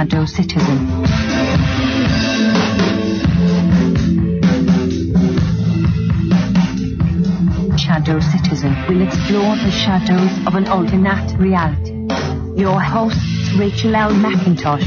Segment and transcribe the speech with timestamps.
[0.00, 1.04] Shadow Citizen.
[7.76, 11.92] Shadow Citizen will explore the shadows of an alternate reality.
[12.58, 13.18] Your host,
[13.58, 14.12] Rachel L.
[14.12, 14.86] McIntosh.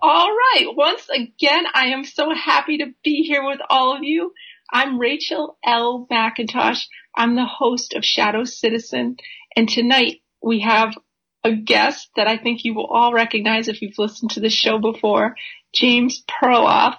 [0.00, 0.66] All right.
[0.76, 4.32] Once again, I am so happy to be here with all of you.
[4.70, 6.06] I'm Rachel L.
[6.10, 6.86] McIntosh.
[7.16, 9.16] I'm the host of Shadow Citizen.
[9.56, 10.94] And tonight we have
[11.44, 14.78] a guest that I think you will all recognize if you've listened to the show
[14.78, 15.36] before,
[15.72, 16.96] James Perloff.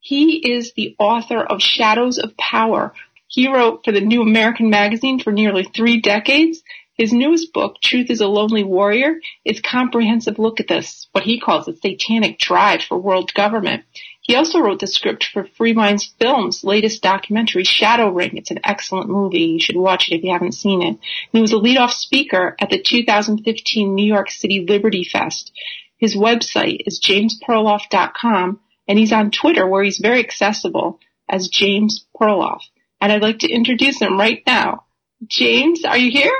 [0.00, 2.92] He is the author of Shadows of Power.
[3.26, 6.62] He wrote for the New American Magazine for nearly three decades.
[6.94, 11.24] His newest book, Truth is a Lonely Warrior, is a comprehensive look at this, what
[11.24, 13.82] he calls the satanic drive for world government.
[14.20, 18.36] He also wrote the script for Free Minds Films' latest documentary, Shadow Ring.
[18.36, 19.40] It's an excellent movie.
[19.40, 20.98] You should watch it if you haven't seen it.
[21.32, 25.50] He was a leadoff speaker at the 2015 New York City Liberty Fest.
[25.98, 32.60] His website is jamesperloff.com and he's on Twitter where he's very accessible as James Perloff.
[33.00, 34.84] And I'd like to introduce him right now.
[35.26, 36.32] James, are you here?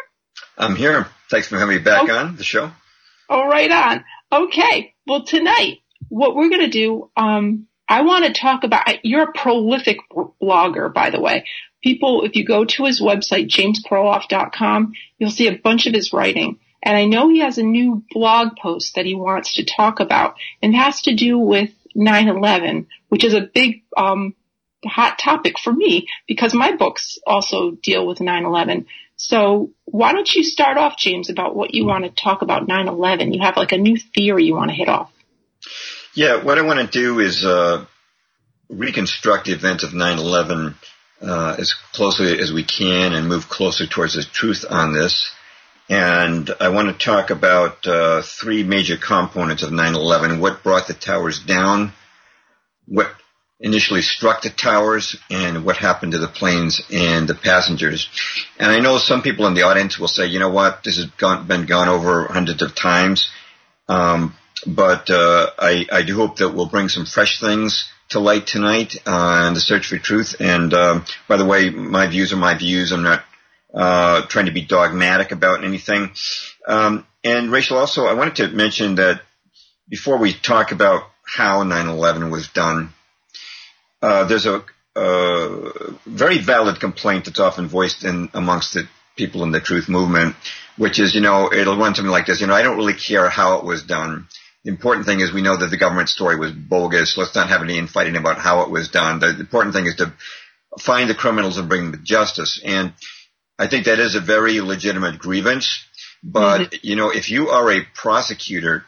[0.57, 1.07] I'm here.
[1.31, 2.17] Thanks for having me back oh.
[2.17, 2.71] on the show.
[3.29, 4.05] Oh, right on.
[4.31, 4.95] Okay.
[5.07, 9.33] Well, tonight, what we're going to do, um, I want to talk about, you're a
[9.33, 9.99] prolific
[10.41, 11.45] blogger, by the way.
[11.83, 16.59] People, if you go to his website, jamesperloff.com, you'll see a bunch of his writing.
[16.83, 20.37] And I know he has a new blog post that he wants to talk about
[20.63, 24.35] and it has to do with 9-11, which is a big, um,
[24.85, 28.87] hot topic for me because my books also deal with 9-11.
[29.27, 33.35] So why don't you start off, James, about what you want to talk about 9-11?
[33.35, 35.11] You have like a new theory you want to hit off.
[36.13, 37.87] Yeah, what I want to do is uh,
[38.69, 40.75] reconstruct the events of 9-11
[41.23, 45.33] uh, as closely as we can and move closer towards the truth on this.
[45.89, 50.93] And I want to talk about uh, three major components of 9-11, what brought the
[50.93, 51.95] towers down,
[52.87, 53.11] what
[53.61, 58.09] initially struck the towers and what happened to the planes and the passengers.
[58.59, 61.07] And I know some people in the audience will say, you know what, this has
[61.07, 63.31] gone, been gone over hundreds of times.
[63.89, 64.35] Um,
[64.67, 68.97] but uh, I, I, do hope that we'll bring some fresh things to light tonight
[69.05, 70.37] uh, the search for truth.
[70.41, 72.93] And um, by the way, my views are my views.
[72.93, 73.25] I'm not
[73.75, 76.13] uh, trying to be dogmatic about anything.
[76.67, 79.21] Um, and Rachel, also, I wanted to mention that
[79.89, 82.93] before we talk about how 9/11 was done,
[84.03, 84.65] uh, there's a,
[84.97, 90.37] a, very valid complaint that's often voiced in amongst the people in the truth movement,
[90.77, 93.29] which is, you know, it'll run something like this, you know, I don't really care
[93.29, 94.29] how it was done.
[94.65, 97.19] The important thing is we know that the government story was bogus.
[97.19, 99.21] Let's not have any infighting about how it was done.
[99.21, 100.15] The important thing is to
[100.81, 102.61] find the criminals and bring them to justice.
[102.65, 102.95] And
[103.59, 105.85] I think that is a very legitimate grievance.
[106.23, 106.77] But, mm-hmm.
[106.83, 108.85] you know, if you are a prosecutor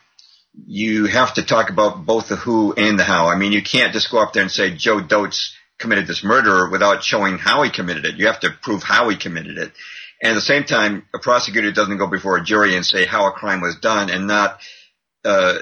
[0.64, 3.26] you have to talk about both the who and the how.
[3.26, 6.70] I mean, you can't just go up there and say Joe Dotes committed this murder
[6.70, 8.16] without showing how he committed it.
[8.16, 9.72] You have to prove how he committed it.
[10.22, 13.28] And at the same time, a prosecutor doesn't go before a jury and say how
[13.28, 14.58] a crime was done and not
[15.24, 15.58] uh,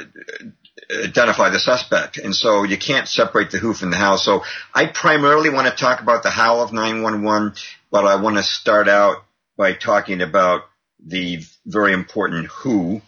[1.04, 2.18] identify the suspect.
[2.18, 4.16] And so you can't separate the who from the how.
[4.16, 7.54] So I primarily want to talk about the how of 911,
[7.90, 9.24] but I want to start out
[9.56, 10.62] by talking about
[11.04, 13.02] the very important who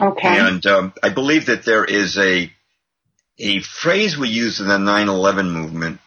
[0.00, 0.38] Okay.
[0.38, 2.50] And um, I believe that there is a
[3.38, 6.00] a phrase we use in the 9/11 movement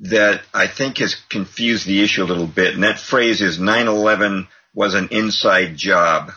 [0.00, 4.48] that I think has confused the issue a little bit, and that phrase is 9/11
[4.74, 6.32] was an inside job.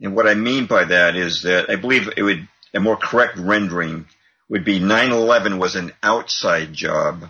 [0.00, 3.36] And what I mean by that is that I believe it would a more correct
[3.36, 4.06] rendering
[4.48, 7.28] would be 9/11 was an outside job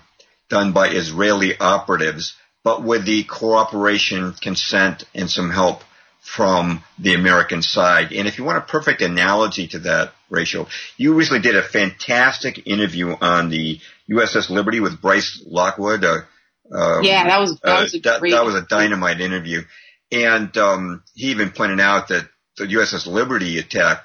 [0.49, 2.35] done by Israeli operatives,
[2.65, 5.83] but with the cooperation, consent, and some help
[6.21, 8.13] from the American side.
[8.13, 12.67] And if you want a perfect analogy to that, Rachel, you recently did a fantastic
[12.67, 13.81] interview on the
[14.11, 16.05] USS Liberty with Bryce Lockwood.
[16.05, 16.21] Uh,
[16.73, 19.63] uh, yeah, that was that was, uh, that, that, was a dynamite interview,
[20.13, 24.05] and um, he even pointed out that the USS Liberty attack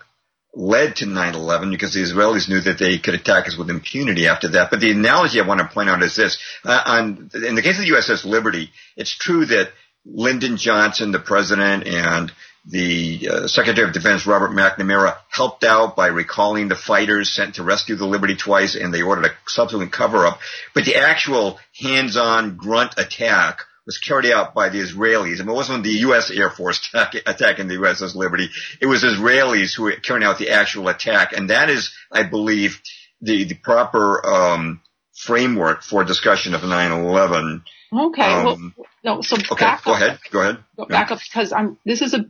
[0.56, 4.48] led to 9/11 because the Israelis knew that they could attack us with impunity after
[4.50, 4.72] that.
[4.72, 7.78] But the analogy I want to point out is this: uh, on in the case
[7.78, 9.72] of the USS Liberty, it's true that
[10.06, 12.31] Lyndon Johnson, the president, and
[12.68, 17.63] the uh, Secretary of Defense Robert McNamara helped out by recalling the fighters sent to
[17.63, 20.40] rescue the Liberty twice, and they ordered a subsequent cover-up.
[20.74, 25.40] But the actual hands-on grunt attack was carried out by the Israelis.
[25.40, 26.31] I mean, it wasn't the U.S.
[26.31, 28.50] Air Force attack, attacking the USS Liberty.
[28.81, 31.34] It was Israelis who were carrying out the actual attack.
[31.34, 32.81] And that is, I believe,
[33.22, 34.81] the, the proper, um,
[35.16, 37.62] framework for discussion of 9-11.
[37.95, 38.24] Okay.
[38.24, 40.19] Um, well, no, so okay, go up, ahead.
[40.31, 40.57] Go ahead.
[40.77, 42.25] Go back up because I'm, this is a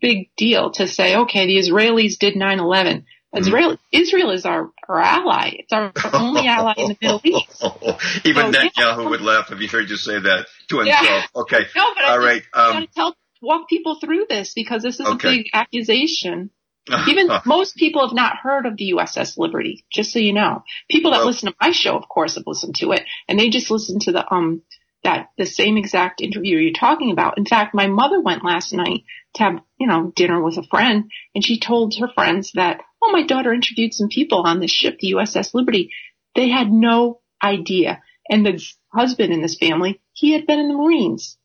[0.00, 3.04] big deal to say, okay, the Israelis did 9-11.
[3.34, 4.00] Israel, mm-hmm.
[4.00, 5.52] Israel is our, our ally.
[5.54, 7.64] It's our, only ally in the Middle East.
[8.26, 9.08] Even so, Netanyahu yeah.
[9.08, 11.02] would laugh if he heard you say that to himself.
[11.02, 11.24] Yeah.
[11.36, 11.60] Okay.
[11.74, 12.42] No, but All I right.
[12.52, 15.28] Um, gotta tell, walk people through this because this is okay.
[15.28, 16.50] a big accusation.
[17.08, 20.62] Even most people have not heard of the USS Liberty, just so you know.
[20.90, 23.48] People that well, listen to my show, of course, have listened to it, and they
[23.48, 24.62] just listen to the um
[25.04, 27.38] that the same exact interview you're talking about.
[27.38, 29.02] In fact, my mother went last night
[29.34, 33.10] to have, you know, dinner with a friend and she told her friends that, oh,
[33.12, 35.90] my daughter interviewed some people on this ship, the USS Liberty.
[36.34, 38.00] They had no idea.
[38.28, 38.62] And the
[38.92, 41.36] husband in this family, he had been in the Marines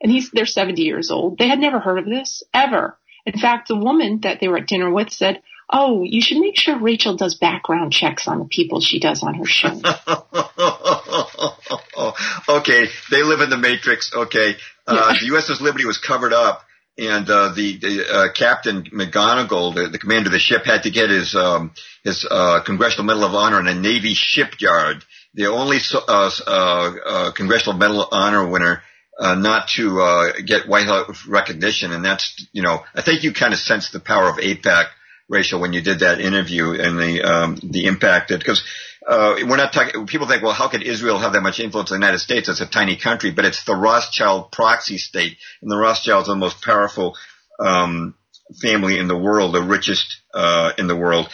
[0.00, 1.38] and he's, they're 70 years old.
[1.38, 2.98] They had never heard of this ever.
[3.26, 6.58] In fact, the woman that they were at dinner with said, Oh, you should make
[6.58, 9.68] sure Rachel does background checks on the people she does on her show.
[12.58, 14.12] okay, they live in the Matrix.
[14.12, 14.56] Okay,
[14.86, 16.62] uh, the USS Liberty was covered up,
[16.98, 20.90] and uh, the, the uh, Captain McGonagle, the, the, commander of the ship, had to
[20.90, 25.04] get his um, his uh, Congressional Medal of Honor in a Navy shipyard.
[25.34, 28.82] The only uh, uh, Congressional Medal of Honor winner
[29.20, 33.32] uh, not to uh, get White House recognition, and that's you know I think you
[33.32, 34.86] kind of sense the power of AIPAC,
[35.30, 38.62] Rachel, when you did that interview and the um, the impact that because
[39.06, 40.06] uh, we're not talking.
[40.06, 42.48] People think, well, how could Israel have that much influence in the United States?
[42.48, 46.38] It's a tiny country, but it's the Rothschild proxy state, and the Rothschilds are the
[46.38, 47.16] most powerful
[47.60, 48.14] um,
[48.60, 51.28] family in the world, the richest uh, in the world.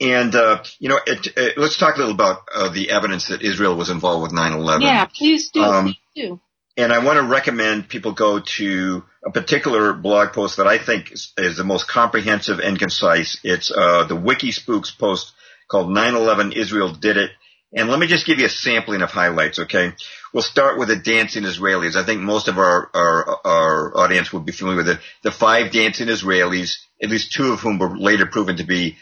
[0.00, 3.42] And uh, you know, it, it, let's talk a little about uh, the evidence that
[3.42, 4.82] Israel was involved with 9/11.
[4.82, 5.62] Yeah, please do.
[5.62, 6.40] Um, please do.
[6.78, 11.10] And I want to recommend people go to a particular blog post that I think
[11.10, 13.36] is, is the most comprehensive and concise.
[13.42, 15.32] It's uh, the WikiSpooks post
[15.68, 17.32] called 9/11 Israel Did It.
[17.74, 19.92] And let me just give you a sampling of highlights, okay?
[20.32, 21.96] We'll start with the dancing Israelis.
[21.96, 25.00] I think most of our, our, our audience will be familiar with it.
[25.22, 28.96] The five dancing Israelis, at least two of whom were later proven to be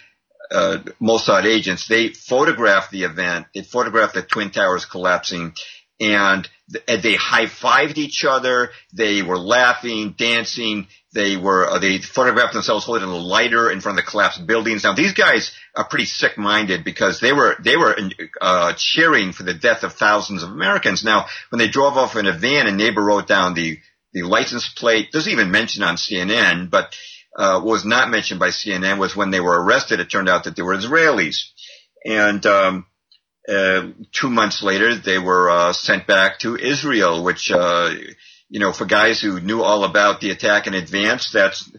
[0.50, 1.86] uh, Mossad agents.
[1.86, 3.46] They photographed the event.
[3.54, 5.54] They photographed the Twin Towers collapsing
[6.00, 8.70] and they high-fived each other.
[8.92, 10.88] They were laughing, dancing.
[11.12, 14.84] They were, uh, they photographed themselves holding a lighter in front of the collapsed buildings.
[14.84, 17.96] Now these guys are pretty sick-minded because they were, they were,
[18.40, 21.04] uh, cheering for the death of thousands of Americans.
[21.04, 23.78] Now, when they drove off in a van, a neighbor wrote down the,
[24.12, 26.94] the license plate, doesn't even mention on CNN, but,
[27.36, 30.00] uh, was not mentioned by CNN was when they were arrested.
[30.00, 31.50] It turned out that they were Israelis.
[32.04, 32.86] And, um,
[33.48, 37.90] uh, two months later, they were uh, sent back to Israel, which, uh,
[38.48, 41.70] you know, for guys who knew all about the attack in advance, that's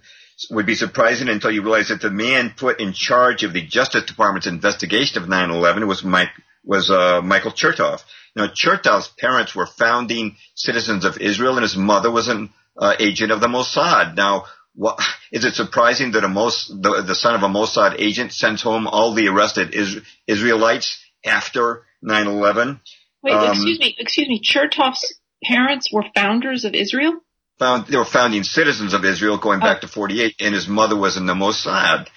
[0.52, 4.06] would be surprising until you realize that the man put in charge of the Justice
[4.06, 6.30] Department's investigation of 9/11 was Mike
[6.64, 8.02] was uh, Michael Chertoff.
[8.36, 13.32] Now, Chertoff's parents were founding citizens of Israel, and his mother was an uh, agent
[13.32, 14.16] of the Mossad.
[14.16, 15.00] Now, what,
[15.32, 18.86] is it surprising that a Mos, the, the son of a Mossad agent sends home
[18.86, 21.04] all the arrested is, Israelites?
[21.26, 22.80] After 9/11.
[23.24, 24.42] Wait, um, excuse me, excuse me.
[24.42, 27.14] Chertoff's parents were founders of Israel.
[27.60, 29.82] Found they were founding citizens of Israel going back oh.
[29.82, 32.08] to 48, and his mother was in the Mossad.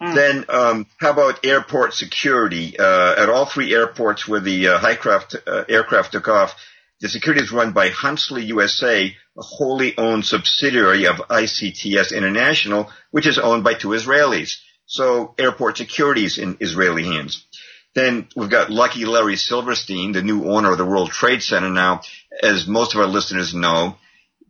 [0.00, 0.14] Hmm.
[0.14, 2.78] Then, um, how about airport security?
[2.78, 6.54] Uh, at all three airports where the uh, Highcraft uh, aircraft took off,
[7.00, 9.06] the security is run by Huntleigh USA,
[9.36, 14.58] a wholly owned subsidiary of ICTS International, which is owned by two Israelis.
[14.86, 17.44] So airport security is in Israeli hands.
[17.94, 21.70] Then we've got Lucky Larry Silverstein, the new owner of the World Trade Center.
[21.70, 22.00] Now,
[22.42, 23.96] as most of our listeners know,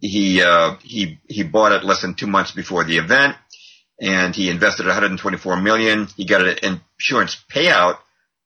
[0.01, 3.37] he uh, he he bought it less than two months before the event,
[4.01, 6.09] and he invested 124 million.
[6.17, 7.99] He got an insurance payout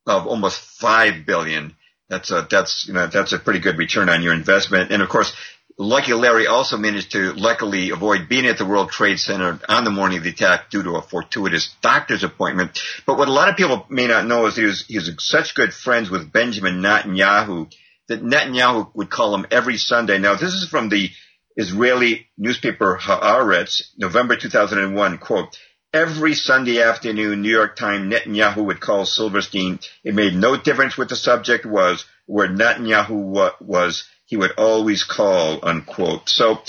[0.06, 1.76] of almost five billion.
[2.08, 4.90] That's a that's you know that's a pretty good return on your investment.
[4.90, 5.32] And of course,
[5.80, 9.92] Lucky Larry also managed to luckily avoid being at the World Trade Center on the
[9.92, 12.80] morning of the attack due to a fortuitous doctor's appointment.
[13.06, 15.54] But what a lot of people may not know is he was, he was such
[15.54, 17.72] good friends with Benjamin Netanyahu
[18.08, 20.18] that Netanyahu would call him every Sunday.
[20.18, 21.10] Now, this is from the
[21.56, 25.56] Israeli newspaper Haaretz, November 2001, quote,
[25.94, 29.78] Every Sunday afternoon, New York Times, Netanyahu would call Silverstein.
[30.02, 35.58] It made no difference what the subject was, where Netanyahu was he would always call,
[35.62, 36.28] unquote.
[36.28, 36.60] So,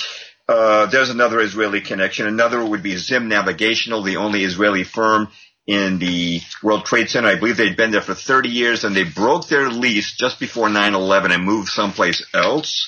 [0.47, 2.25] uh, there's another Israeli connection.
[2.25, 5.27] Another would be Zim Navigational, the only Israeli firm
[5.67, 7.27] in the World Trade Center.
[7.27, 10.69] I believe they'd been there for 30 years and they broke their lease just before
[10.69, 12.87] 9-11 and moved someplace else.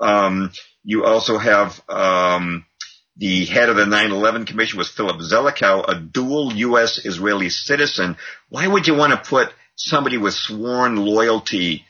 [0.00, 0.52] Um,
[0.84, 2.64] you also have um,
[3.16, 7.04] the head of the 9/11 Commission was Philip Zelikow, a dual U.S.
[7.04, 8.16] Israeli citizen.
[8.48, 11.84] Why would you want to put somebody with sworn loyalty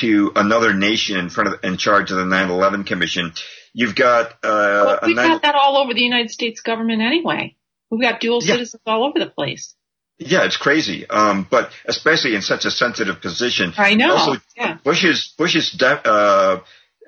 [0.00, 3.32] to another nation in front of in charge of the 9/11 Commission?
[3.74, 7.56] You've got uh, well, we've 9, got that all over the United States government anyway.
[7.90, 8.54] We've got dual Yeah.
[8.54, 9.74] citizens all over the place.
[10.18, 11.08] Yeah, it's crazy.
[11.08, 13.72] Um, but especially in such a sensitive position.
[13.76, 14.14] I know.
[14.14, 14.78] Also, yeah.
[14.84, 16.60] Bush's Bush's de- uh,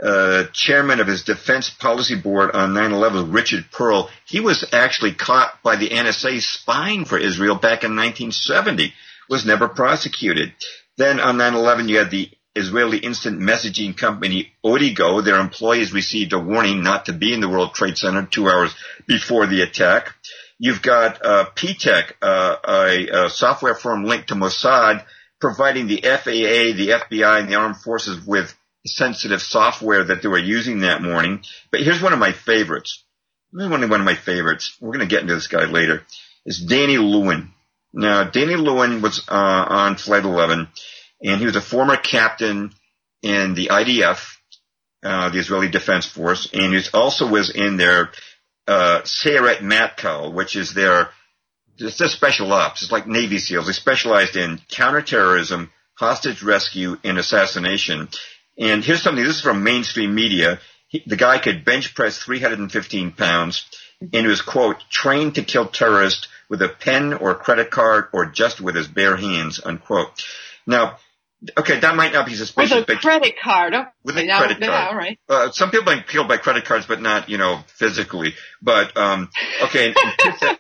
[0.02, 5.62] uh, chairman of his defense policy board on 9/11, Richard Perle, he was actually caught
[5.62, 8.92] by the NSA spying for Israel back in 1970.
[9.30, 10.52] Was never prosecuted.
[10.96, 15.25] Then on 9/11, you had the Israeli instant messaging company Odigo.
[15.25, 18.75] Their employees received a warning not to be in the World Trade Center two hours
[19.06, 20.14] before the attack.
[20.58, 25.04] You've got uh, Ptech, uh, a, a software firm linked to Mossad,
[25.40, 28.54] providing the FAA, the FBI, and the armed forces with
[28.87, 31.42] sensitive software that they were using that morning.
[31.70, 33.02] But here's one of my favorites.
[33.50, 34.76] One of my favorites.
[34.80, 36.02] We're going to get into this guy later.
[36.44, 37.52] Is Danny Lewin.
[37.92, 39.32] Now, Danny Lewin was uh,
[39.68, 40.68] on Flight 11,
[41.25, 42.73] and he was a former captain
[43.23, 44.37] in the IDF,
[45.02, 48.11] uh, the Israeli Defense Force, and he also was in their
[48.69, 51.09] uh, Sayeret Matkal, which is their
[51.76, 52.83] it's their special ops.
[52.83, 53.66] It's like Navy SEALs.
[53.66, 58.09] They specialized in counterterrorism, hostage rescue, and assassination.
[58.57, 59.25] And here's something.
[59.25, 60.61] This is from mainstream media.
[60.87, 63.66] He, the guy could bench press 315 pounds,
[64.00, 68.26] and he was quote trained to kill terrorists with a pen or credit card or
[68.26, 70.23] just with his bare hands unquote.
[70.66, 70.99] Now,
[71.58, 72.74] okay, that might not be suspicious.
[72.74, 73.74] With a but credit card.
[73.74, 74.88] Okay, With a now- credit yeah, card.
[74.90, 75.18] all right.
[75.28, 78.34] uh, some people get killed by credit cards, but not, you know, physically.
[78.62, 79.30] But, um,
[79.64, 79.94] okay, in,
[80.26, 80.56] in, two,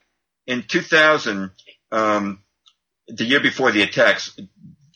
[0.46, 1.50] in 2000,
[1.92, 2.42] um,
[3.08, 4.38] the year before the attacks,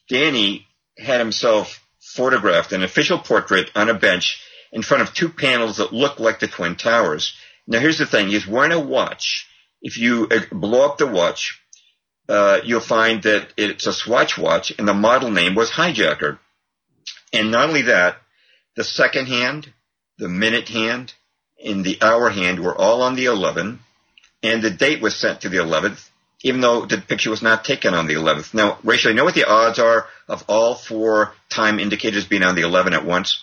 [0.08, 0.66] Danny
[0.96, 4.42] had himself photographed, an official portrait on a bench
[4.72, 7.34] in front of two panels that looked like the Twin Towers.
[7.66, 9.46] Now here's the thing, he's wearing a watch.
[9.80, 11.60] If you uh, blow up the watch,
[12.28, 16.38] uh, you'll find that it's a Swatch watch and the model name was Hijacker.
[17.32, 18.16] And not only that,
[18.76, 19.72] the second hand,
[20.18, 21.14] the minute hand,
[21.64, 23.80] and the hour hand were all on the 11,
[24.42, 26.08] and the date was sent to the 11th,
[26.42, 28.54] even though the picture was not taken on the 11th.
[28.54, 32.54] Now, Rachel, you know what the odds are of all four time indicators being on
[32.54, 33.42] the 11 at once?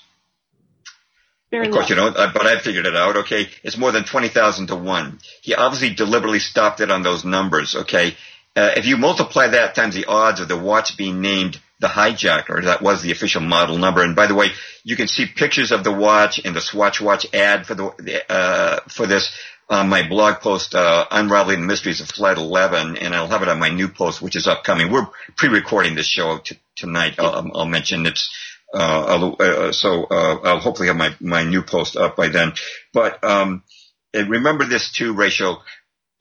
[1.51, 1.95] Very Of course, low.
[1.95, 3.17] you don't, uh, but I figured it out.
[3.17, 5.19] Okay, it's more than twenty thousand to one.
[5.41, 7.75] He obviously deliberately stopped it on those numbers.
[7.75, 8.15] Okay,
[8.55, 12.63] uh, if you multiply that times the odds of the watch being named the hijacker,
[12.63, 14.01] that was the official model number.
[14.01, 14.51] And by the way,
[14.83, 18.79] you can see pictures of the watch and the Swatch watch ad for the uh,
[18.87, 19.35] for this
[19.67, 23.49] on my blog post, uh, Unraveling the Mysteries of Flight 11, and I'll have it
[23.49, 24.91] on my new post, which is upcoming.
[24.91, 27.15] We're pre-recording this show t- tonight.
[27.17, 28.29] I'll, I'll mention it's
[28.73, 32.53] uh, uh, so uh, I'll hopefully have my, my new post up by then.
[32.93, 33.63] But um,
[34.13, 35.63] remember this too, Rachel.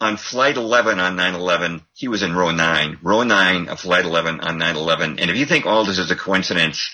[0.05, 4.41] On flight 11 on 9/11, he was in row nine, row nine of flight 11
[4.41, 5.19] on 9/11.
[5.19, 6.91] And if you think all this is a coincidence,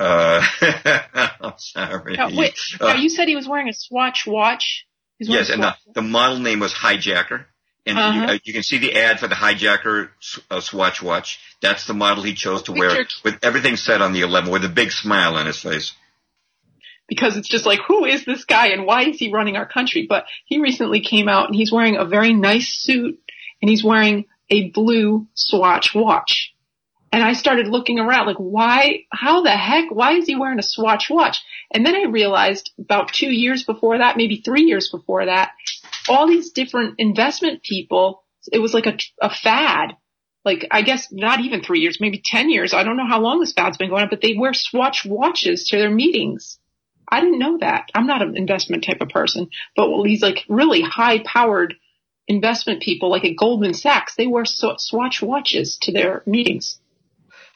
[0.00, 0.44] uh,
[1.40, 2.16] I'm sorry.
[2.16, 4.86] Now, wait, Uh, you said he was wearing a Swatch watch.
[5.20, 7.44] Yes, and the, the model name was Hijacker.
[7.86, 8.12] And Uh-huh.
[8.20, 10.10] you, uh, you can see the ad for the Hijacker
[10.50, 11.38] uh, Swatch watch.
[11.62, 14.68] That's the model he chose to wear with everything said on the 11 with a
[14.68, 15.92] big smile on his face.
[17.08, 20.06] Because it's just like, who is this guy and why is he running our country?
[20.08, 23.20] But he recently came out and he's wearing a very nice suit
[23.62, 26.52] and he's wearing a blue Swatch watch.
[27.12, 30.62] And I started looking around like, why, how the heck, why is he wearing a
[30.62, 31.42] Swatch watch?
[31.70, 35.52] And then I realized about two years before that, maybe three years before that,
[36.08, 38.22] all these different investment people,
[38.52, 39.96] it was like a, a fad.
[40.44, 42.74] Like, I guess not even three years, maybe 10 years.
[42.74, 45.68] I don't know how long this fad's been going on, but they wear Swatch watches
[45.68, 46.58] to their meetings.
[47.08, 47.90] I didn't know that.
[47.94, 51.74] I'm not an investment type of person, but these like really high powered
[52.28, 56.78] investment people, like at Goldman Sachs, they wear Swatch watches to their meetings.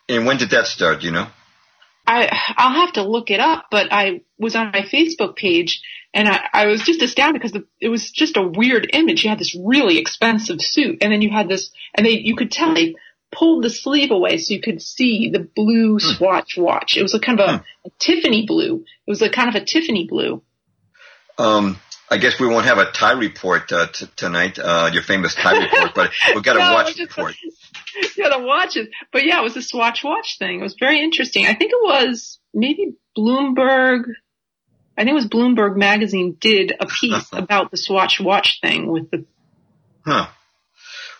[0.09, 1.03] And when did that start?
[1.03, 1.27] You know?
[2.07, 6.29] I, I'll have to look it up, but I was on my Facebook page and
[6.29, 9.23] I, I was just astounded because the, it was just a weird image.
[9.23, 12.51] You had this really expensive suit and then you had this, and they, you could
[12.51, 12.97] tell they
[13.33, 16.97] pulled the sleeve away so you could see the blue Swatch watch.
[16.97, 18.85] It was a kind of a, a Tiffany blue.
[19.07, 20.43] It was a kind of a Tiffany blue.
[21.39, 21.79] Um,
[22.11, 25.63] I guess we won't have a tie report uh, t- tonight, uh, your famous tie
[25.63, 27.37] report, but we've got a No, watch report.
[28.17, 28.89] yeah, the watches.
[29.13, 30.61] But yeah, it was a Swatch watch thing.
[30.61, 31.47] It was very interesting.
[31.47, 34.05] I think it was maybe Bloomberg.
[34.99, 39.11] I think it was Bloomberg magazine did a piece about the Swatch watch thing with
[39.11, 39.25] the.
[40.05, 40.29] Huh.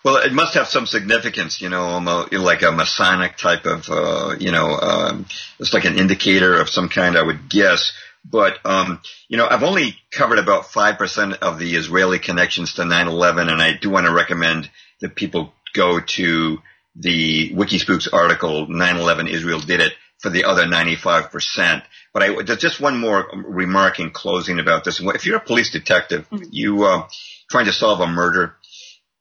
[0.03, 4.35] Well, it must have some significance, you know, almost like a Masonic type of, uh,
[4.39, 5.25] you know, um,
[5.59, 7.91] it's like an indicator of some kind, I would guess.
[8.23, 13.51] But, um, you know, I've only covered about 5% of the Israeli connections to 9-11,
[13.51, 14.69] and I do want to recommend
[15.01, 16.59] that people go to
[16.95, 21.83] the Wikispooks article, 9-11 Israel did it, for the other 95%.
[22.13, 24.99] But I, there's just one more remark in closing about this.
[24.99, 26.43] If you're a police detective, mm-hmm.
[26.51, 27.07] you, uh,
[27.49, 28.55] trying to solve a murder,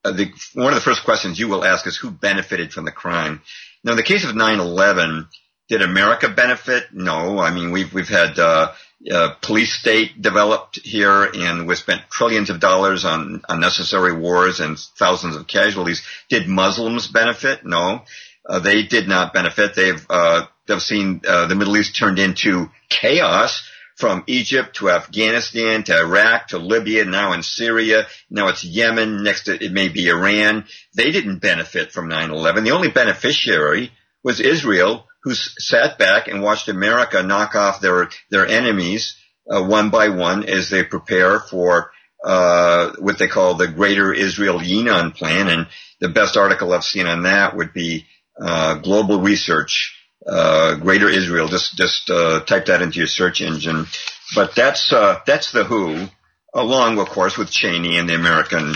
[0.05, 3.43] the, one of the first questions you will ask is who benefited from the crime.
[3.85, 5.29] Now, in the case of 9/11,
[5.69, 6.93] did America benefit?
[6.93, 7.39] No.
[7.39, 8.73] I mean, we've we've had uh,
[9.11, 14.79] uh, police state developed here, and we spent trillions of dollars on unnecessary wars and
[14.79, 16.03] thousands of casualties.
[16.29, 17.65] Did Muslims benefit?
[17.65, 18.03] No,
[18.49, 19.75] uh, they did not benefit.
[19.75, 23.63] They've uh, they've seen uh, the Middle East turned into chaos
[24.01, 29.45] from Egypt to Afghanistan to Iraq to Libya, now in Syria, now it's Yemen, next
[29.45, 30.65] to, it may be Iran.
[30.95, 32.65] They didn't benefit from 9-11.
[32.65, 33.93] The only beneficiary
[34.25, 39.17] was Israel, who sat back and watched America knock off their, their enemies
[39.51, 41.91] uh, one by one as they prepare for
[42.25, 45.49] uh, what they call the Greater Israel Yinon Plan.
[45.49, 45.67] And
[46.01, 48.07] the best article I've seen on that would be
[48.41, 51.49] uh, Global Research uh, Greater Israel.
[51.49, 53.87] Just just uh, type that into your search engine.
[54.35, 56.09] But that's uh, that's the WHO,
[56.55, 58.75] along of course with Cheney and the American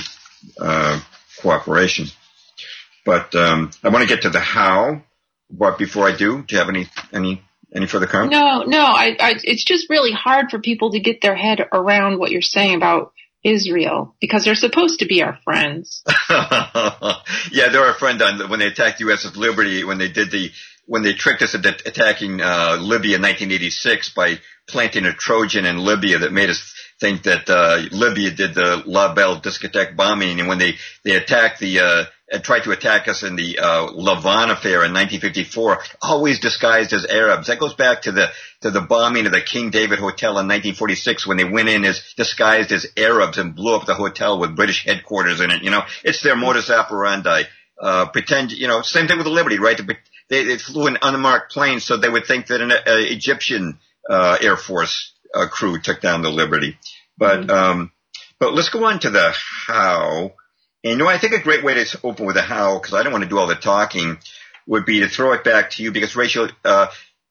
[0.59, 1.01] uh,
[1.41, 2.07] cooperation.
[3.05, 5.03] But um, I want to get to the how.
[5.51, 7.43] But before I do, do you have any any
[7.75, 8.33] any further comments?
[8.33, 8.85] No, no.
[8.85, 12.43] I, I, it's just really hard for people to get their head around what you're
[12.43, 16.03] saying about Israel because they're supposed to be our friends.
[16.31, 19.37] yeah, they're our friend on when they attacked U.S.
[19.37, 20.51] Liberty when they did the
[20.87, 24.39] when they tricked us into attacking uh, Libya in 1986 by
[24.69, 29.15] planting a Trojan in Libya that made us think that uh, Libya did the La
[29.15, 32.05] Belle discotheque bombing, and when they they attacked the uh,
[32.43, 37.49] tried to attack us in the uh, Lavon affair in 1954, always disguised as Arabs.
[37.49, 38.29] That goes back to the
[38.63, 42.03] to the bombing of the King David Hotel in 1946 when they went in as
[42.17, 45.63] disguised as Arabs and blew up the hotel with British headquarters in it.
[45.63, 47.43] You know, it's their modus operandi.
[47.81, 49.79] Uh, pretend, you know, same thing with the Liberty, right?
[50.35, 53.79] They, they flew an unmarked plane, so they would think that an uh, Egyptian
[54.11, 56.77] uh, Air Force uh, crew took down the Liberty.
[57.17, 57.51] But mm-hmm.
[57.51, 57.93] um,
[58.41, 60.33] but let's go on to the how.
[60.83, 63.05] And you know, I think a great way to open with the how, because I
[63.05, 64.19] don't want to do all the talking,
[64.67, 66.89] would be to throw it back to you, because Rachel, uh,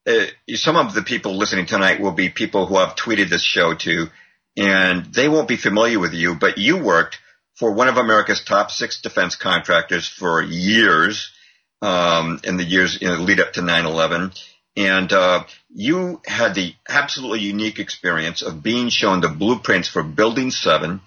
[0.07, 3.75] uh, some of the people listening tonight will be people who I've tweeted this show
[3.75, 4.07] to,
[4.55, 7.17] and they won't be familiar with you, but you worked
[7.55, 11.32] for one of America's top six defense contractors for years
[11.83, 14.39] um, in the years you know, lead up to 9/11,
[14.77, 20.49] and uh, you had the absolutely unique experience of being shown the blueprints for Building
[20.49, 21.01] Seven,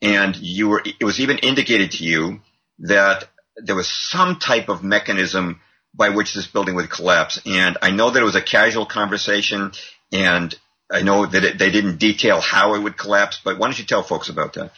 [0.00, 2.40] and you were it was even indicated to you
[2.80, 5.60] that there was some type of mechanism
[5.94, 7.40] by which this building would collapse.
[7.44, 9.72] And I know that it was a casual conversation,
[10.10, 10.54] and
[10.90, 13.40] I know that it, they didn't detail how it would collapse.
[13.44, 14.70] But why don't you tell folks about that?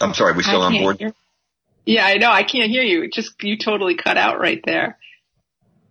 [0.00, 0.98] I'm sorry, we still on board?
[0.98, 1.14] Hear,
[1.86, 2.30] yeah, I know.
[2.30, 3.02] I can't hear you.
[3.02, 4.98] It just you totally cut out right there.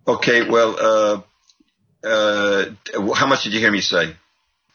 [0.07, 0.49] Okay.
[0.49, 4.15] Well, uh, uh, how much did you hear me say?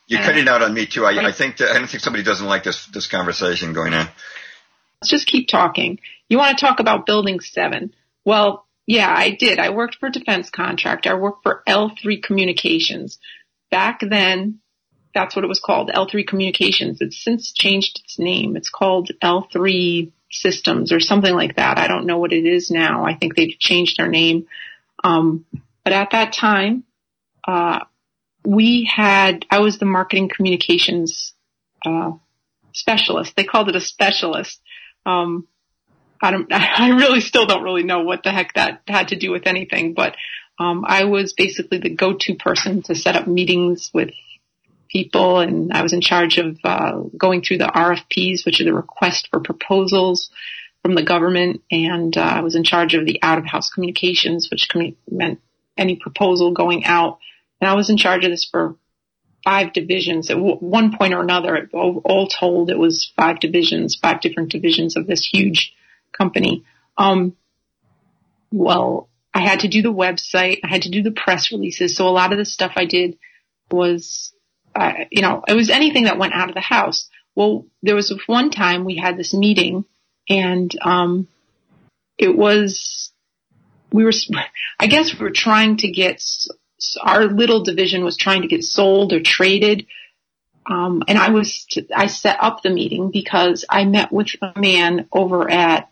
[0.06, 1.04] You're uh, cutting out on me too.
[1.04, 4.08] I, I think that, I don't think somebody doesn't like this this conversation going on.
[5.00, 5.98] Let's just keep talking.
[6.28, 7.94] You want to talk about Building Seven?
[8.24, 9.58] Well, yeah, I did.
[9.58, 11.10] I worked for a defense contractor.
[11.10, 13.18] I worked for L3 Communications.
[13.70, 14.60] Back then,
[15.14, 17.00] that's what it was called, L3 Communications.
[17.00, 18.56] It's since changed its name.
[18.56, 21.78] It's called L3 systems or something like that.
[21.78, 23.04] I don't know what it is now.
[23.04, 24.46] I think they've changed their name.
[25.02, 25.44] Um,
[25.84, 26.84] but at that time,
[27.46, 27.80] uh,
[28.44, 31.34] we had, I was the marketing communications,
[31.84, 32.12] uh,
[32.72, 33.36] specialist.
[33.36, 34.60] They called it a specialist.
[35.06, 35.46] Um,
[36.20, 39.30] I don't, I really still don't really know what the heck that had to do
[39.30, 40.16] with anything, but,
[40.58, 44.10] um, I was basically the go-to person to set up meetings with
[44.94, 48.72] people, and I was in charge of uh, going through the RFPs, which are the
[48.72, 50.30] request for proposals
[50.82, 54.48] from the government, and uh, I was in charge of the out of house communications,
[54.50, 54.68] which
[55.10, 55.40] meant
[55.76, 57.18] any proposal going out.
[57.60, 58.76] And I was in charge of this for
[59.42, 60.30] five divisions.
[60.30, 64.96] At w- one point or another, all, told, it was five divisions, five different divisions
[64.96, 65.74] of this huge
[66.16, 66.64] company.
[66.96, 67.36] Um,
[68.52, 71.96] well, I had to do the website, I had to do the press releases.
[71.96, 73.18] So a lot of the stuff I did
[73.70, 74.33] was
[74.74, 77.08] uh, you know, it was anything that went out of the house.
[77.34, 79.84] Well, there was one time we had this meeting
[80.28, 81.28] and, um,
[82.18, 83.12] it was,
[83.92, 84.12] we were,
[84.78, 86.22] I guess we were trying to get,
[87.00, 89.86] our little division was trying to get sold or traded.
[90.66, 95.08] Um, and I was, I set up the meeting because I met with a man
[95.12, 95.90] over at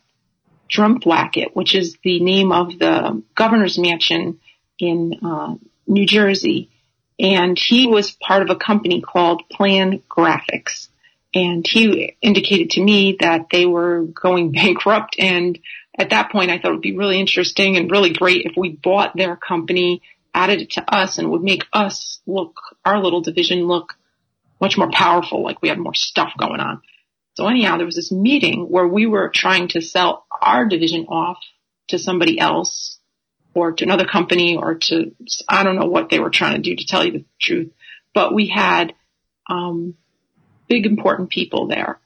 [0.70, 4.40] Drumthwacket, which is the name of the governor's mansion
[4.78, 5.54] in, uh,
[5.86, 6.70] New Jersey
[7.18, 10.88] and he was part of a company called Plan Graphics.
[11.34, 15.16] And he indicated to me that they were going bankrupt.
[15.18, 15.58] And
[15.96, 18.70] at that point, I thought it would be really interesting and really great if we
[18.70, 20.02] bought their company,
[20.34, 23.94] added it to us, and would make us look, our little division look
[24.60, 26.80] much more powerful, like we had more stuff going on.
[27.34, 31.38] So anyhow, there was this meeting where we were trying to sell our division off
[31.88, 32.98] to somebody else
[33.54, 35.14] or to another company or to,
[35.48, 37.72] I don't know what they were trying to do to tell you the truth,
[38.14, 38.94] but we had,
[39.48, 39.94] um,
[40.68, 41.98] big important people there.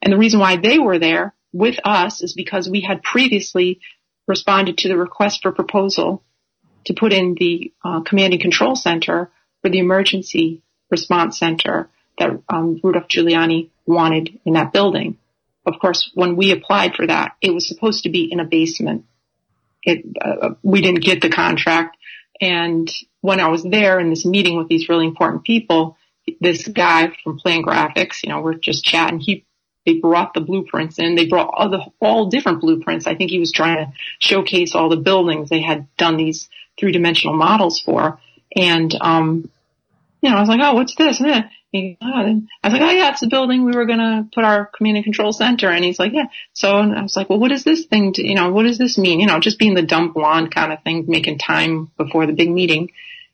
[0.00, 3.80] And the reason why they were there with us is because we had previously
[4.28, 6.22] responded to the request for proposal
[6.84, 9.30] to put in the uh, command and control center
[9.62, 15.18] for the emergency response center that um, Rudolph Giuliani wanted in that building.
[15.66, 19.04] Of course, when we applied for that, it was supposed to be in a basement.
[19.86, 21.96] It, uh, we didn't get the contract.
[22.40, 25.96] And when I was there in this meeting with these really important people,
[26.40, 29.20] this guy from Plan Graphics, you know, we're just chatting.
[29.20, 29.46] He,
[29.86, 31.14] they brought the blueprints in.
[31.14, 33.06] They brought all the, all different blueprints.
[33.06, 36.92] I think he was trying to showcase all the buildings they had done these three
[36.92, 38.18] dimensional models for.
[38.54, 39.48] And, um,
[40.20, 41.22] you know, I was like, oh, what's this?
[41.76, 42.12] And he, oh,
[42.62, 45.04] I was like, oh yeah, it's the building we were going to put our community
[45.04, 45.68] control center.
[45.68, 46.26] And he's like, yeah.
[46.52, 48.12] So and I was like, well, what is this thing?
[48.14, 49.20] To, you know, what does this mean?
[49.20, 52.50] You know, just being the dumb blonde kind of thing, making time before the big
[52.50, 52.90] meeting.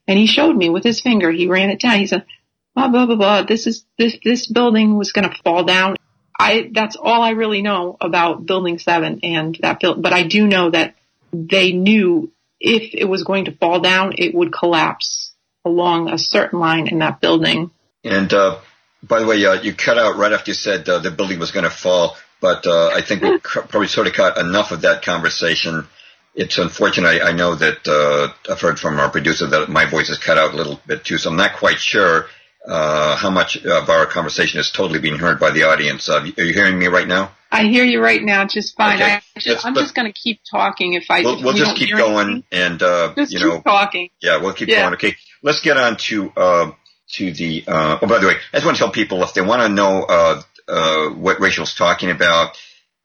[0.07, 1.31] And he showed me with his finger.
[1.31, 1.99] He ran it down.
[1.99, 2.27] He said,
[2.75, 3.43] blah, blah, blah, blah.
[3.43, 5.97] This is, this, this building was going to fall down.
[6.39, 10.47] I, that's all I really know about building seven and that build, but I do
[10.47, 10.97] know that
[11.33, 15.33] they knew if it was going to fall down, it would collapse
[15.65, 17.71] along a certain line in that building.
[18.05, 18.59] And, uh,
[19.03, 21.51] by the way, uh, you cut out right after you said uh, the building was
[21.51, 25.03] going to fall, but uh, I think we probably sort of cut enough of that
[25.03, 25.87] conversation.
[26.35, 27.23] It's unfortunate.
[27.23, 30.39] I, I know that uh, I've heard from our producer that my voice is cut
[30.39, 32.27] out a little bit too, so I'm not quite sure
[32.67, 36.09] uh, how much of our conversation is totally being heard by the audience.
[36.09, 37.33] Uh, are you hearing me right now?
[37.51, 39.03] I hear you right now, just fine.
[39.03, 39.13] Okay.
[39.15, 40.95] I just, I'm just going to keep talking.
[40.95, 42.45] If I, we'll, we'll we just keep going, anything.
[42.53, 44.09] and uh, just you know, talking.
[44.23, 44.83] Yeah, we'll keep yeah.
[44.83, 44.95] going.
[44.95, 46.71] Okay, let's get on to uh,
[47.13, 47.65] to the.
[47.67, 49.69] Uh, oh, by the way, I just want to tell people if they want to
[49.69, 52.57] know uh, uh, what Rachel's talking about,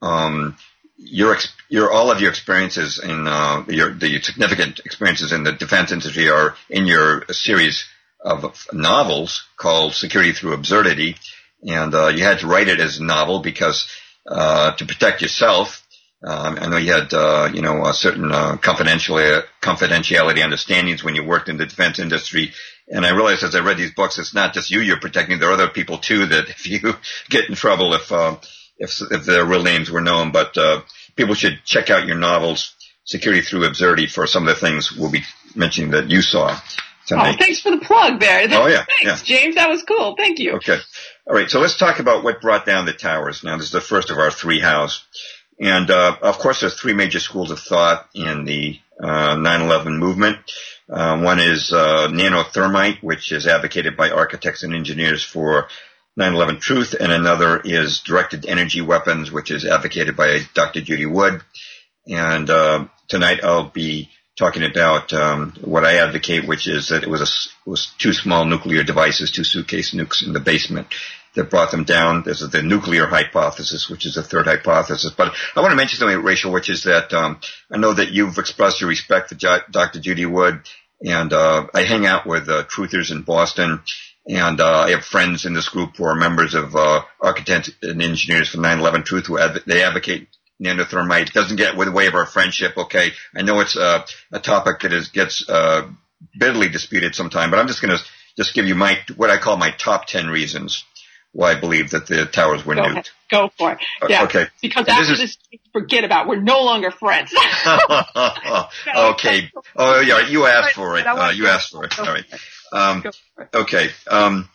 [0.02, 0.58] um,
[0.98, 1.38] your
[1.70, 6.30] your all of your experiences in uh, your the significant experiences in the defense industry
[6.30, 7.86] are in your series
[8.20, 11.15] of novels called Security Through Absurdity,
[11.67, 13.88] and uh, you had to write it as a novel because
[14.28, 15.84] uh, to protect yourself.
[16.24, 21.24] Um, I know you had, uh, you know, certain uh, confidentiality, confidentiality understandings when you
[21.24, 22.54] worked in the defense industry.
[22.89, 25.39] And I realized as I read these books, it's not just you you're protecting.
[25.39, 26.95] There are other people too that if you
[27.30, 28.38] get in trouble, if uh,
[28.78, 30.82] if if their real names were known, but uh,
[31.15, 35.12] people should check out your novels, Security Through Absurdity, for some of the things we'll
[35.12, 35.23] be
[35.56, 36.60] mentioning that you saw.
[37.08, 37.36] Tonight.
[37.36, 38.47] Oh, thanks for the plug there.
[38.52, 39.38] Oh yeah, thanks, yeah.
[39.39, 39.56] James.
[39.56, 40.15] That was cool.
[40.17, 40.54] Thank you.
[40.54, 40.78] Okay.
[41.26, 41.50] All right.
[41.50, 43.43] So let's talk about what brought down the towers.
[43.43, 45.06] Now, this is the first of our three hows,
[45.60, 50.38] and uh, of course, there's three major schools of thought in the uh, 9/11 movement.
[50.89, 55.67] Uh, one is uh, nanothermite, which is advocated by architects and engineers for
[56.17, 60.82] 9/11 truth, and another is directed energy weapons, which is advocated by Dr.
[60.82, 61.41] Judy Wood.
[62.08, 67.10] And uh, tonight, I'll be talking about um, what I advocate, which is that it
[67.10, 70.88] was a, it was two small nuclear devices, two suitcase nukes in the basement
[71.38, 72.23] that brought them down.
[72.23, 75.13] This is the nuclear hypothesis, which is the third hypothesis.
[75.15, 77.39] But I want to mention something, Rachel, which is that um,
[77.71, 80.00] I know that you've expressed your respect for Dr.
[80.00, 80.62] Judy Wood,
[81.02, 83.82] and uh, I hang out with uh, truthers in Boston.
[84.28, 88.02] And uh, I have friends in this group who are members of uh, architects and
[88.02, 90.28] engineers for 9/11 Truth who adv- they advocate
[90.62, 92.76] nanothermite doesn't get with the way of our friendship.
[92.76, 95.89] Okay, I know it's uh, a topic that is gets uh,
[96.38, 98.04] bitterly disputed sometime, but I'm just going to
[98.36, 100.84] just give you my what I call my top ten reasons
[101.32, 102.92] why I believe that the towers were Go nuked.
[102.92, 103.10] Ahead.
[103.30, 103.80] Go for it.
[104.02, 104.24] Uh, yeah.
[104.24, 104.46] okay.
[104.62, 105.38] Because after this, is...
[105.52, 106.28] this, forget about.
[106.28, 107.32] We're no longer friends.
[108.96, 109.52] okay.
[109.76, 111.06] Oh yeah, you asked for it.
[111.06, 111.98] Uh, you asked for it.
[112.00, 112.26] All right.
[112.72, 113.04] Um,
[113.54, 113.90] okay.
[114.08, 114.50] Um,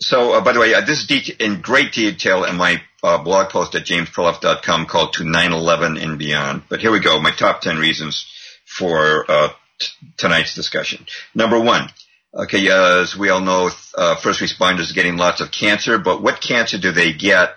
[0.00, 3.22] so, uh, by the way, uh, this is de- in great detail in my uh,
[3.22, 6.64] blog post at jamesperloff.com called To 9-11 and Beyond.
[6.68, 8.26] But here we go, my top 10 reasons
[8.66, 11.06] for uh, t- tonight's discussion.
[11.34, 11.88] Number one,
[12.34, 16.40] okay, as we all know, uh, first responders are getting lots of cancer, but what
[16.40, 17.50] cancer do they get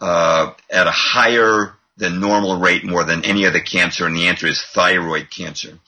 [0.00, 4.06] uh, at a higher than normal rate more than any other cancer?
[4.06, 5.78] And the answer is thyroid cancer.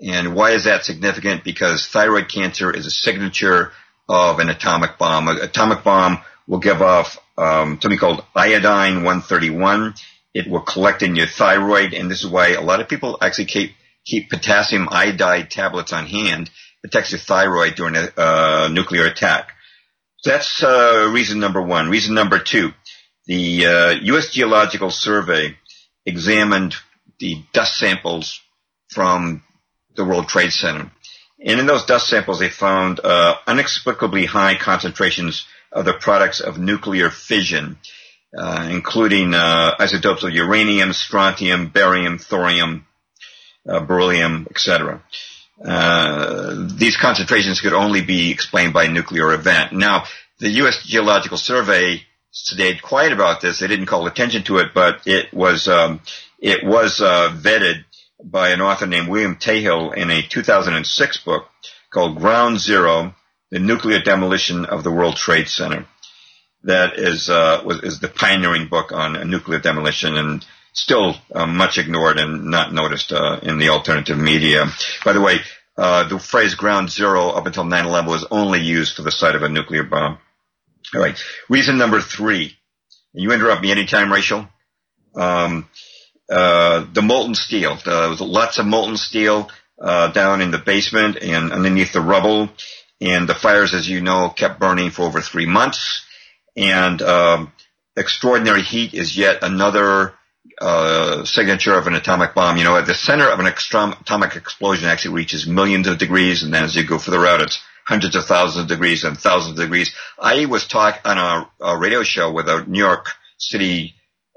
[0.00, 1.44] And why is that significant?
[1.44, 3.72] Because thyroid cancer is a signature
[4.08, 5.28] of an atomic bomb.
[5.28, 9.94] An atomic bomb will give off um, something called iodine 131.
[10.34, 13.46] It will collect in your thyroid, and this is why a lot of people actually
[13.46, 13.72] keep
[14.04, 16.50] keep potassium iodide tablets on hand.
[16.82, 19.52] Protects your thyroid during a uh, nuclear attack.
[20.24, 21.88] That's uh, reason number one.
[21.88, 22.72] Reason number two,
[23.26, 24.30] the uh, U.S.
[24.30, 25.56] Geological Survey
[26.04, 26.74] examined
[27.20, 28.40] the dust samples
[28.88, 29.42] from
[29.94, 30.90] the World Trade Center.
[31.44, 36.58] And in those dust samples, they found uh, inexplicably high concentrations of the products of
[36.58, 37.78] nuclear fission,
[38.36, 42.86] uh, including uh, isotopes of uranium, strontium, barium, thorium,
[43.64, 45.02] beryllium, etc.
[45.64, 49.72] Uh, these concentrations could only be explained by nuclear event.
[49.72, 50.04] Now,
[50.38, 50.82] the U.S.
[50.84, 53.60] Geological Survey stayed quiet about this.
[53.60, 56.00] They didn't call attention to it, but it was um,
[56.38, 57.84] it was uh, vetted
[58.22, 61.48] by an author named William Tahil in a 2006 book
[61.90, 63.14] called Ground Zero:
[63.50, 65.86] The Nuclear Demolition of the World Trade Center.
[66.64, 71.78] That is uh, was, is the pioneering book on nuclear demolition and still uh, much
[71.78, 74.66] ignored and not noticed uh, in the alternative media.
[75.04, 75.40] By the way,
[75.76, 79.42] uh, the phrase ground zero up until 9-11 was only used for the site of
[79.42, 80.18] a nuclear bomb.
[80.94, 81.18] All right.
[81.48, 82.56] Reason number three.
[83.14, 84.48] You interrupt me anytime, Rachel.
[85.14, 85.68] Um,
[86.30, 87.78] uh, the molten steel.
[87.84, 92.48] There was lots of molten steel uh, down in the basement and underneath the rubble.
[93.00, 96.04] And the fires, as you know, kept burning for over three months.
[96.56, 97.52] And um,
[97.96, 100.14] extraordinary heat is yet another
[100.62, 102.56] uh, signature of an atomic bomb.
[102.56, 106.54] You know, at the center of an atomic explosion actually reaches millions of degrees, and
[106.54, 109.64] then as you go further out, it's hundreds of thousands of degrees and thousands of
[109.64, 109.92] degrees.
[110.18, 113.94] I was talking on a, a, radio show with a New York City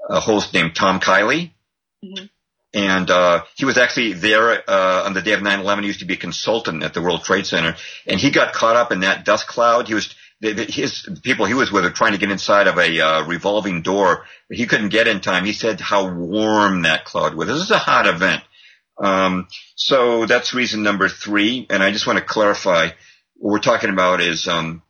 [0.08, 1.52] uh, host named Tom Kiley.
[2.04, 2.26] Mm-hmm.
[2.74, 5.82] And uh, he was actually there uh, on the day of 9/11.
[5.82, 8.76] He used to be a consultant at the World Trade Center, and he got caught
[8.76, 9.86] up in that dust cloud.
[9.86, 10.14] He was
[10.46, 14.24] his people he was with were trying to get inside of a uh, revolving door,
[14.50, 15.44] he couldn't get in time.
[15.44, 17.48] He said how warm that cloud was.
[17.48, 18.42] This is a hot event.
[18.98, 21.66] Um, so that's reason number three.
[21.68, 22.88] And I just want to clarify
[23.34, 24.82] what we're talking about is um,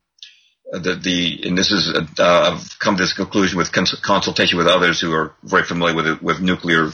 [0.73, 4.67] the the and this is uh, I've come to this conclusion with cons- consultation with
[4.67, 6.91] others who are very familiar with with nuclear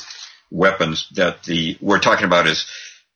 [0.51, 2.67] weapons that the we're talking about is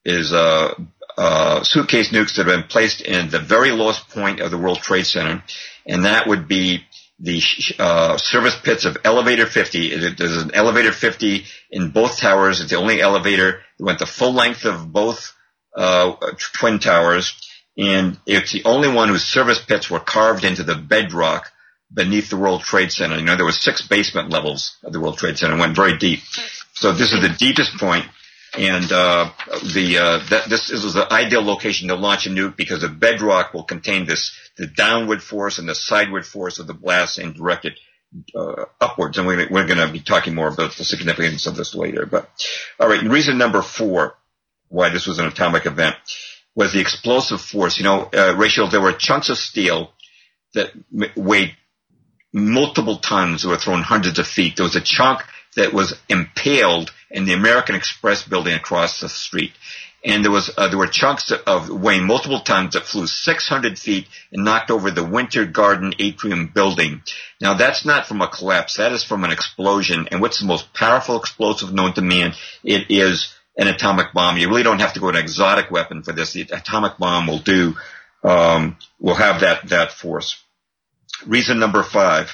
[0.04, 0.74] is uh,
[1.16, 4.78] uh, suitcase nukes that have been placed in the very lowest point of the World
[4.78, 5.42] Trade Center,
[5.86, 6.84] and that would be
[7.18, 7.42] the
[7.78, 10.10] uh, service pits of Elevator 50.
[10.10, 12.60] There's an Elevator 50 in both towers.
[12.60, 15.32] It's the only elevator that went the full length of both
[15.74, 16.14] uh,
[16.54, 17.34] twin towers,
[17.78, 21.50] and it's the only one whose service pits were carved into the bedrock
[21.92, 23.16] beneath the World Trade Center.
[23.16, 25.96] You know, there were six basement levels of the World Trade Center, It went very
[25.96, 26.20] deep.
[26.74, 28.06] So this is the deepest point
[28.58, 29.30] and uh,
[29.74, 33.54] the uh, that, this is the ideal location to launch a nuke because the bedrock
[33.54, 37.64] will contain this the downward force and the sideward force of the blast and direct
[37.64, 37.78] it
[38.34, 39.18] uh, upwards.
[39.18, 42.06] And we're, we're going to be talking more about the significance of this later.
[42.06, 42.28] But
[42.80, 44.16] all right, reason number four
[44.68, 45.96] why this was an atomic event
[46.54, 47.78] was the explosive force.
[47.78, 49.92] You know, uh, Rachel, there were chunks of steel
[50.54, 50.72] that
[51.14, 51.54] weighed
[52.32, 54.56] multiple tons that were thrown hundreds of feet.
[54.56, 55.20] There was a chunk
[55.54, 59.52] that was impaled in the American Express building across the street.
[60.04, 64.06] And there was uh, there were chunks of weighing multiple tons that flew 600 feet
[64.32, 67.02] and knocked over the Winter Garden Atrium building.
[67.40, 68.76] Now that's not from a collapse.
[68.76, 70.06] That is from an explosion.
[70.10, 72.34] And what's the most powerful explosive known to man?
[72.62, 74.36] It is an atomic bomb.
[74.36, 76.34] You really don't have to go to an exotic weapon for this.
[76.34, 77.74] The atomic bomb will do
[78.22, 80.40] um, will have that that force.
[81.26, 82.30] Reason number five.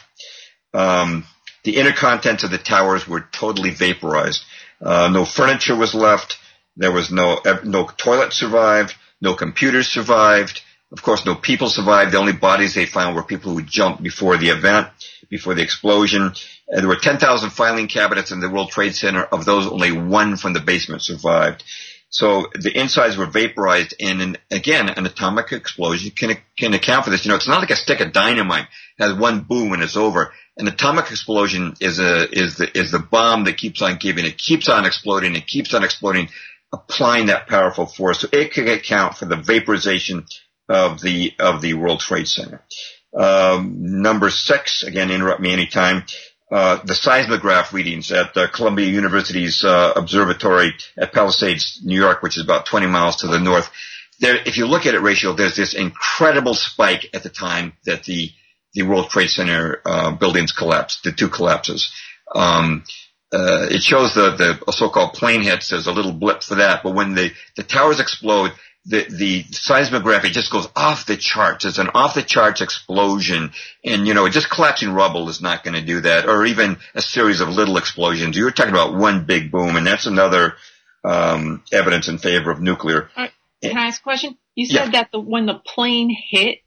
[0.75, 1.25] Um,
[1.65, 4.43] the inner contents of the towers were totally vaporized.
[4.83, 6.39] Uh, no furniture was left.
[6.77, 8.95] There was no no toilet survived.
[9.21, 10.63] No computers survived.
[10.91, 12.13] Of course, no people survived.
[12.13, 14.89] The only bodies they found were people who jumped before the event,
[15.31, 16.35] before the explosion.
[16.69, 19.23] And there were 10,000 filing cabinets in the World Trade Center.
[19.23, 21.65] Of those, only one from the basement survived.
[22.11, 27.11] So the insides were vaporized, and an, again, an atomic explosion can can account for
[27.11, 27.25] this.
[27.25, 29.97] You know, it's not like a stick of dynamite it has one boom and it's
[29.97, 30.33] over.
[30.57, 34.25] An atomic explosion is a is the is the bomb that keeps on giving.
[34.25, 35.35] It keeps on exploding.
[35.35, 36.29] It keeps on exploding,
[36.73, 38.21] applying that powerful force.
[38.21, 40.27] So it can account for the vaporization
[40.69, 42.63] of the of the World Trade Center.
[43.15, 46.05] Um, number six, again, interrupt me anytime.
[46.51, 52.37] Uh, the seismograph readings at uh, Columbia University's uh, observatory at Palisades, New York, which
[52.37, 53.71] is about 20 miles to the north.
[54.21, 58.05] There, if you look at it, Rachel, there's this incredible spike at the time that
[58.05, 58.33] the
[58.75, 61.93] the World Trade Center uh, buildings collapsed, the two collapses.
[62.35, 62.85] Um,
[63.33, 65.71] uh, it shows the, the so-called plane hits.
[65.71, 68.53] There's a little blip for that, but when the, the towers explode,
[68.85, 71.65] the, the seismography just goes off the charts.
[71.65, 73.53] It's an off the charts explosion.
[73.85, 77.01] And, you know, just collapsing rubble is not going to do that or even a
[77.01, 78.37] series of little explosions.
[78.37, 80.55] You're talking about one big boom and that's another
[81.05, 83.09] um, evidence in favor of nuclear.
[83.63, 84.37] Can I ask a question?
[84.57, 84.91] You said yeah.
[84.91, 86.59] that the, when the plane hit.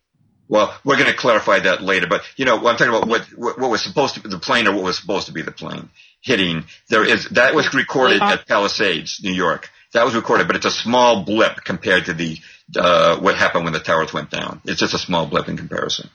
[0.47, 3.59] Well, we're going to clarify that later, but you know, I'm talking about what, what,
[3.59, 5.89] what was supposed to be the plane or what was supposed to be the plane
[6.21, 6.65] hitting.
[6.89, 9.69] There is that was recorded at Palisades, New York.
[9.93, 12.37] That was recorded, but it's a small blip compared to the
[12.77, 14.61] uh, what happened when the towers went down.
[14.65, 16.09] It's just a small blip in comparison.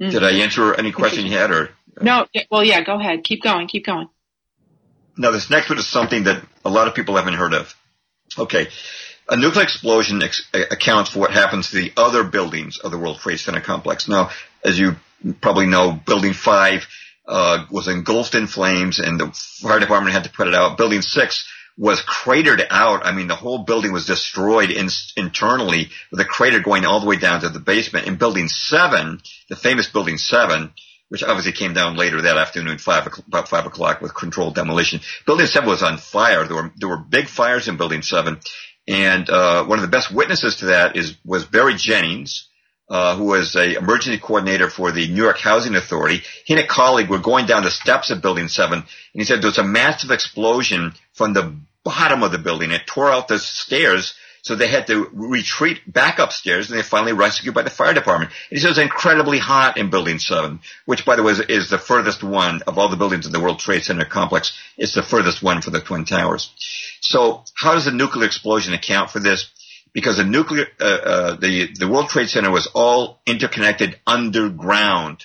[0.00, 0.10] Mm-hmm.
[0.10, 2.26] Did I answer any question you had, or no?
[2.50, 2.82] Well, yeah.
[2.82, 3.22] Go ahead.
[3.22, 3.68] Keep going.
[3.68, 4.08] Keep going.
[5.16, 7.72] Now, this next one is something that a lot of people haven't heard of.
[8.36, 8.68] Okay.
[9.28, 13.18] A nuclear explosion ex- accounts for what happens to the other buildings of the World
[13.18, 14.08] Trade Center complex.
[14.08, 14.30] Now,
[14.62, 14.96] as you
[15.40, 16.86] probably know, Building 5
[17.26, 20.76] uh, was engulfed in flames and the fire department had to put it out.
[20.76, 23.04] Building 6 was cratered out.
[23.04, 27.06] I mean, the whole building was destroyed in, internally with a crater going all the
[27.06, 28.06] way down to the basement.
[28.06, 30.72] In Building 7, the famous Building 7,
[31.08, 35.00] which obviously came down later that afternoon, five about five o'clock, with controlled demolition.
[35.26, 36.46] Building seven was on fire.
[36.46, 38.40] There were there were big fires in Building seven,
[38.86, 42.48] and uh, one of the best witnesses to that is was Barry Jennings,
[42.88, 46.22] uh, who was a emergency coordinator for the New York Housing Authority.
[46.44, 49.40] He and a colleague were going down the steps of Building seven, and he said
[49.40, 52.70] there was a massive explosion from the bottom of the building.
[52.70, 57.14] It tore out the stairs so they had to retreat back upstairs and they finally
[57.14, 58.30] rescued by the fire department.
[58.50, 62.22] It was incredibly hot in building seven, which by the way is, is, the furthest
[62.22, 64.52] one of all the buildings in the World Trade Center complex.
[64.76, 66.50] It's the furthest one for the Twin Towers.
[67.00, 69.50] So how does the nuclear explosion account for this?
[69.94, 75.24] Because the nuclear, uh, uh, the, the World Trade Center was all interconnected underground.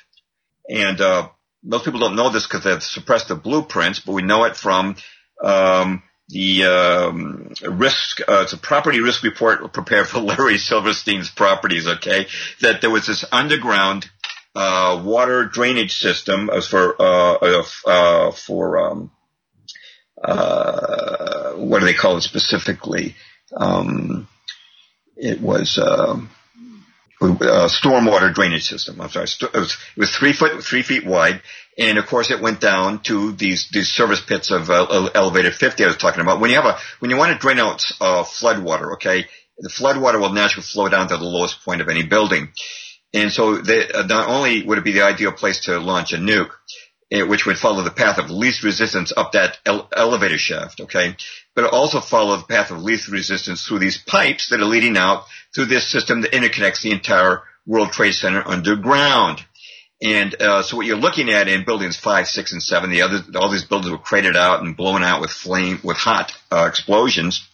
[0.69, 1.27] And, uh,
[1.61, 4.95] most people don't know this because they've suppressed the blueprints, but we know it from,
[5.43, 11.87] um, the um, risk, uh, it's a property risk report prepared for Larry Silverstein's properties.
[11.87, 12.27] Okay,
[12.61, 14.09] that there was this underground
[14.55, 19.11] uh, water drainage system as for uh, uh, for um,
[20.23, 23.15] uh, what do they call it specifically?
[23.55, 24.27] Um,
[25.15, 25.77] it was.
[25.77, 26.21] Uh,
[27.21, 29.01] uh, stormwater drainage system.
[29.01, 31.41] I'm sorry, it was, it was three foot, three feet wide,
[31.77, 35.83] and of course it went down to these these service pits of uh, elevated 50
[35.83, 36.39] I was talking about.
[36.39, 39.25] When you have a when you want to drain out uh, flood water, okay,
[39.57, 42.49] the flood water will naturally flow down to the lowest point of any building,
[43.13, 46.17] and so they, uh, not only would it be the ideal place to launch a
[46.17, 46.51] nuke,
[47.11, 51.15] which would follow the path of least resistance up that ele- elevator shaft, okay,
[51.59, 55.25] but also follow the path of least resistance through these pipes that are leading out
[55.53, 59.43] through this system that interconnects the entire World Trade Center underground.
[60.01, 63.19] And uh, so what you're looking at in buildings five, six, and seven, the other
[63.35, 67.45] all these buildings were cratered out and blown out with flame with hot uh, explosions.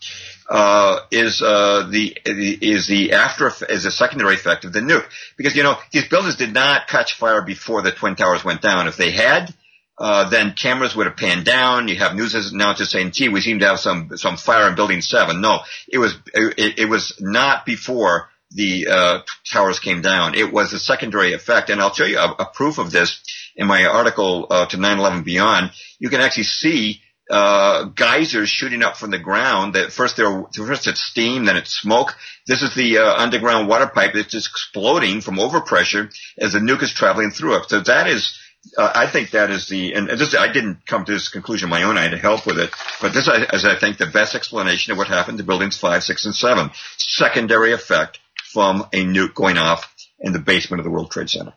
[0.48, 5.56] Uh, is uh, the is the after is a secondary effect of the nuke because
[5.56, 8.88] you know these buildings did not catch fire before the twin towers went down.
[8.88, 9.52] If they had,
[9.98, 11.88] uh, then cameras would have panned down.
[11.88, 15.02] You have news announcers saying, "Gee, we seem to have some some fire in Building
[15.02, 15.40] 7.
[15.40, 19.20] No, it was it, it was not before the uh,
[19.52, 20.36] towers came down.
[20.36, 23.22] It was a secondary effect, and I'll show you a, a proof of this
[23.56, 25.72] in my article uh, to 9/11 Beyond.
[26.00, 29.76] You can actually see uh, geysers shooting up from the ground.
[29.76, 32.16] That first there, first it's steam, then it's smoke.
[32.48, 36.84] This is the uh, underground water pipe that's just exploding from overpressure as the nuke
[36.84, 37.70] is traveling through it.
[37.70, 38.38] So that is
[38.78, 41.70] uh, I think that is the, and this, I didn't come to this conclusion on
[41.70, 41.98] my own.
[41.98, 44.98] I had to help with it, but this is, I think, the best explanation of
[44.98, 46.72] what happened to buildings five, six, and seven.
[46.98, 48.20] Secondary effect
[48.52, 51.54] from a nuke going off in the basement of the World Trade Center.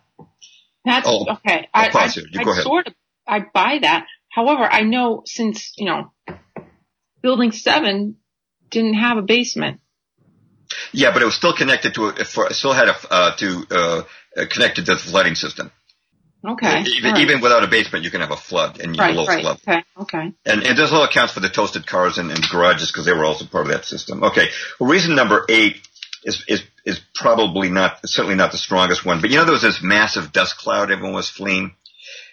[0.85, 1.69] That's oh, okay.
[1.73, 2.09] I, I, I
[2.63, 2.95] sort of,
[3.27, 4.07] I buy that.
[4.31, 6.13] However, I know since, you know,
[7.23, 8.17] building seven
[8.71, 9.81] didn't have a basement.
[10.93, 14.03] Yeah, but it was still connected to, a, for, still had a, uh, to, uh,
[14.51, 15.73] connected to the flooding system.
[16.45, 16.85] Okay.
[16.97, 17.21] Even, right.
[17.21, 19.43] even without a basement, you can have a flood and right, low right.
[19.43, 19.59] flood.
[19.67, 19.83] Okay.
[20.01, 20.33] Okay.
[20.47, 23.25] And, and this all accounts for the toasted cars and, and garages because they were
[23.25, 24.23] also part of that system.
[24.23, 24.49] Okay.
[24.79, 25.87] Well, reason number eight
[26.25, 29.63] is, is, is probably not, certainly not the strongest one, but you know, there was
[29.63, 31.75] this massive dust cloud everyone was fleeing.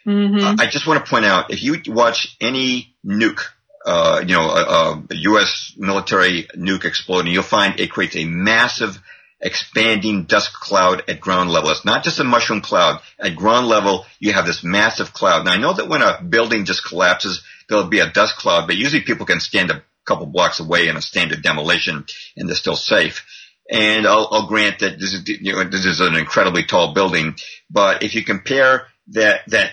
[0.06, 0.38] Mm-hmm.
[0.38, 3.42] Uh, I just want to point out, if you watch any nuke,
[3.86, 5.74] uh, you know, a, a U.S.
[5.78, 9.00] military nuke exploding, you'll find it creates a massive
[9.42, 11.70] expanding dust cloud at ground level.
[11.70, 13.02] It's not just a mushroom cloud.
[13.20, 15.46] At ground level, you have this massive cloud.
[15.46, 18.78] Now I know that when a building just collapses, there'll be a dust cloud, but
[18.78, 22.06] usually people can stand a couple blocks away in a standard demolition
[22.38, 23.26] and they're still safe.
[23.70, 27.36] And I'll, I'll grant that this is, you know, this is an incredibly tall building,
[27.70, 29.72] but if you compare that, that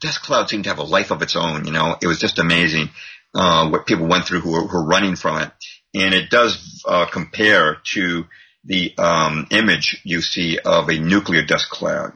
[0.00, 2.38] dust cloud seemed to have a life of its own, you know, it was just
[2.38, 2.88] amazing,
[3.34, 5.50] uh, what people went through who were, who were running from it.
[5.94, 8.24] And it does, uh, compare to
[8.64, 12.12] the um, image you see of a nuclear dust cloud.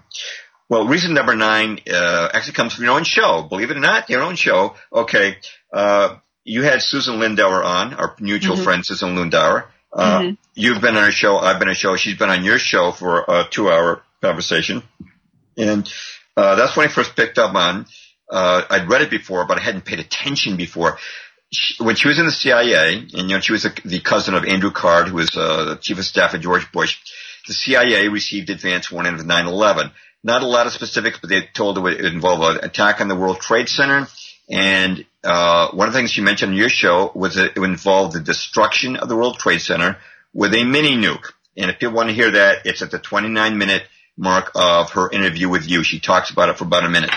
[0.69, 3.43] Well, reason number nine uh, actually comes from your own show.
[3.43, 4.75] Believe it or not, your own show.
[4.93, 5.37] Okay,
[5.73, 8.65] uh, you had Susan Lindauer on, our mutual mm-hmm.
[8.65, 9.67] friend Susan Lindauer.
[9.93, 10.35] Uh, mm-hmm.
[10.55, 11.39] You've been on a show.
[11.39, 11.97] I've been on a show.
[11.97, 14.83] She's been on your show for a two-hour conversation,
[15.57, 15.91] and
[16.37, 17.87] uh, that's when I first picked up on.
[18.31, 20.99] Uh, I'd read it before, but I hadn't paid attention before.
[21.51, 24.35] She, when she was in the CIA, and you know, she was the, the cousin
[24.35, 26.99] of Andrew Card, who was uh, the chief of staff of George Bush.
[27.47, 29.93] The CIA received advance warning of 9/11.
[30.23, 33.17] Not a lot of specifics, but they told it would involve an attack on the
[33.17, 34.09] World Trade Center.
[34.51, 38.15] And uh, one of the things you mentioned in your show was that it involved
[38.15, 39.99] the destruction of the World Trade Center
[40.33, 41.33] with a mini nuke.
[41.57, 43.85] And if people want to hear that, it's at the 29 minute
[44.17, 45.83] mark of her interview with you.
[45.83, 47.11] She talks about it for about a minute.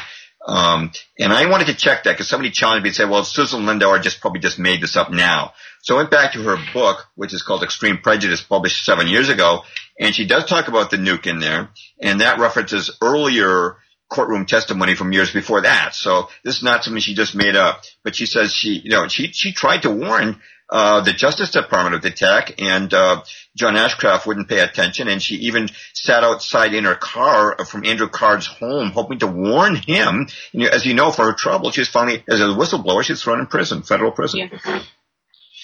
[0.47, 3.61] Um, and I wanted to check that because somebody challenged me and said, well, Susan
[3.61, 5.53] Lindauer just probably just made this up now.
[5.81, 9.29] So I went back to her book, which is called Extreme Prejudice, published seven years
[9.29, 9.61] ago,
[9.99, 11.69] and she does talk about the nuke in there,
[12.01, 13.77] and that references earlier
[14.11, 15.95] courtroom testimony from years before that.
[15.95, 17.81] So this is not something she just made up.
[18.03, 20.41] But she says she, you know, she she tried to warn
[20.71, 23.23] uh, the Justice Department of the tech, and uh,
[23.57, 28.07] John Ashcroft wouldn't pay attention, and she even sat outside in her car from Andrew
[28.07, 30.27] Card's home, hoping to warn him.
[30.53, 33.21] And, as you know, for her trouble, she was finally, as a whistleblower, she was
[33.21, 34.49] thrown in prison, federal prison.
[34.51, 34.83] Yeah.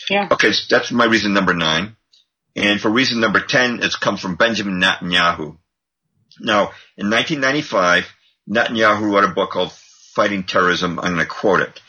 [0.09, 0.27] yeah.
[0.31, 1.95] Okay, so that's my reason number nine.
[2.57, 5.57] And for reason number 10, it comes from Benjamin Netanyahu.
[6.41, 8.07] Now, in 1995,
[8.49, 10.99] Netanyahu wrote a book called Fighting Terrorism.
[10.99, 11.79] I'm going to quote it.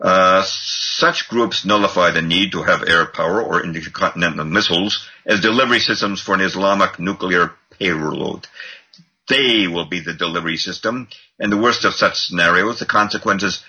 [0.00, 5.78] Uh, such groups nullify the need to have air power or intercontinental missiles as delivery
[5.78, 8.46] systems for an Islamic nuclear payload.
[9.28, 11.08] They will be the delivery system.
[11.38, 13.64] And the worst of such scenarios, the consequences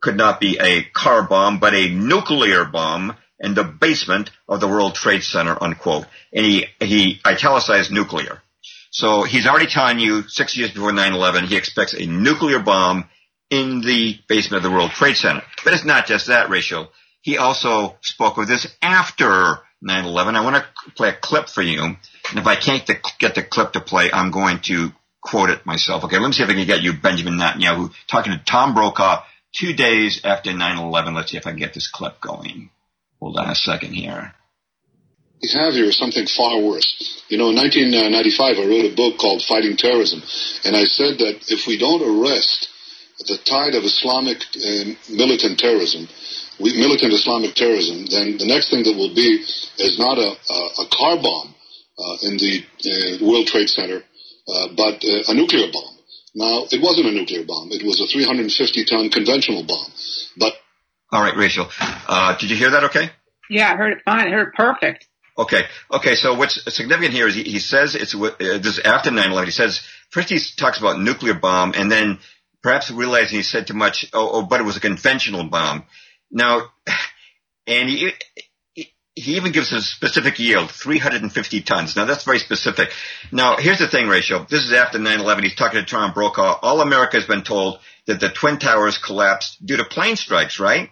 [0.00, 4.68] could not be a car bomb, but a nuclear bomb in the basement of the
[4.68, 6.06] World Trade Center, unquote.
[6.32, 8.42] And he, he italicized nuclear.
[8.90, 13.08] So he's already telling you six years before 9-11, he expects a nuclear bomb
[13.54, 15.42] in the basement of the World Trade Center.
[15.62, 16.90] But it's not just that, Rachel.
[17.20, 20.34] He also spoke of this after 9-11.
[20.34, 21.82] I want to play a clip for you.
[21.82, 21.96] And
[22.34, 22.84] if I can't
[23.18, 24.88] get the clip to play, I'm going to
[25.22, 26.04] quote it myself.
[26.04, 29.22] Okay, let me see if I can get you Benjamin Netanyahu talking to Tom Brokaw
[29.54, 31.14] two days after 9-11.
[31.14, 32.70] Let's see if I can get this clip going.
[33.20, 34.34] Hold on a second here.
[35.52, 37.22] Have here something far worse.
[37.28, 40.22] You know, in 1995, I wrote a book called Fighting Terrorism,
[40.64, 42.68] and I said that if we don't arrest
[43.18, 46.08] the tide of Islamic uh, militant terrorism,
[46.58, 49.42] we, militant Islamic terrorism, then the next thing that will be
[49.78, 51.54] is not a, a, a car bomb
[51.98, 55.94] uh, in the uh, World Trade Center, uh, but uh, a nuclear bomb.
[56.34, 57.70] Now, it wasn't a nuclear bomb.
[57.70, 59.86] It was a 350-ton conventional bomb.
[60.36, 60.54] But
[61.12, 61.68] all right, Rachel.
[61.78, 63.10] Uh, did you hear that okay?
[63.48, 64.26] Yeah, I heard it fine.
[64.26, 65.06] I heard it perfect.
[65.38, 65.62] Okay.
[65.92, 66.14] Okay.
[66.14, 69.44] So what's significant here is he, he says it's uh, this after 9/11.
[69.44, 72.18] He says first he talks about nuclear bomb, and then
[72.64, 74.06] perhaps realizing he said too much.
[74.12, 75.84] Oh, oh but it was a conventional bomb.
[76.32, 76.72] Now,
[77.66, 78.12] and he
[79.14, 81.94] he even gives a specific yield, 350 tons.
[81.94, 82.88] Now that's very specific.
[83.30, 84.46] Now here's the thing, Rachel.
[84.48, 85.44] This is after 9/11.
[85.44, 86.58] He's talking to Tom Brokaw.
[86.62, 90.90] All America has been told that the twin towers collapsed due to plane strikes, right?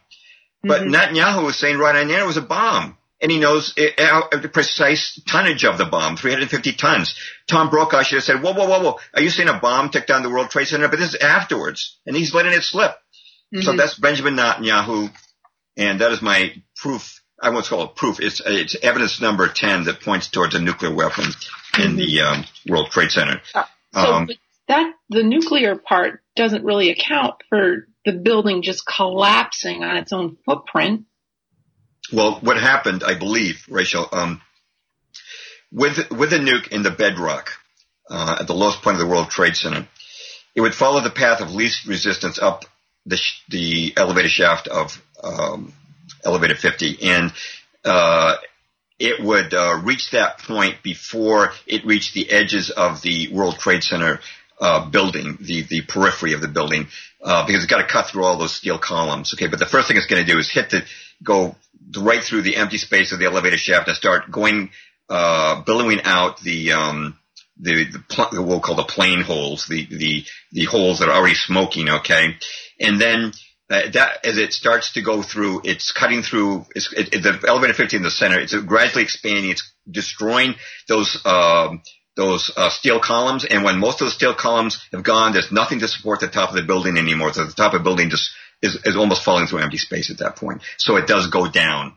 [0.62, 0.94] But mm-hmm.
[0.94, 2.96] Netanyahu was saying right on there it was a bomb.
[3.22, 7.14] And he knows the precise tonnage of the bomb, 350 tons.
[7.48, 8.98] Tom Brokaw should have said, whoa, whoa, whoa, whoa.
[9.14, 10.88] Are you saying a bomb took down the World Trade Center?
[10.88, 11.98] But this is afterwards.
[12.04, 12.90] And he's letting it slip.
[13.54, 13.60] Mm-hmm.
[13.60, 15.12] So that's Benjamin Netanyahu.
[15.76, 17.22] And that is my proof.
[17.40, 18.18] I won't call it proof.
[18.18, 21.26] It's, it's evidence number 10 that points towards a nuclear weapon
[21.78, 21.96] in mm-hmm.
[21.96, 23.40] the um, World Trade Center.
[23.54, 23.64] Uh,
[23.94, 24.28] so um,
[24.66, 30.36] that, the nuclear part doesn't really account for the building just collapsing on its own
[30.44, 31.04] footprint.
[32.12, 34.42] Well, what happened, I believe, Rachel, um,
[35.72, 37.50] with with a nuke in the bedrock
[38.10, 39.88] uh, at the lowest point of the World Trade Center,
[40.54, 42.66] it would follow the path of least resistance up
[43.06, 45.72] the sh- the elevator shaft of um,
[46.22, 47.32] elevator 50, and
[47.84, 48.36] uh,
[48.98, 53.82] it would uh, reach that point before it reached the edges of the World Trade
[53.82, 54.20] Center
[54.60, 56.88] uh, building, the the periphery of the building,
[57.22, 59.32] uh, because it's got to cut through all those steel columns.
[59.34, 60.84] Okay, but the first thing it's going to do is hit the
[61.22, 61.56] go
[61.98, 64.70] right through the empty space of the elevator shaft and start going
[65.08, 67.18] uh, billowing out the um,
[67.58, 71.34] the, the pl- we'll call the plane holes, the the the holes that are already
[71.34, 71.88] smoking.
[71.88, 72.36] Okay,
[72.80, 73.32] and then.
[73.70, 76.66] Uh, that as it starts to go through, it's cutting through.
[76.74, 78.38] It's, it, it, the elevator 50 in the center.
[78.38, 79.50] It's gradually expanding.
[79.50, 80.56] It's destroying
[80.88, 81.80] those um,
[82.14, 85.80] those uh, steel columns, and when most of the steel columns have gone, there's nothing
[85.80, 87.32] to support the top of the building anymore.
[87.32, 88.30] So the top of the building just
[88.62, 90.62] is, is almost falling through empty space at that point.
[90.78, 91.96] So it does go down.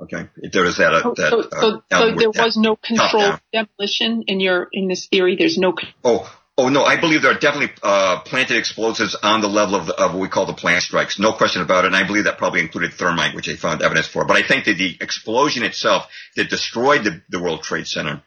[0.00, 0.92] Okay, there is that.
[0.92, 5.06] Uh, that so, uh, so, so there was no controlled demolition in your in this
[5.06, 5.36] theory.
[5.36, 5.74] There's no.
[6.02, 9.86] Oh, Oh no, I believe there are definitely uh, planted explosives on the level of,
[9.86, 11.18] the, of, what we call the plant strikes.
[11.18, 11.88] No question about it.
[11.88, 14.24] And I believe that probably included thermite, which they found evidence for.
[14.24, 16.06] But I think that the explosion itself
[16.36, 18.22] that destroyed the, the World Trade Center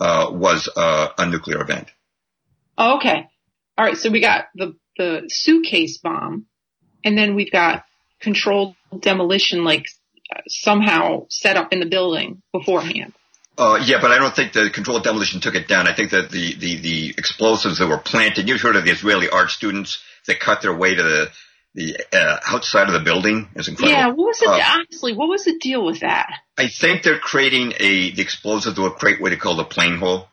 [0.00, 1.88] uh, was uh, a nuclear event.
[2.76, 3.26] Oh, okay.
[3.78, 3.96] All right.
[3.96, 6.44] So we got the the suitcase bomb,
[7.04, 7.84] and then we've got
[8.20, 9.86] controlled demolition, like
[10.48, 13.12] somehow set up in the building beforehand.
[13.58, 15.86] Uh, yeah, but I don't think the controlled demolition took it down.
[15.86, 19.28] I think that the, the, the explosives that were planted, you've heard of the Israeli
[19.28, 21.30] art students that cut their way to the,
[21.74, 23.48] the uh, outside of the building.
[23.54, 23.98] It's incredible.
[23.98, 26.30] Yeah, what was it, uh, honestly, what was the deal with that?
[26.56, 29.98] I think they're creating a, the explosives that will create what they call the plane
[29.98, 30.28] hole.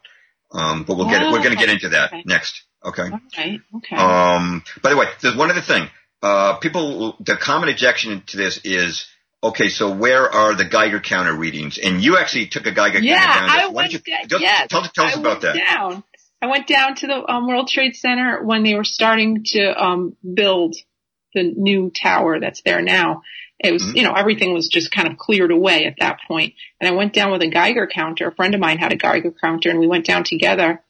[0.51, 2.23] Um, but we'll oh, get, we're going to get into that okay.
[2.25, 2.63] next.
[2.83, 3.03] Okay.
[3.27, 3.59] Okay.
[3.75, 3.95] Okay.
[3.97, 5.89] Um, by the way, there's one other thing.
[6.21, 9.07] Uh, people, the common objection to this is,
[9.41, 11.77] Okay, so where are the Geiger counter readings?
[11.77, 13.59] And you actually took a Geiger yeah, counter down.
[13.59, 14.41] I went you, down.
[14.41, 15.55] Yes, tell, tell us I about that.
[15.55, 16.03] Down.
[16.41, 20.17] I went down to the um, World Trade Center when they were starting to um,
[20.33, 20.75] build
[21.33, 23.21] the new tower that's there now.
[23.59, 23.97] It was, mm-hmm.
[23.97, 26.55] you know, everything was just kind of cleared away at that point.
[26.79, 28.27] And I went down with a Geiger counter.
[28.27, 30.81] A friend of mine had a Geiger counter and we went down together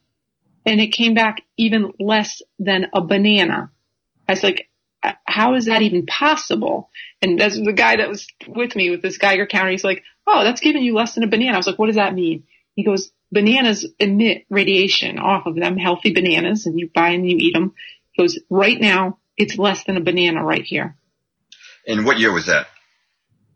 [0.66, 3.70] and it came back even less than a banana.
[4.28, 4.69] I was like,
[5.02, 6.90] Uh, how is that even possible?
[7.22, 9.70] And that's the guy that was with me with this Geiger counter.
[9.70, 11.54] He's like, oh, that's giving you less than a banana.
[11.54, 12.44] I was like, what does that mean?
[12.74, 17.36] He goes, bananas emit radiation off of them, healthy bananas, and you buy and you
[17.38, 17.74] eat them.
[18.12, 20.96] He goes, right now, it's less than a banana right here.
[21.86, 22.66] And what year was that?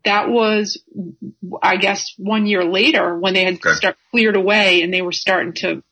[0.03, 0.81] That was,
[1.61, 3.73] I guess, one year later when they had okay.
[3.73, 5.83] start cleared away and they were starting to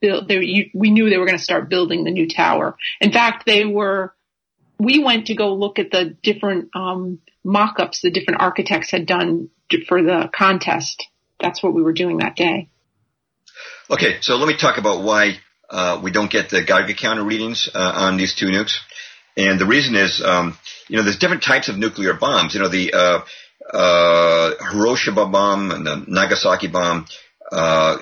[0.00, 0.28] build.
[0.28, 2.76] They, you, we knew they were going to start building the new tower.
[3.00, 4.14] In fact, they were
[4.80, 9.50] we went to go look at the different um, mock-ups the different architects had done
[9.86, 11.06] for the contest.
[11.38, 12.68] That's what we were doing that day.
[13.90, 17.68] Okay, so let me talk about why uh, we don't get the Geiger counter readings
[17.72, 18.78] uh, on these two nukes.
[19.36, 20.58] And the reason is, um,
[20.88, 22.54] you know, there's different types of nuclear bombs.
[22.54, 23.20] You know, the uh,
[23.72, 27.06] uh Hiroshima bomb and the Nagasaki bomb
[27.52, 27.98] uh,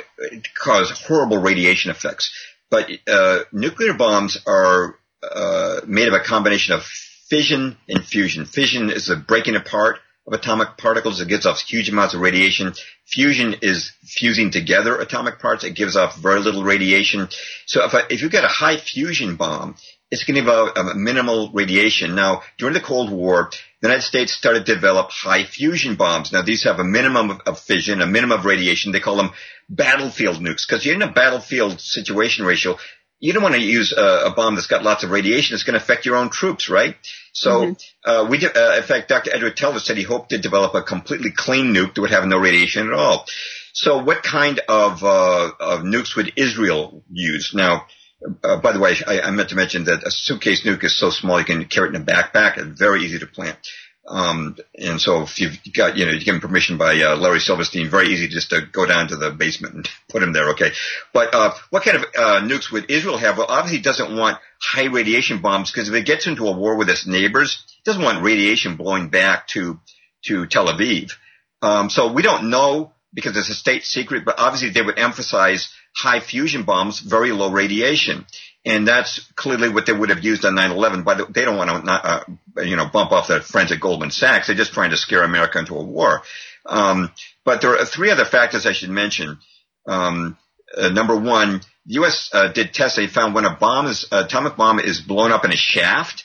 [0.59, 2.33] cause horrible radiation effects.
[2.71, 6.85] But uh, nuclear bombs are uh, made of a combination of
[7.29, 8.45] fission and fusion.
[8.45, 11.21] Fission is the breaking apart of atomic particles.
[11.21, 12.75] It gives off huge amounts of radiation.
[13.07, 15.65] Fusion is fusing together atomic parts.
[15.65, 17.29] It gives off very little radiation.
[17.67, 19.77] So if, I, if you get a high fusion bomb,
[20.11, 22.15] it's going to give a minimal radiation.
[22.15, 23.51] Now, during the Cold War,
[23.81, 26.33] the United States started to develop high fusion bombs.
[26.33, 28.93] Now, these have a minimum of, of fission, a minimum of radiation.
[28.93, 29.33] They call them
[29.69, 32.79] battlefield nukes because you're in a battlefield situation ratio
[33.21, 35.55] you don't want to use a, a, bomb that's got lots of radiation.
[35.55, 36.97] It's going to affect your own troops, right?
[37.33, 38.11] So, mm-hmm.
[38.11, 39.35] uh, we, uh, in fact, Dr.
[39.35, 42.39] Edward Teller said he hoped to develop a completely clean nuke that would have no
[42.39, 43.27] radiation at all.
[43.73, 47.53] So, what kind of, uh, of nukes would Israel use?
[47.55, 47.87] Now,
[48.43, 51.11] uh, by the way, I, I, meant to mention that a suitcase nuke is so
[51.11, 52.59] small you can carry it in a backpack.
[52.59, 53.57] It's very easy to plant.
[54.09, 57.91] Um, and so if you've got, you know, you given permission by uh, Larry Silverstein,
[57.91, 60.51] very easy just to go down to the basement and put him there.
[60.51, 60.71] Okay.
[61.13, 63.37] But, uh, what kind of, uh, nukes would Israel have?
[63.37, 66.77] Well, obviously it doesn't want high radiation bombs because if it gets into a war
[66.77, 69.79] with its neighbors, it doesn't want radiation blowing back to,
[70.25, 71.13] to Tel Aviv.
[71.61, 75.73] Um, so we don't know because it's a state secret, but obviously they would emphasize
[75.95, 78.25] high fusion bombs, very low radiation.
[78.65, 81.05] And that's clearly what they would have used on 9/11.
[81.05, 84.11] But they don't want to, not, uh, you know, bump off their friends at Goldman
[84.11, 84.47] Sachs.
[84.47, 86.23] They're just trying to scare America into a war.
[86.67, 87.13] Um,
[87.45, 89.39] but there are three other factors I should mention.
[89.87, 90.37] Um,
[90.77, 92.31] uh, number one, the U.S.
[92.33, 92.97] Uh, did tests.
[92.97, 96.25] They found when a bomb is, uh, atomic bomb is blown up in a shaft,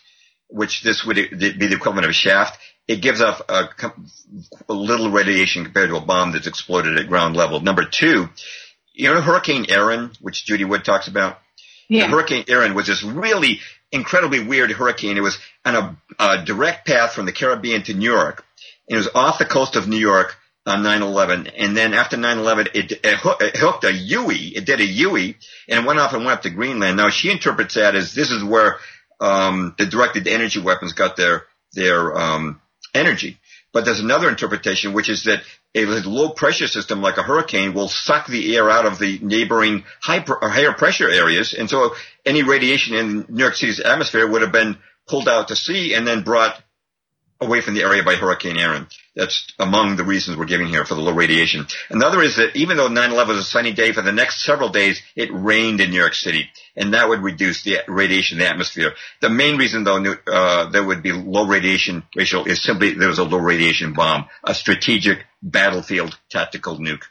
[0.49, 3.69] which this would be the equivalent of a shaft, it gives off a,
[4.69, 7.61] a, little radiation compared to a bomb that's exploded at ground level.
[7.61, 8.27] Number two,
[8.93, 11.37] you know Hurricane Erin, which Judy Wood talks about?
[11.87, 12.07] Yeah.
[12.07, 13.59] Hurricane Erin was this really
[13.91, 15.17] incredibly weird hurricane.
[15.17, 18.45] It was on a, a, direct path from the Caribbean to New York.
[18.87, 22.91] It was off the coast of New York on 9/11, and then after 9/11, it,
[22.91, 24.53] it, it hooked a UE.
[24.55, 25.35] It did a UE
[25.67, 26.97] and went off and went up to Greenland.
[26.97, 28.77] Now she interprets that as this is where
[29.19, 32.61] um, the directed energy weapons got their their um,
[32.93, 33.39] energy.
[33.73, 35.41] But there's another interpretation, which is that
[35.75, 39.83] a low pressure system like a hurricane will suck the air out of the neighboring
[39.99, 41.53] high pr- higher pressure areas.
[41.53, 45.55] And so any radiation in New York City's atmosphere would have been pulled out to
[45.55, 46.61] sea and then brought
[47.43, 48.87] away from the area by Hurricane Erin.
[49.15, 51.67] That's among the reasons we're giving here for the low radiation.
[51.89, 55.01] Another is that even though 9/11 was a sunny day, for the next several days
[55.15, 58.93] it rained in New York City, and that would reduce the radiation in the atmosphere.
[59.21, 63.19] The main reason, though, uh, there would be low radiation ratio is simply there was
[63.19, 67.03] a low radiation bomb, a strategic battlefield tactical nuke.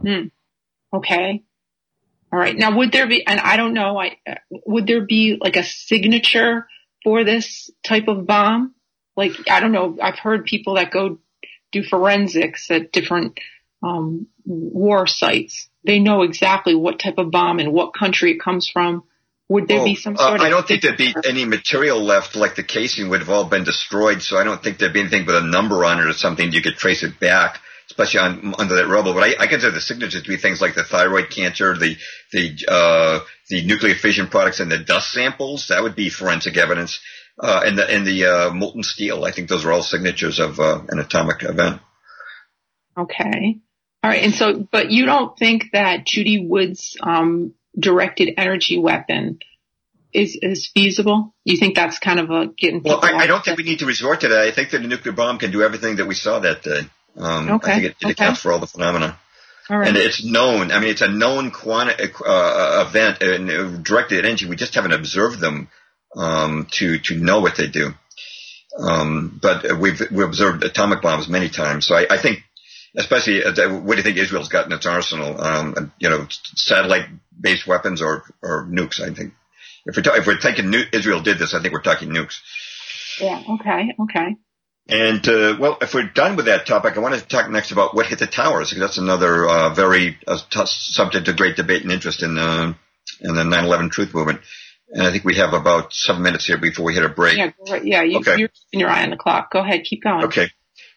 [0.00, 0.28] Hmm.
[0.92, 1.42] Okay.
[2.32, 2.56] All right.
[2.56, 4.18] Now, would there be, and I don't know, I,
[4.50, 6.66] would there be like a signature
[7.02, 8.74] for this type of bomb?
[9.16, 9.98] Like, I don't know.
[10.00, 11.18] I've heard people that go
[11.72, 13.40] do forensics at different,
[13.82, 15.68] um, war sites.
[15.84, 19.04] They know exactly what type of bomb and what country it comes from.
[19.48, 20.40] Would there Oh, be some uh, sort of?
[20.40, 23.62] I don't think there'd be any material left, like the casing would have all been
[23.62, 24.20] destroyed.
[24.22, 26.62] So I don't think there'd be anything with a number on it or something you
[26.62, 29.14] could trace it back, especially on under that rubble.
[29.14, 31.96] But I, I consider the signatures to be things like the thyroid cancer, the
[32.32, 35.68] the uh, the nuclear fission products, and the dust samples.
[35.68, 36.98] That would be forensic evidence.
[37.38, 39.24] Uh, and the and the uh, molten steel.
[39.24, 41.82] I think those are all signatures of uh, an atomic event.
[42.96, 43.58] Okay.
[44.02, 44.22] All right.
[44.22, 49.40] And so, but you don't think that Judy Wood's um, directed energy weapon
[50.12, 51.34] is is feasible?
[51.44, 53.86] You think that's kind of a getting Well, I, I don't think we need to
[53.86, 54.40] resort to that.
[54.40, 56.80] I think that a nuclear bomb can do everything that we saw that day.
[57.16, 58.12] Um, Okay, I think it, it okay.
[58.12, 59.18] accounts for all the phenomena.
[59.68, 59.88] All right.
[59.88, 60.70] And it's known.
[60.70, 64.46] I mean, it's a known quanti- uh, event and uh, directed energy.
[64.46, 65.68] We just haven't observed them
[66.16, 67.90] um, to to know what they do.
[68.78, 71.86] Um, but we've we observed atomic bombs many times.
[71.86, 72.42] So I, I think,
[72.96, 75.40] especially, uh, what do you think Israel's got in its arsenal?
[75.40, 79.00] Um, you know, satellite-based weapons or or nukes.
[79.00, 79.32] I think
[79.86, 82.40] if we're ta- if we're thinking nu- Israel did this, I think we're talking nukes.
[83.20, 83.42] yeah.
[83.48, 83.94] Okay.
[84.00, 84.36] Okay.
[84.88, 87.94] And uh, well, if we're done with that topic, I wanted to talk next about
[87.94, 88.70] what hit the towers.
[88.70, 92.72] because That's another uh, very uh, t- subject of great debate and interest in uh,
[93.20, 94.40] in the 9/11 truth movement.
[94.88, 97.36] And I think we have about seven minutes here before we hit a break.
[97.36, 97.48] Yeah.
[97.48, 98.02] go right- Yeah.
[98.02, 98.36] You, Okay.
[98.38, 99.50] You're keeping your eye on the clock.
[99.50, 99.82] Go ahead.
[99.84, 100.24] Keep going.
[100.26, 100.48] Okay.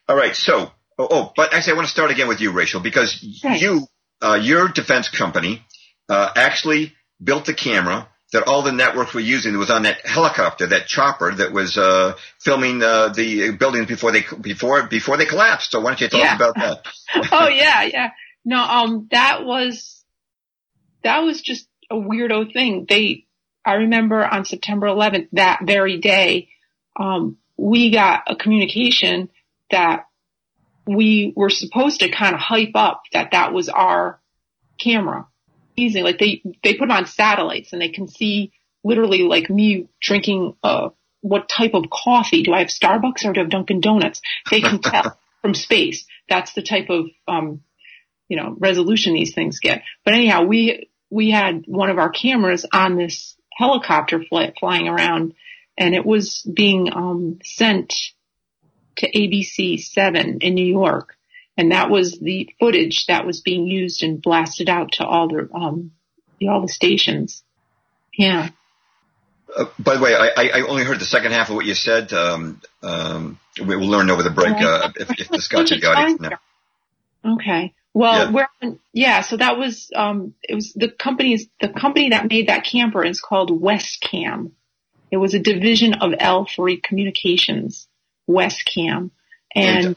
[0.08, 0.36] All right.
[0.36, 3.60] So, oh, oh, but actually, I want to start again with you, Rachel, because Right.
[3.62, 3.88] you,
[4.22, 5.64] uh, your defense company,
[6.08, 9.54] uh, actually built the camera that all the networks were using.
[9.56, 14.12] It was on that helicopter, that chopper that was uh, filming uh, the buildings before
[14.12, 15.72] they before before they collapsed.
[15.72, 16.36] So why don't you talk Yeah.
[16.36, 16.86] about that?
[17.32, 18.10] oh yeah, yeah.
[18.46, 20.04] No, um, that was
[21.04, 22.86] that was just a weirdo thing.
[22.88, 23.26] They,
[23.70, 26.50] I remember on September 11th, that very day,
[27.00, 29.30] um, we got a communication
[29.70, 30.08] that
[30.88, 34.20] we were supposed to kind of hype up that that was our
[34.80, 35.28] camera.
[35.78, 38.54] Amazing, like they they put on satellites and they can see
[38.84, 40.90] literally like me drinking uh
[41.22, 44.22] what type of coffee do I have Starbucks or do I have Dunkin' Donuts?
[44.50, 46.06] They can tell from space.
[46.28, 47.62] That's the type of um
[48.30, 49.84] you know resolution these things get.
[50.04, 55.34] But anyhow, we we had one of our cameras on this helicopter fly, flying around,
[55.78, 57.94] and it was being um sent
[58.98, 61.16] to ABC seven in New York,
[61.58, 65.50] and that was the footage that was being used and blasted out to all the
[65.54, 65.92] um
[66.40, 67.44] the, all the stations.
[68.18, 68.50] Yeah.
[69.56, 72.14] Uh, by the way, I, I only heard the second half of what you said.
[72.14, 76.22] Um, um, we will learn over the break uh, if, if this got audience.
[76.22, 77.34] No.
[77.34, 77.74] Okay.
[78.00, 78.48] Well, Yeah.
[78.62, 79.22] we're yeah.
[79.22, 83.20] So that was um, it was the company's the company that made that camper is
[83.20, 84.52] called Wescam.
[85.12, 87.90] It was a division of L3 Communications,
[88.30, 89.12] Wescam,
[89.54, 89.96] and, And-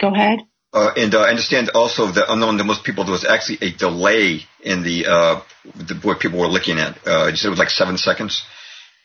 [0.00, 0.40] go ahead.
[0.72, 3.70] Uh, and uh, I understand also that unknown to most people, there was actually a
[3.70, 5.40] delay in the, uh,
[5.74, 7.06] the what people were looking at.
[7.06, 8.44] Uh, you said it was like seven seconds.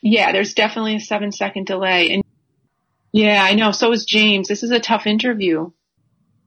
[0.02, 2.24] Yeah, there's definitely a seven second delay, and
[3.12, 3.72] yeah, I know.
[3.74, 4.48] So is James.
[4.48, 5.72] This is a tough interview.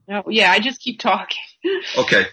[0.09, 1.38] No, yeah, I just keep talking.
[1.98, 2.26] Okay.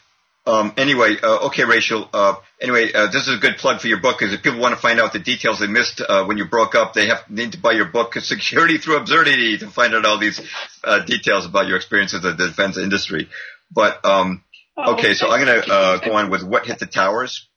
[0.46, 2.08] Um, anyway, uh, okay, Rachel.
[2.14, 4.76] Uh, anyway, uh, this is a good plug for your book because if people want
[4.76, 7.54] to find out the details they missed uh, when you broke up, they have need
[7.54, 10.40] to buy your book, Security Through Absurdity, to find out all these
[10.84, 13.30] uh, details about your experiences in the defense industry.
[13.72, 14.44] But um,
[14.76, 17.48] Oh, okay, so I'm going to uh, go on with what hit the towers,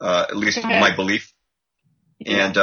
[0.00, 1.32] uh, at least my belief.
[2.24, 2.56] And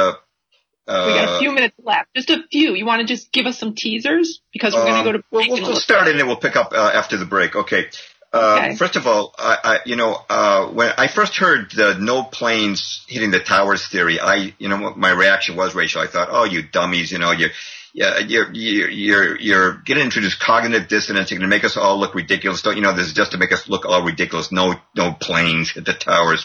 [0.86, 2.08] uh, uh, we got a few minutes left.
[2.14, 2.74] Just a few.
[2.74, 5.24] You want to just give us some teasers because we're going Um, to go to
[5.30, 5.48] break.
[5.50, 7.56] We'll, we'll start and then we'll pick up uh, after the break.
[7.56, 7.86] Okay.
[8.32, 8.74] Uh, Okay.
[8.74, 13.04] First of all, I, I, you know, uh, when I first heard the no planes
[13.06, 16.02] hitting the towers theory, I, you know, what my reaction was, Rachel.
[16.02, 17.50] I thought, oh, you dummies, you know, you,
[17.92, 21.30] yeah, you're, you're, you're, you're going to introduce cognitive dissonance.
[21.30, 22.60] You're going to make us all look ridiculous.
[22.62, 22.92] Don't you know?
[22.92, 24.50] This is just to make us look all ridiculous.
[24.50, 26.44] No, no planes hit the towers.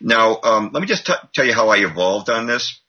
[0.00, 2.80] Now, um, let me just t- tell you how I evolved on this.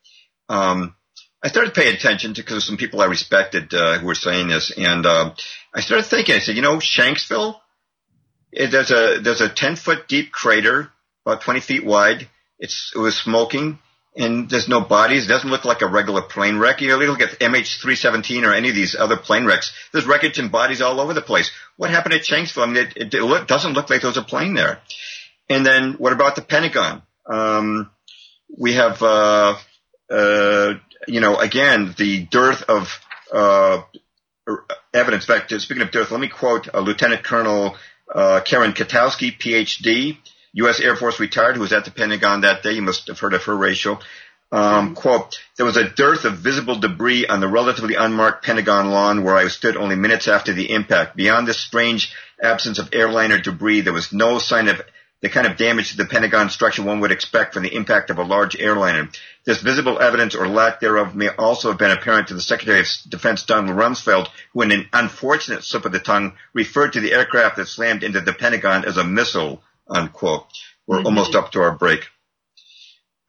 [0.51, 0.95] Um,
[1.41, 4.71] I started paying attention to because some people I respected uh, who were saying this,
[4.75, 5.33] and uh,
[5.73, 6.35] I started thinking.
[6.35, 7.55] I said, you know, Shanksville,
[8.51, 10.89] it, there's a there's a ten foot deep crater,
[11.25, 12.27] about twenty feet wide.
[12.59, 13.79] It's it was smoking,
[14.15, 15.25] and there's no bodies.
[15.25, 16.81] It doesn't look like a regular plane wreck.
[16.81, 19.71] You know, look at MH317 or any of these other plane wrecks.
[19.93, 21.49] There's wreckage and bodies all over the place.
[21.77, 22.63] What happened at Shanksville?
[22.63, 24.81] I mean, it, it, it look, doesn't look like there was a plane there.
[25.49, 27.03] And then what about the Pentagon?
[27.25, 27.89] Um,
[28.55, 29.55] we have, uh,
[30.11, 30.73] uh,
[31.07, 32.87] you know, again, the dearth of
[33.31, 33.81] uh,
[34.93, 35.27] evidence.
[35.27, 37.75] In fact, speaking of dearth, let me quote uh, Lieutenant Colonel
[38.13, 40.17] uh, Karen Kwiatkowski, PhD,
[40.53, 40.81] U.S.
[40.81, 42.73] Air Force retired who was at the Pentagon that day.
[42.73, 44.01] You must have heard of her, Rachel.
[44.53, 49.23] Um, quote, there was a dearth of visible debris on the relatively unmarked Pentagon lawn
[49.23, 51.15] where I stood only minutes after the impact.
[51.15, 54.81] Beyond this strange absence of airliner debris, there was no sign of
[55.21, 58.17] the kind of damage to the Pentagon structure one would expect from the impact of
[58.17, 59.09] a large airliner.
[59.45, 62.87] This visible evidence or lack thereof may also have been apparent to the Secretary of
[63.07, 67.57] Defense Donald Rumsfeld, who in an unfortunate slip of the tongue referred to the aircraft
[67.57, 70.47] that slammed into the Pentagon as a missile, unquote.
[70.87, 71.07] We're mm-hmm.
[71.07, 72.07] almost up to our break.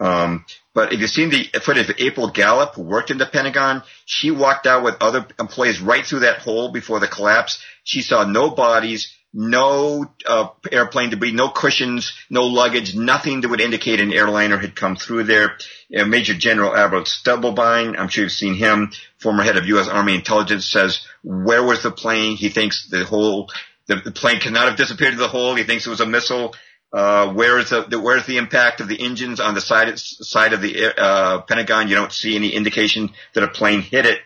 [0.01, 3.83] Um, but if you've seen the footage of April Gallup, who worked in the Pentagon,
[4.05, 7.63] she walked out with other employees right through that hole before the collapse.
[7.85, 13.61] She saw no bodies, no uh, airplane debris, no cushions, no luggage, nothing that would
[13.61, 15.57] indicate an airliner had come through there.
[15.97, 19.89] Uh, Major General Albert Stubblebine, I'm sure you've seen him, former head of U.S.
[19.89, 22.37] Army Intelligence, says, where was the plane?
[22.37, 23.51] He thinks the whole,
[23.87, 25.55] the, the plane cannot have disappeared into the hole.
[25.55, 26.55] He thinks it was a missile.
[26.93, 30.53] Uh, where is the, the, where's the impact of the engines on the side side
[30.53, 31.89] of the uh, Pentagon?
[31.89, 34.19] You don't see any indication that a plane hit it.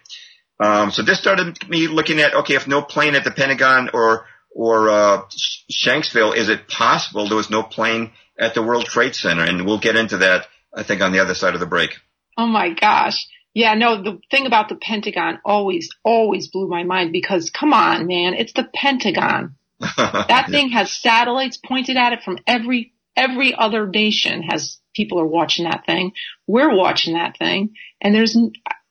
[0.58, 4.26] Um, so this started me looking at okay, if no plane at the Pentagon or
[4.56, 5.22] or uh,
[5.70, 9.44] Shanksville, is it possible there was no plane at the World Trade Center?
[9.44, 11.98] And we'll get into that, I think, on the other side of the break.
[12.38, 13.26] Oh my gosh.
[13.52, 18.06] Yeah, no, the thing about the Pentagon always, always blew my mind because come on,
[18.06, 19.56] man, it's the Pentagon.
[19.96, 25.26] that thing has satellites pointed at it from every every other nation has people are
[25.26, 26.12] watching that thing.
[26.46, 28.36] We're watching that thing, and there's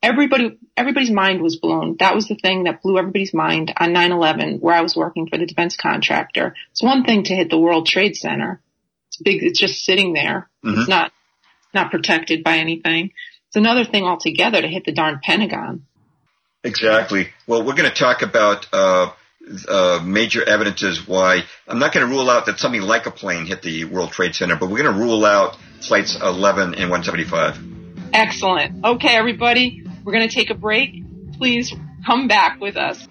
[0.05, 1.95] everybody everybody's mind was blown.
[1.99, 5.37] That was the thing that blew everybody's mind on 9/11, where I was working for
[5.37, 6.55] the defense contractor.
[6.71, 8.61] It's one thing to hit the World Trade Center.
[9.07, 9.43] It's big.
[9.43, 10.49] It's just sitting there.
[10.63, 10.79] Mm-hmm.
[10.79, 11.11] It's not
[11.73, 13.11] not protected by anything.
[13.47, 15.85] It's another thing altogether to hit the darn Pentagon.
[16.63, 17.29] Exactly.
[17.47, 18.67] Well, we're going to talk about.
[18.71, 19.11] Uh,
[19.69, 23.45] uh, major evidences why I'm not going to rule out that something like a plane
[23.45, 27.59] hit the World Trade Center, but we're going to rule out flights 11 and 175.
[28.11, 28.83] Excellent.
[28.83, 31.03] Okay, everybody, we're going to take a break.
[31.33, 31.73] Please
[32.05, 33.07] come back with us.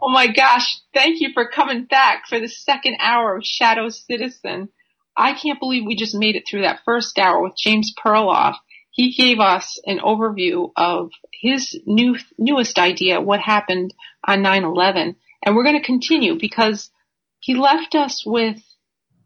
[0.00, 4.68] Oh my gosh, thank you for coming back for the second hour of Shadow Citizen.
[5.16, 8.54] I can't believe we just made it through that first hour with James Perloff
[8.98, 13.94] he gave us an overview of his new newest idea, what happened
[14.26, 16.90] on 9/11, and we're going to continue because
[17.38, 18.60] he left us with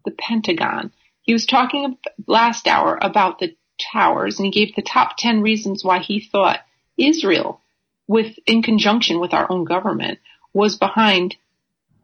[0.04, 0.92] the Pentagon.
[1.22, 1.96] He was talking
[2.26, 3.56] last hour about the
[3.92, 6.60] towers, and he gave the top 10 reasons why he thought
[6.96, 7.60] Israel,
[8.06, 10.18] with in conjunction with our own government,
[10.52, 11.36] was behind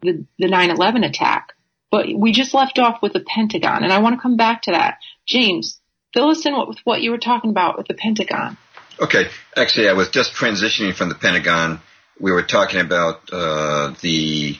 [0.02, 1.54] the, the 9/11 attack.
[1.90, 4.72] But we just left off with the Pentagon, and I want to come back to
[4.72, 4.98] that.
[5.26, 5.80] James,
[6.12, 8.56] fill us in with what you were talking about with the Pentagon.
[9.00, 11.80] Okay, actually, I was just transitioning from the Pentagon.
[12.20, 14.58] We were talking about uh, the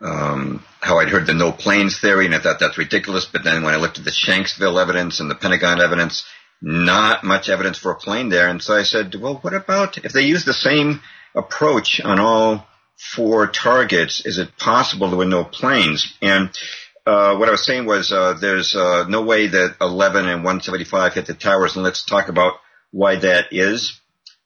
[0.00, 3.26] um, how I'd heard the no planes theory, and I thought that's ridiculous.
[3.26, 6.24] But then when I looked at the Shanksville evidence and the Pentagon evidence,
[6.62, 8.48] not much evidence for a plane there.
[8.48, 11.00] And so I said, well, what about if they use the same
[11.34, 14.24] approach on all four targets?
[14.24, 16.14] Is it possible there were no planes?
[16.20, 16.50] And
[17.06, 21.14] uh, what I was saying was uh, there's uh, no way that 11 and 175
[21.14, 22.54] hit the towers, and let's talk about
[22.90, 24.00] why that is.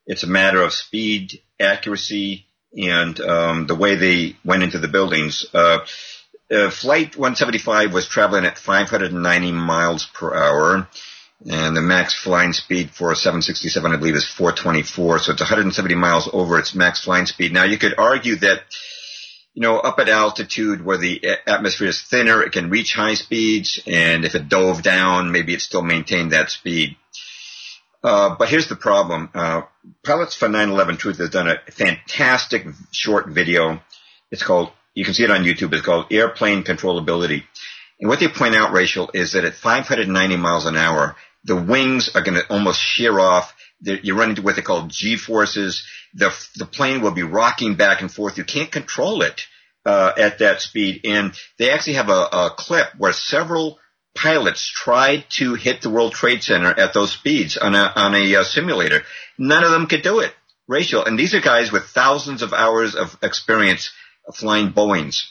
[0.07, 2.44] It's a matter of speed, accuracy,
[2.77, 5.47] and um, the way they went into the buildings.
[5.53, 5.81] Uh,
[6.51, 10.89] uh, flight 175 was traveling at 590 miles per hour,
[11.51, 15.21] and the max flying speed for a 767, I believe, is 424.
[15.21, 17.53] So it's 170 miles over its max flying speed.
[17.53, 18.63] Now you could argue that
[19.55, 23.81] you know, up at altitude where the atmosphere is thinner, it can reach high speeds,
[23.87, 26.97] and if it dove down, maybe it still maintained that speed.
[28.05, 29.31] Uh, but here's the problem.
[29.35, 29.63] Uh,
[30.05, 33.81] Pilots for 9-11 Truth has done a fantastic short video.
[34.31, 37.43] It's called, you can see it on YouTube, it's called Airplane Controllability.
[37.99, 42.11] And what they point out, Rachel, is that at 590 miles an hour, the wings
[42.15, 43.55] are going to almost shear off.
[43.81, 45.85] You run into what they call G forces
[46.15, 48.39] the the plane will be rocking back and forth.
[48.39, 49.43] You can't control it
[49.85, 51.01] uh, at that speed.
[51.05, 53.79] And they actually have a, a clip where several
[54.15, 58.37] pilots tried to hit the World Trade Center at those speeds on a on a
[58.37, 59.03] uh, simulator.
[59.39, 60.33] None of them could do it.
[60.67, 63.93] Rachel, and these are guys with thousands of hours of experience
[64.35, 65.25] flying Boeings,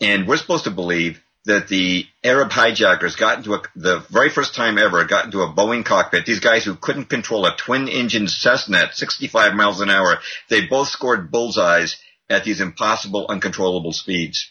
[0.00, 4.54] and we're supposed to believe that the Arab hijackers got into a, the very first
[4.54, 6.26] time ever got into a Boeing cockpit.
[6.26, 10.18] These guys who couldn't control a twin engine Cessna at 65 miles an hour,
[10.50, 11.96] they both scored bullseyes
[12.28, 14.50] at these impossible, uncontrollable speeds.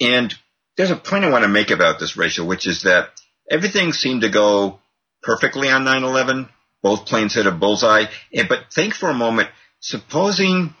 [0.00, 0.34] And
[0.76, 3.08] there's a point I want to make about this, Rachel, which is that
[3.50, 4.80] everything seemed to go
[5.22, 6.48] perfectly on 9-11.
[6.82, 8.06] Both planes hit a bullseye.
[8.32, 9.48] Eh, but think for a moment,
[9.80, 10.74] supposing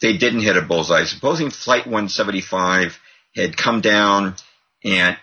[0.00, 1.04] they didn't hit a bullseye.
[1.04, 2.98] Supposing Flight 175
[3.34, 4.34] had come down
[4.84, 5.16] and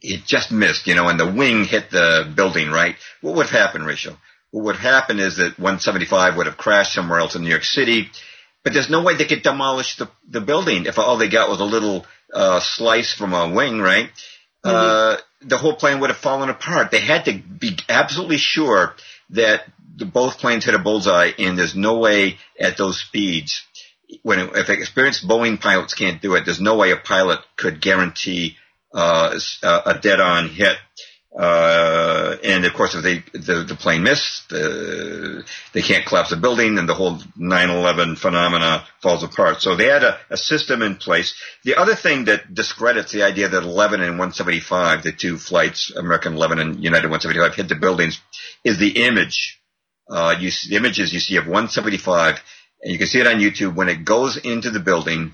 [0.00, 2.96] it just missed, you know, and the wing hit the building, right?
[3.20, 4.16] What would have happened, Rachel?
[4.50, 8.08] What would happen is that 175 would have crashed somewhere else in New York City,
[8.64, 11.60] but there's no way they could demolish the, the building if all they got was
[11.60, 14.10] a little uh, slice from a wing, right?
[14.64, 14.68] Mm-hmm.
[14.68, 16.90] Uh, the whole plane would have fallen apart.
[16.90, 18.94] They had to be absolutely sure
[19.30, 19.62] that
[19.96, 23.62] the, both planes hit a bullseye, and there's no way at those speeds
[24.22, 28.56] when if experienced Boeing pilots can't do it, there's no way a pilot could guarantee
[28.94, 30.76] uh, a dead-on hit.
[31.38, 35.42] Uh, and of course, if they the, the plane missed, uh,
[35.74, 39.60] they can't collapse a building, and the whole 9/11 phenomena falls apart.
[39.60, 41.34] So they had a, a, system in place.
[41.62, 46.36] The other thing that discredits the idea that 11 and 175, the two flights, American
[46.36, 48.18] 11 and United 175, hit the buildings,
[48.64, 49.60] is the image.
[50.08, 52.40] Uh, you see, the images you see of 175
[52.82, 53.74] and you can see it on YouTube.
[53.74, 55.32] When it goes into the building,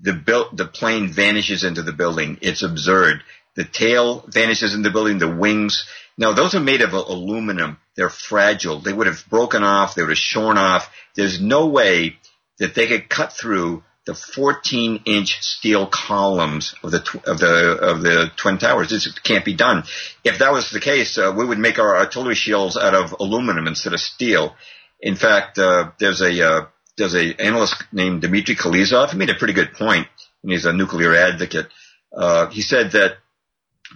[0.00, 2.38] the built the plane vanishes into the building.
[2.42, 3.22] It's absurd.
[3.56, 5.18] The tail vanishes in the building.
[5.18, 5.86] The wings.
[6.16, 7.78] Now those are made of aluminum.
[7.96, 8.80] They're fragile.
[8.80, 9.94] They would have broken off.
[9.94, 10.90] They would have shorn off.
[11.14, 12.16] There's no way
[12.58, 17.78] that they could cut through the 14 inch steel columns of the tw- of the
[17.80, 18.90] of the twin towers.
[18.90, 19.84] This can't be done.
[20.24, 23.66] If that was the case, uh, we would make our artillery shields out of aluminum
[23.66, 24.56] instead of steel.
[25.00, 29.10] In fact, uh, there's a uh, there's a analyst named Dmitry Khalezov.
[29.10, 30.08] He made a pretty good point,
[30.42, 31.68] and he's a nuclear advocate.
[32.12, 33.18] Uh, he said that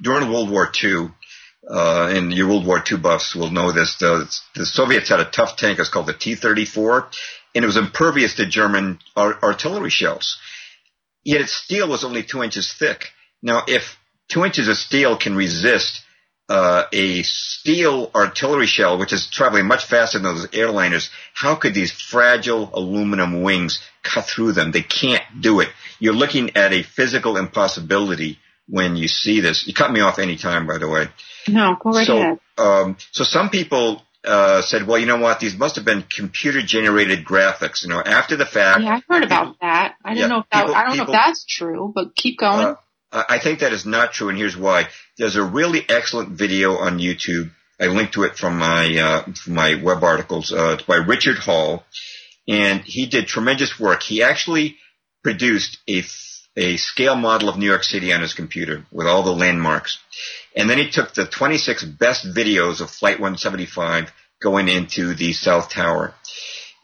[0.00, 1.10] during World War II,
[1.68, 5.24] uh, and your World War II buffs will know this, the, the Soviets had a
[5.24, 5.78] tough tank.
[5.78, 7.06] It's called the T-34,
[7.54, 10.38] and it was impervious to German ar- artillery shells.
[11.24, 13.06] Yet its steel was only two inches thick.
[13.42, 13.96] Now, if
[14.28, 16.02] two inches of steel can resist
[16.50, 21.72] uh, a steel artillery shell, which is traveling much faster than those airliners, how could
[21.72, 24.70] these fragile aluminum wings cut through them?
[24.70, 25.68] They can't do it.
[25.98, 28.38] You're looking at a physical impossibility
[28.68, 29.66] when you see this.
[29.66, 31.08] You cut me off any time, by the way.
[31.48, 32.38] No, go right so, ahead.
[32.56, 35.40] Um, so some people uh, said, well, you know what?
[35.40, 37.82] These must have been computer generated graphics.
[37.82, 38.82] You know, after the fact.
[38.82, 39.96] Yeah, I heard about that.
[40.04, 40.62] I yeah, know if that.
[40.62, 42.76] People, I don't people, know if that's true, but keep going.
[43.12, 44.88] Uh, I think that is not true, and here's why.
[45.18, 47.50] There's a really excellent video on YouTube.
[47.78, 50.52] I linked to it from my uh, from my web articles.
[50.52, 51.84] Uh, it's by Richard Hall,
[52.48, 54.02] and he did tremendous work.
[54.02, 54.76] He actually
[55.22, 56.02] produced a
[56.56, 59.98] a scale model of New York City on his computer with all the landmarks,
[60.54, 65.70] and then he took the 26 best videos of Flight 175 going into the South
[65.70, 66.14] Tower,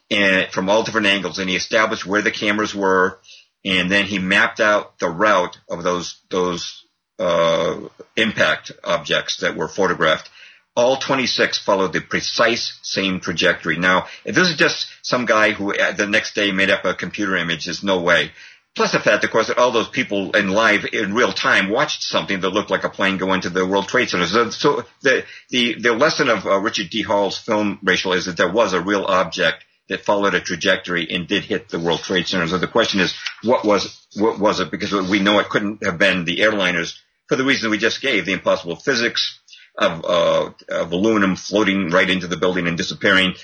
[0.09, 3.19] and from all different angles, and he established where the cameras were
[3.63, 6.85] and then he mapped out the route of those those
[7.19, 7.79] uh,
[8.15, 10.29] impact objects that were photographed.
[10.73, 13.77] All 26 followed the precise same trajectory.
[13.77, 16.95] Now, if this is just some guy who uh, the next day made up a
[16.95, 18.31] computer image, there's no way.
[18.75, 22.03] Plus the fact, of course, that all those people in live, in real time, watched
[22.03, 24.25] something that looked like a plane go into the World Trade Center.
[24.25, 27.01] So, so the, the, the lesson of uh, Richard D.
[27.01, 31.27] Hall's film, Rachel, is that there was a real object that followed a trajectory and
[31.27, 32.47] did hit the World Trade Center.
[32.47, 33.13] So the question is,
[33.43, 34.71] what was what was it?
[34.71, 36.97] Because we know it couldn't have been the airliners
[37.27, 39.39] for the reason we just gave: the impossible physics
[39.77, 43.35] of, uh, of aluminum floating right into the building and disappearing,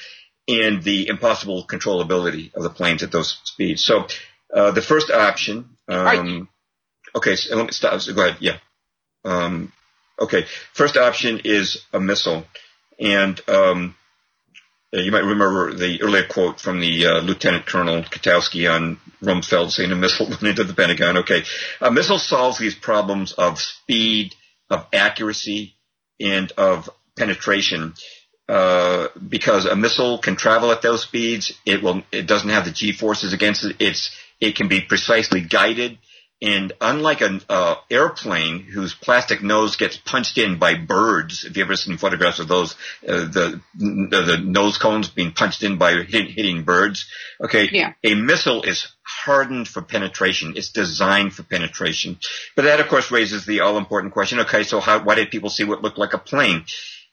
[0.48, 3.84] and the impossible controllability of the planes at those speeds.
[3.84, 4.08] So
[4.54, 5.78] uh, the first option.
[5.88, 6.50] Um.
[7.16, 8.00] Okay, so let me stop.
[8.02, 8.38] So go ahead.
[8.42, 8.58] Yeah.
[9.24, 9.72] Um,
[10.20, 10.46] okay.
[10.74, 12.46] First option is a missile,
[13.00, 13.96] and um,
[14.94, 19.92] you might remember the earlier quote from the uh, Lieutenant Colonel Kwiatkowski on Rumsfeld saying
[19.92, 21.18] a missile went into the Pentagon.
[21.18, 21.44] Okay.
[21.82, 24.34] A missile solves these problems of speed,
[24.70, 25.76] of accuracy,
[26.20, 27.94] and of penetration.
[28.48, 32.72] Uh, because a missile can travel at those speeds, it will, it doesn't have the
[32.72, 33.76] G forces against it.
[33.80, 35.98] It's, it can be precisely guided.
[36.40, 41.64] And unlike an uh, airplane whose plastic nose gets punched in by birds, if you
[41.64, 42.76] ever seen photographs of those,
[43.08, 47.08] uh, the, the nose cones being punched in by hit, hitting birds.
[47.44, 47.94] Okay, yeah.
[48.04, 50.54] a missile is hardened for penetration.
[50.56, 52.20] It's designed for penetration.
[52.56, 54.40] But that, of course, raises the all-important question.
[54.42, 56.66] Okay, so how, why did people see what looked like a plane?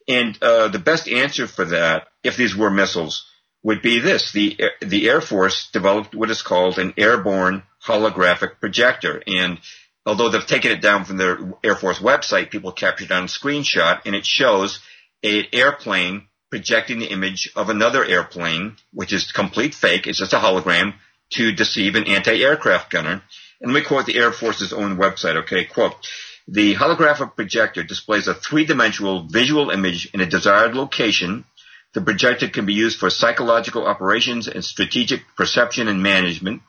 [0.07, 3.25] And uh, the best answer for that, if these were missiles,
[3.65, 9.21] would be this: the the Air Force developed what is called an airborne holographic projector.
[9.27, 9.59] And
[10.07, 14.03] although they've taken it down from their Air Force website, people captured on a screenshot
[14.07, 14.79] and it shows
[15.25, 20.07] an airplane projecting the image of another airplane, which is complete fake.
[20.07, 20.95] It's just a hologram
[21.31, 23.23] to deceive an anti-aircraft gunner.
[23.61, 25.37] And let me quote the Air Force's own website.
[25.43, 25.95] Okay, quote.
[26.47, 31.45] The holographic projector displays a three-dimensional visual image in a desired location.
[31.95, 36.63] The projector can be used for psychological operations and strategic perception and management.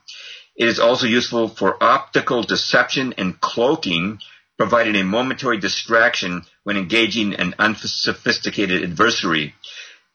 [0.55, 4.19] It is also useful for optical deception and cloaking,
[4.57, 9.55] providing a momentary distraction when engaging an unsophisticated adversary.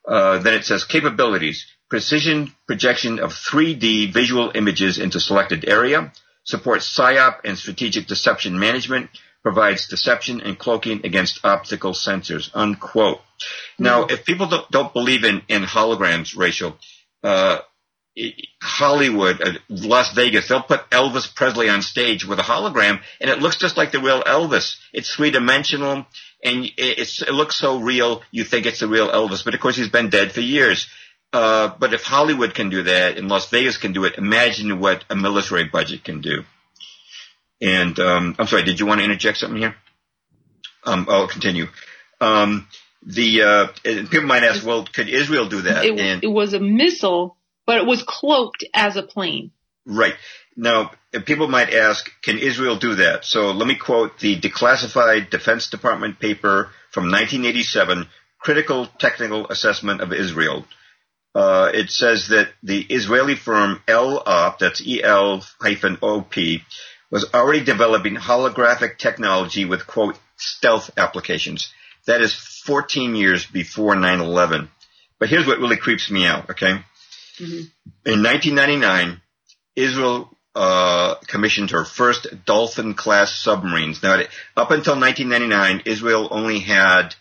[0.07, 6.13] Uh, then it says capabilities, precision projection of 3D visual images into selected area,
[6.45, 9.11] supports PSYOP and strategic deception management,
[9.43, 13.19] provides deception and cloaking against optical sensors, unquote.
[13.19, 13.85] Mm-hmm.
[13.85, 16.77] Now, if people don't, don't, believe in, in holograms, Rachel,
[17.23, 17.61] uh,
[18.61, 23.41] Hollywood, uh, Las Vegas, they'll put Elvis Presley on stage with a hologram, and it
[23.41, 24.77] looks just like the real Elvis.
[24.93, 26.07] It's three dimensional,
[26.45, 29.45] and it looks so real, you think it's the real Elvis.
[29.45, 30.89] But of course, he's been dead for years.
[31.33, 35.05] Uh, but if Hollywood can do that and Las Vegas can do it, imagine what
[35.09, 36.43] a military budget can do.
[37.61, 39.75] And um, I'm sorry, did you want to interject something here?
[40.85, 41.67] Um, I'll continue.
[42.21, 42.67] Um,
[43.03, 45.85] the uh, people might ask, well, could Israel do that?
[45.85, 47.37] It, and, it was a missile,
[47.67, 49.53] but it was cloaked as a plane.
[49.87, 50.15] Right.
[50.57, 50.91] Now,
[51.25, 53.25] people might ask, can Israel do that?
[53.25, 58.07] So let me quote the declassified Defense Department paper from 1987,
[58.39, 60.67] Critical Technical Assessment of Israel.
[61.35, 66.63] Uh, it says that the Israeli firm ELOP, that's E-L-O-P,
[67.11, 71.73] was already developing holographic technology with, quote, stealth applications.
[72.07, 74.69] That is 14 years before 9-11.
[75.19, 76.81] But here's what really creeps me out, okay?
[77.39, 77.63] Mm-hmm.
[78.07, 79.21] In 1999,
[79.77, 84.03] Israel uh, commissioned her first Dolphin class submarines.
[84.03, 84.21] Now,
[84.57, 87.15] up until 1999, Israel only had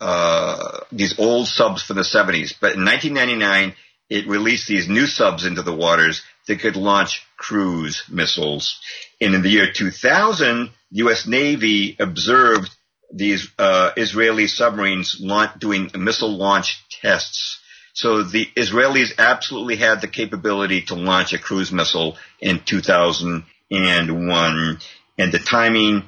[0.00, 3.74] uh, these old subs from the 70s, but in 1999,
[4.08, 8.78] it released these new subs into the waters that could launch cruise missiles.
[9.20, 11.26] And in the year 2000, U.S.
[11.26, 12.70] Navy observed
[13.12, 17.60] these uh, Israeli submarines launch, doing missile launch tests.
[17.94, 24.78] So the Israelis absolutely had the capability to launch a cruise missile in 2001.
[25.18, 26.02] And the timing,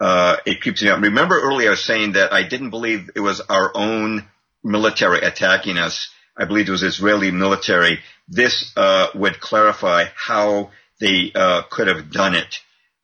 [0.00, 1.00] uh, it creeps me out.
[1.00, 4.24] Remember earlier I was saying that I didn't believe it was our own
[4.62, 6.08] military attacking us.
[6.36, 7.98] I believe it was Israeli military.
[8.28, 10.70] This uh, would clarify how
[11.00, 12.60] they uh, could have done it.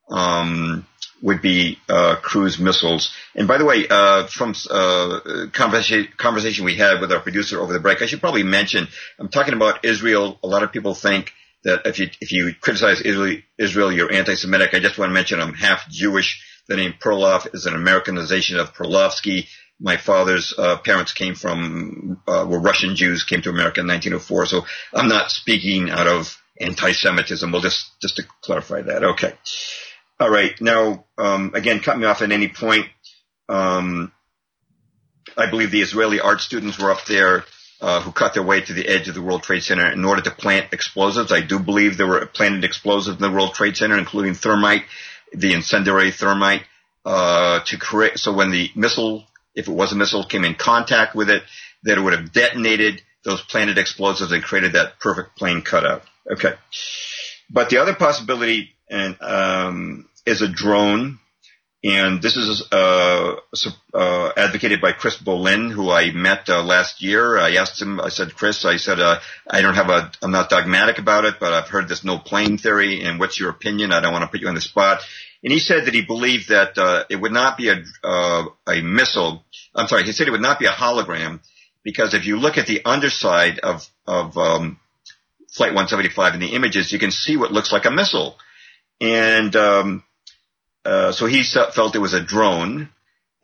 [0.09, 0.87] Um,
[1.23, 3.13] would be uh, cruise missiles.
[3.35, 7.73] And by the way, uh, from uh, conversation, conversation we had with our producer over
[7.73, 8.87] the break, I should probably mention
[9.19, 10.39] I'm talking about Israel.
[10.43, 11.33] A lot of people think
[11.65, 14.75] that if you if you criticize Israel, Israel, you're anti-Semitic.
[14.75, 16.45] I just want to mention I'm half Jewish.
[16.69, 19.49] The name Perloff is an Americanization of Perlovsky.
[19.81, 24.47] My father's uh, parents came from uh, were Russian Jews, came to America in 1904.
[24.47, 27.53] So I'm not speaking out of anti-Semitism.
[27.53, 29.05] Well, just just to clarify that.
[29.05, 29.33] Okay.
[30.21, 30.61] All right.
[30.61, 32.87] Now, um, again, cut me off at any point.
[33.49, 34.13] Um,
[35.37, 37.45] I believe the Israeli art students were up there
[37.81, 40.23] uh, who cut their way to the edge of the World Trade Center in order
[40.23, 41.31] to plant explosives.
[41.31, 44.83] I do believe there were planted explosives in the World Trade Center, including thermite,
[45.33, 46.63] the incendiary thermite,
[47.05, 48.19] uh, to create.
[48.19, 49.25] So when the missile,
[49.59, 51.43] if it was a missile, came in contact with it,
[51.83, 56.03] that it would have detonated those planted explosives and created that perfect plane cutout.
[56.31, 56.55] Okay.
[57.51, 61.19] But the other possibility and um, is a drone,
[61.85, 63.37] and this is uh,
[63.95, 67.39] uh, advocated by Chris Bollyn, who I met uh, last year.
[67.39, 70.51] I asked him, I said, Chris, I said, uh, I don't have a, I'm not
[70.51, 73.93] dogmatic about it, but I've heard this no plane theory, and what's your opinion?
[73.93, 75.03] I don't want to put you on the spot.
[75.45, 78.81] And he said that he believed that uh, it would not be a uh, a
[78.83, 79.45] missile.
[79.73, 81.39] I'm sorry, he said it would not be a hologram
[81.85, 84.81] because if you look at the underside of of um,
[85.53, 88.37] Flight 175 in the images, you can see what looks like a missile.
[89.01, 90.03] And um,
[90.85, 92.91] uh, so he felt it was a drone.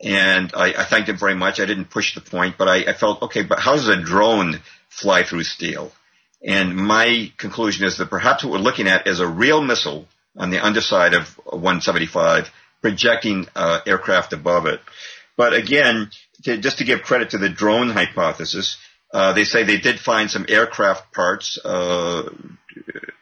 [0.03, 1.61] And I, I, thanked him very much.
[1.61, 4.59] I didn't push the point, but I, I felt, okay, but how does a drone
[4.89, 5.91] fly through steel?
[6.43, 10.05] And my conclusion is that perhaps what we're looking at is a real missile
[10.37, 14.79] on the underside of 175 projecting uh, aircraft above it.
[15.37, 16.11] But again,
[16.43, 18.77] to, just to give credit to the drone hypothesis,
[19.13, 22.29] uh, they say they did find some aircraft parts uh,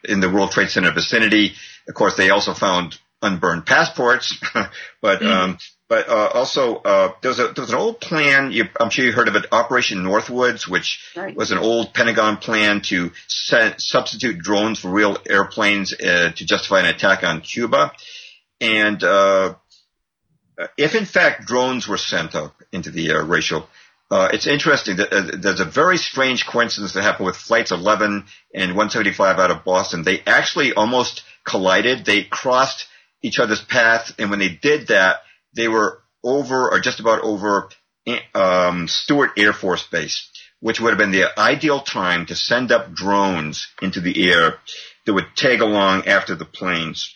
[0.04, 1.54] in the World Trade Center vicinity.
[1.88, 4.38] Of course, they also found unburned passports,
[5.00, 5.26] but mm-hmm.
[5.26, 5.58] um,
[5.88, 8.52] but uh, also uh, there was a there was an old plan.
[8.52, 11.36] You, I'm sure you heard of it, Operation Northwoods, which right.
[11.36, 16.80] was an old Pentagon plan to set, substitute drones for real airplanes uh, to justify
[16.80, 17.92] an attack on Cuba.
[18.60, 19.54] And uh,
[20.76, 23.68] if in fact drones were sent up into the air, Rachel,
[24.10, 28.24] uh, it's interesting that uh, there's a very strange coincidence that happened with flights 11
[28.54, 30.02] and 175 out of Boston.
[30.02, 32.04] They actually almost collided.
[32.04, 32.86] They crossed
[33.26, 35.14] each other's paths, and when they did that,
[35.56, 35.90] they were
[36.22, 37.68] over or just about over
[38.34, 40.18] um, Stewart Air Force Base.
[40.64, 44.54] which would have been the ideal time to send up drones into the air
[45.04, 47.14] that would tag along after the planes.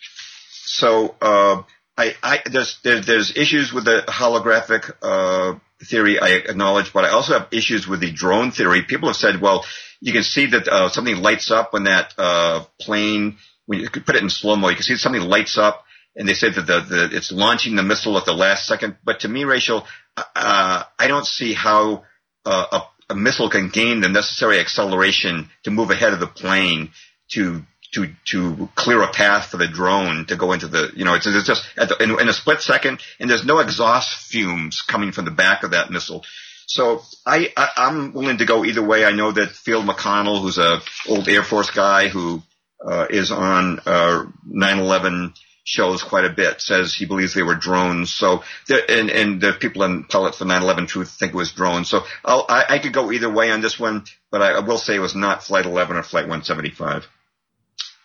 [0.50, 1.62] So uh,
[1.96, 7.08] I, I, there's, there, there's issues with the holographic uh, theory I acknowledge, but I
[7.08, 8.82] also have issues with the drone theory.
[8.82, 9.64] People have said, well,
[10.02, 14.04] you can see that uh, something lights up when that uh, plane, when you could
[14.04, 15.86] put it in slow mo, you can see something lights up
[16.18, 18.96] and they say that the, the, it's launching the missile at the last second.
[19.04, 22.04] But to me, Rachel, uh, I don't see how
[22.44, 26.90] uh, a, a, missile can gain the necessary acceleration to move ahead of the plane
[27.30, 27.62] to
[27.94, 31.26] to to clear a path for the drone to go into the you know it's,
[31.26, 35.24] it's just the, in, in, a split second, and there's no exhaust fumes coming from
[35.24, 36.24] the back of that missile.
[36.66, 39.04] So I, I I'm willing to go either way.
[39.04, 42.42] I know that Field McConnell, who's a old Air Force guy who
[42.84, 45.32] uh, is on uh, 9/11
[45.68, 46.62] shows quite a bit.
[46.62, 48.12] Says he believes they were drones.
[48.12, 51.90] So and and the people in pilots for 9/11 Truth think it was drones.
[51.90, 54.78] So I'll, I, I could go either way on this one, but I, I will
[54.78, 57.06] say it was not Flight 11 or Flight 175.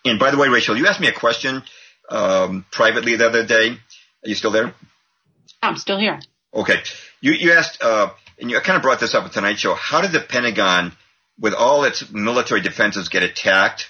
[0.04, 1.62] And by the way, Rachel, you asked me a question
[2.10, 3.70] um, privately the other day.
[3.70, 4.74] Are you still there?
[5.62, 6.20] I'm still here.
[6.52, 6.82] Okay.
[7.22, 9.72] You you asked, uh, and you kind of brought this up at Tonight Show.
[9.74, 10.92] How did the Pentagon,
[11.40, 13.88] with all its military defenses, get attacked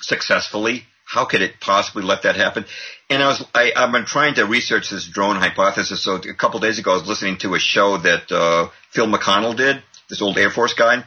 [0.00, 0.84] successfully?
[1.06, 2.66] How could it possibly let that happen?
[3.08, 6.02] And I was, I, I've been trying to research this drone hypothesis.
[6.02, 9.56] So a couple days ago, I was listening to a show that uh, Field McConnell
[9.56, 10.94] did, this old Air Force guy.
[10.94, 11.04] And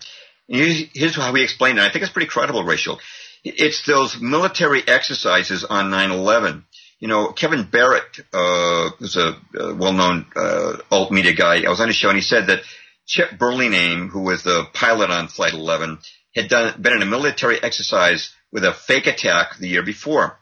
[0.47, 1.81] here's how he explained it.
[1.81, 2.97] I think it's pretty credible, Rachel.
[3.43, 6.63] It's those military exercises on 9/11.
[6.99, 11.63] You know, Kevin Barrett, uh, who's a, a well-known uh, alt media guy.
[11.63, 12.61] I was on his show, and he said that
[13.05, 15.99] Chip Burlingame, who was the pilot on Flight 11,
[16.35, 20.37] had done been in a military exercise with a fake attack the year before.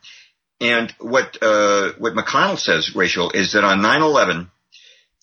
[0.60, 4.50] And what uh, what McConnell says, Rachel, is that on 9/11,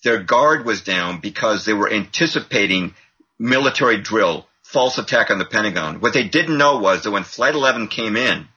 [0.03, 2.93] their guard was down because they were anticipating
[3.37, 5.99] military drill, false attack on the Pentagon.
[5.99, 8.47] What they didn't know was that when Flight 11 came in,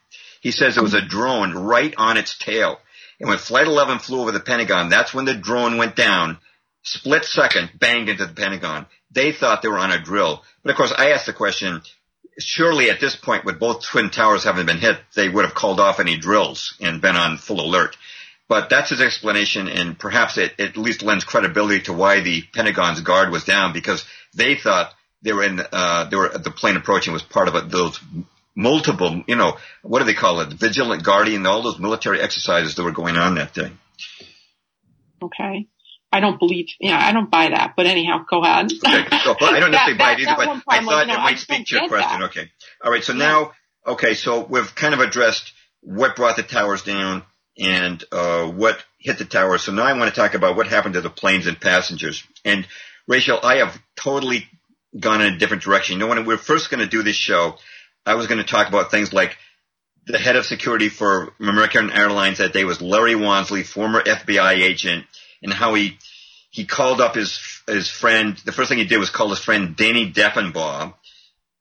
[0.41, 2.79] he says there was a drone right on its tail.
[3.19, 6.39] And when Flight 11 flew over the Pentagon, that's when the drone went down.
[6.85, 8.87] Split second, banged into the Pentagon.
[9.11, 10.45] They thought they were on a drill.
[10.63, 11.83] But of course, I asked the question,
[12.39, 15.81] surely at this point, with both twin towers having been hit, they would have called
[15.81, 17.97] off any drills and been on full alert.
[18.49, 22.43] But that's his explanation, and perhaps it, it at least lends credibility to why the
[22.55, 26.77] Pentagon's guard was down because they thought they were in uh, they were the plane
[26.77, 28.01] approaching was part of it, those
[28.55, 32.83] multiple, you know, what do they call it, vigilant guardian, all those military exercises that
[32.83, 33.71] were going on that day.
[35.23, 35.69] Okay.
[36.11, 37.75] I don't believe, yeah, I don't buy that.
[37.77, 38.73] But anyhow, go ahead.
[38.73, 41.67] okay, so, well, I don't necessarily buy it either, but I thought it might speak
[41.67, 42.21] to your question.
[42.21, 42.31] That.
[42.31, 42.51] Okay,
[42.83, 43.05] all right.
[43.05, 43.19] So yeah.
[43.19, 43.53] now,
[43.87, 47.25] okay, so we've kind of addressed what brought the towers down
[47.59, 49.63] and uh, what hit the towers.
[49.63, 52.25] So now I want to talk about what happened to the planes and passengers.
[52.45, 52.67] And
[53.07, 54.47] Rachel, I have totally
[54.99, 55.95] gone in a different direction.
[55.95, 57.57] You know, when we were first going to do this show,
[58.07, 59.37] I was going to talk about things like
[60.07, 65.05] the head of security for American Airlines that day was Larry Wansley, former FBI agent
[65.43, 65.99] and how he
[66.51, 68.37] he called up his his friend.
[68.45, 70.95] The first thing he did was call his friend Danny Defenbaugh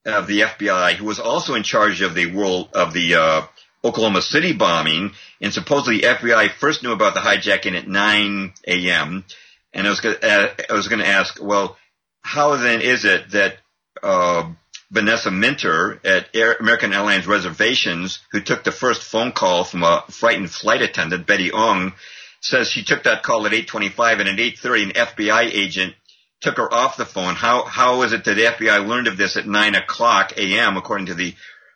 [0.05, 3.41] of the FBI, who was also in charge of the world of the uh,
[3.83, 5.11] Oklahoma City bombing.
[5.41, 9.25] And supposedly the FBI first knew about the hijacking at 9 a.m.
[9.73, 11.77] And I was going uh, I was going to ask, well,
[12.21, 13.57] how then is it that
[14.01, 14.49] uh,
[14.89, 20.03] Vanessa Minter at Air, American Airlines Reservations, who took the first phone call from a
[20.09, 21.93] frightened flight attendant, Betty Ong,
[22.41, 25.95] says she took that call at 8:25, and at 8:30, an FBI agent
[26.41, 27.35] took her off the phone.
[27.35, 30.77] How how is it that the FBI learned of this at 9 o'clock a.m.
[30.77, 31.33] according to the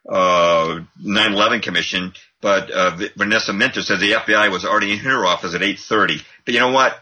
[0.07, 2.13] uh, 9/11 Commission?
[2.41, 6.21] But uh, Vanessa Minter says the FBI was already in her office at 8:30.
[6.45, 6.99] But you know what,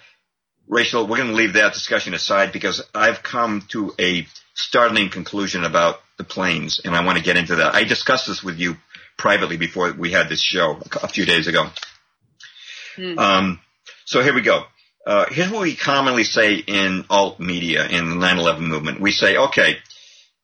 [0.68, 5.64] Rachel, we're going to leave that discussion aside because I've come to a startling conclusion
[5.64, 7.73] about the planes, and I want to get into that.
[7.73, 8.76] I discussed this with you
[9.18, 11.69] privately before we had this show a few days ago.
[13.00, 13.18] Mm.
[13.18, 13.60] Um,
[14.06, 14.64] so here we go.
[15.06, 19.00] Uh, here's what we commonly say in alt media in the 9/11 movement.
[19.00, 19.78] We say, okay,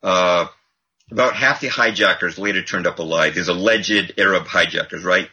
[0.02, 0.46] uh,
[1.10, 3.34] about half the hijackers later turned up alive.
[3.34, 5.28] These alleged Arab hijackers, right?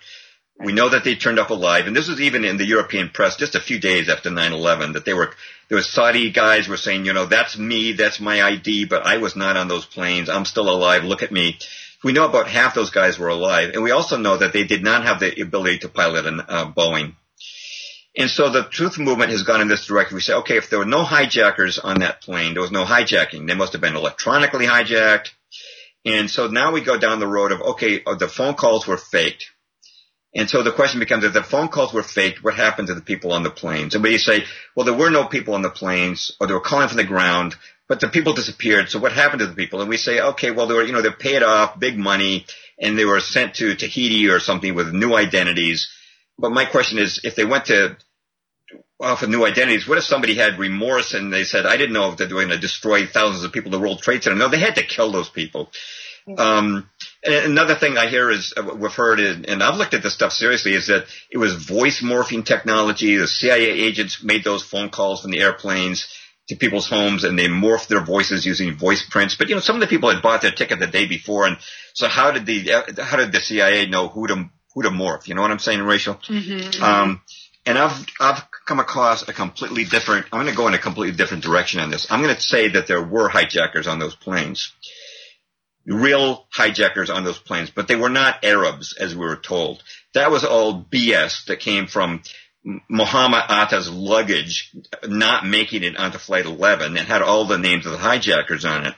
[0.60, 3.38] We know that they turned up alive, and this was even in the European press
[3.38, 5.34] just a few days after 9/11 that they were.
[5.70, 9.18] There was Saudi guys were saying, you know, that's me, that's my ID, but I
[9.18, 10.30] was not on those planes.
[10.30, 11.04] I'm still alive.
[11.04, 11.58] Look at me.
[12.04, 14.84] We know about half those guys were alive, and we also know that they did
[14.84, 17.16] not have the ability to pilot a uh, Boeing.
[18.16, 20.16] And so the truth movement has gone in this direction.
[20.16, 23.48] We say, okay, if there were no hijackers on that plane, there was no hijacking.
[23.48, 25.30] They must have been electronically hijacked.
[26.06, 28.98] And so now we go down the road of, okay, uh, the phone calls were
[28.98, 29.46] faked.
[30.36, 33.02] And so the question becomes, if the phone calls were faked, what happened to the
[33.02, 33.94] people on the planes?
[33.94, 34.44] And we say,
[34.76, 37.56] well, there were no people on the planes, or they were calling from the ground.
[37.88, 38.90] But the people disappeared.
[38.90, 39.82] So what happened to the people?
[39.82, 42.46] And we say, okay, well, they were, you know, they're paid off, big money,
[42.80, 45.90] and they were sent to Tahiti or something with new identities.
[46.38, 47.98] But my question is, if they went to
[49.00, 52.16] off of new identities, what if somebody had remorse and they said, I didn't know
[52.16, 54.38] that they were going to destroy thousands of people the World Trade Center.
[54.38, 55.70] No, they had to kill those people.
[56.38, 56.90] Um,
[57.24, 60.14] and another thing I hear is uh, we've heard, it, and I've looked at this
[60.14, 63.18] stuff seriously, is that it was voice morphing technology.
[63.18, 66.08] The CIA agents made those phone calls from the airplanes
[66.54, 69.36] to people's homes and they morphed their voices using voice prints.
[69.36, 71.58] But you know, some of the people had bought their ticket the day before, and
[71.94, 72.72] so how did the
[73.02, 75.28] how did the CIA know who to who to morph?
[75.28, 76.16] You know what I'm saying, Rachel?
[76.16, 76.84] Mm-hmm.
[76.84, 77.22] Um,
[77.66, 80.26] and I've I've come across a completely different.
[80.32, 82.08] I'm going to go in a completely different direction on this.
[82.10, 84.74] I'm going to say that there were hijackers on those planes,
[85.86, 89.84] real hijackers on those planes, but they were not Arabs as we were told.
[90.14, 92.22] That was all BS that came from
[92.90, 94.74] Muhammad Atta's luggage
[95.06, 98.86] not making it onto Flight 11 and had all the names of the hijackers on
[98.86, 98.96] it.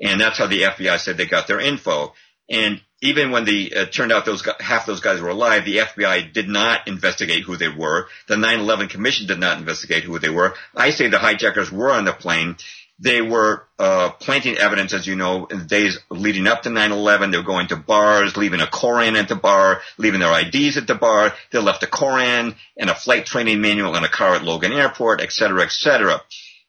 [0.00, 2.14] And that's how the FBI said they got their info.
[2.48, 6.32] And even when the uh, turned out those half those guys were alive, the FBI
[6.32, 8.08] did not investigate who they were.
[8.28, 10.54] The 9/11 Commission did not investigate who they were.
[10.74, 12.56] I say the hijackers were on the plane.
[13.02, 17.32] They were uh, planting evidence, as you know, in the days leading up to 9/11.
[17.32, 20.86] They were going to bars, leaving a Koran at the bar, leaving their IDs at
[20.86, 21.32] the bar.
[21.50, 25.22] They left a Koran and a flight training manual in a car at Logan Airport,
[25.22, 26.20] et cetera, et cetera.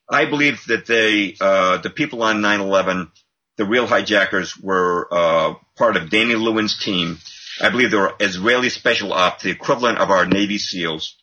[0.09, 3.11] I believe that they, uh, the people on 9/11,
[3.57, 7.19] the real hijackers, were uh, part of Danny Lewin's team.
[7.59, 11.17] I believe they were Israeli special ops, the equivalent of our Navy SEALs.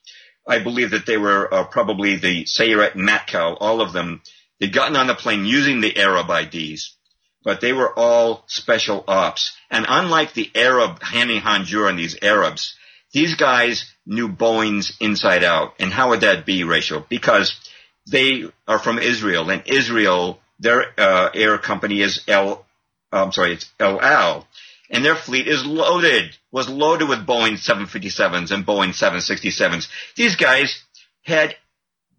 [0.47, 4.20] I believe that they were uh, probably the Sayeret Matkal, all of them
[4.60, 6.97] They'd gotten on the plane using the Arab IDs,
[7.44, 9.56] but they were all special ops.
[9.70, 12.74] And unlike the Arab Hani Hanjour and these Arabs,
[13.12, 15.74] these guys knew Boeing's inside out.
[15.78, 17.05] And how would that be, Rachel?
[17.09, 17.55] Because
[18.10, 22.64] they are from Israel, and Israel, their uh, air company is El,
[23.12, 24.47] I'm sorry, it's El Al,
[24.90, 29.89] and their fleet is loaded, was loaded with Boeing 757s and Boeing 767s.
[30.16, 30.82] These guys
[31.22, 31.55] had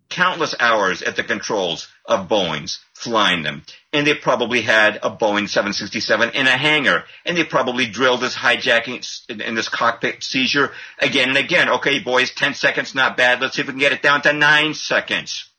[0.10, 3.64] countless hours at the controls of Boeing's flying them.
[3.94, 7.04] And they probably had a Boeing 767 in a hangar.
[7.26, 11.70] And they probably drilled this hijacking and this cockpit seizure again and again.
[11.70, 13.42] Okay, boys, 10 seconds, not bad.
[13.42, 15.50] Let's see if we can get it down to nine seconds.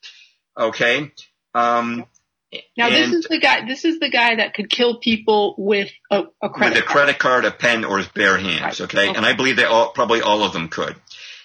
[0.58, 1.12] Okay.
[1.54, 2.06] Um,
[2.76, 3.66] now this is the guy.
[3.66, 7.18] This is the guy that could kill people with a, a credit with a credit
[7.18, 8.80] card, a pen, or his bare hands.
[8.80, 8.80] Right.
[8.80, 9.08] Okay?
[9.08, 10.96] okay, and I believe they all probably all of them could.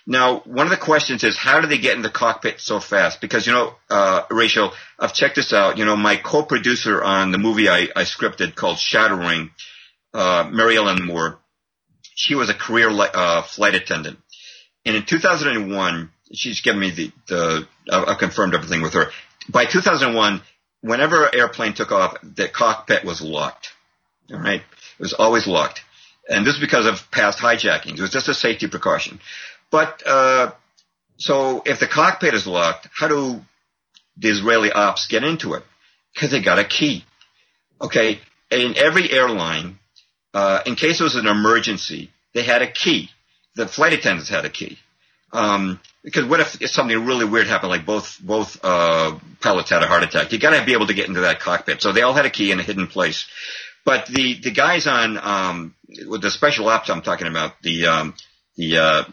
[0.07, 3.21] Now, one of the questions is how do they get in the cockpit so fast?
[3.21, 5.79] Because, you know, uh, Rachel, I've checked this out.
[5.79, 9.49] You know, my co-producer on the movie I, I scripted called Shattering,
[10.13, 11.39] uh, Mary Ellen Moore,
[12.15, 14.17] she was a career uh, flight attendant.
[14.85, 19.11] And in 2001, she's given me the, the I confirmed everything with her.
[19.49, 20.41] By 2001,
[20.81, 23.73] whenever an airplane took off, the cockpit was locked.
[24.31, 24.61] All right.
[24.61, 25.81] It was always locked.
[26.27, 27.99] And this is because of past hijackings.
[27.99, 29.19] It was just a safety precaution.
[29.75, 30.51] But uh,
[31.17, 33.41] so if the cockpit is locked, how do
[34.15, 35.63] the Israeli ops get into it?
[36.13, 37.03] Because they got a key.
[37.81, 39.77] Okay, in every airline,
[40.33, 43.09] uh, in case it was an emergency, they had a key.
[43.57, 44.79] The flight attendants had a key.
[45.33, 49.87] Um, because what if something really weird happened, like both both uh, pilots had a
[49.87, 50.31] heart attack?
[50.31, 51.81] You got to be able to get into that cockpit.
[51.81, 53.25] So they all had a key in a hidden place.
[53.83, 55.75] But the the guys on um,
[56.07, 58.13] with the special ops I'm talking about, the um,
[58.55, 59.03] the uh,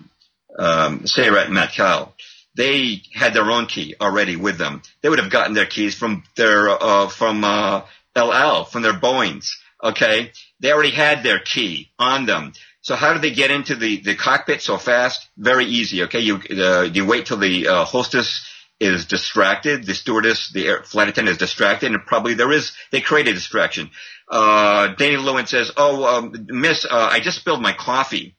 [0.59, 2.13] um, Sayeret Matkal,
[2.55, 4.83] they had their own key already with them.
[5.01, 7.83] They would have gotten their keys from their uh, from uh,
[8.15, 9.53] El Al, from their Boeings.
[9.83, 12.53] Okay, they already had their key on them.
[12.83, 15.29] So how do they get into the, the cockpit so fast?
[15.37, 16.03] Very easy.
[16.05, 18.49] Okay, you uh, you wait till the uh, hostess
[18.81, 23.01] is distracted, the stewardess, the air, flight attendant is distracted, and probably there is they
[23.01, 23.91] create a distraction.
[24.29, 28.35] Uh, Danny Lewin says, "Oh, um, Miss, uh, I just spilled my coffee."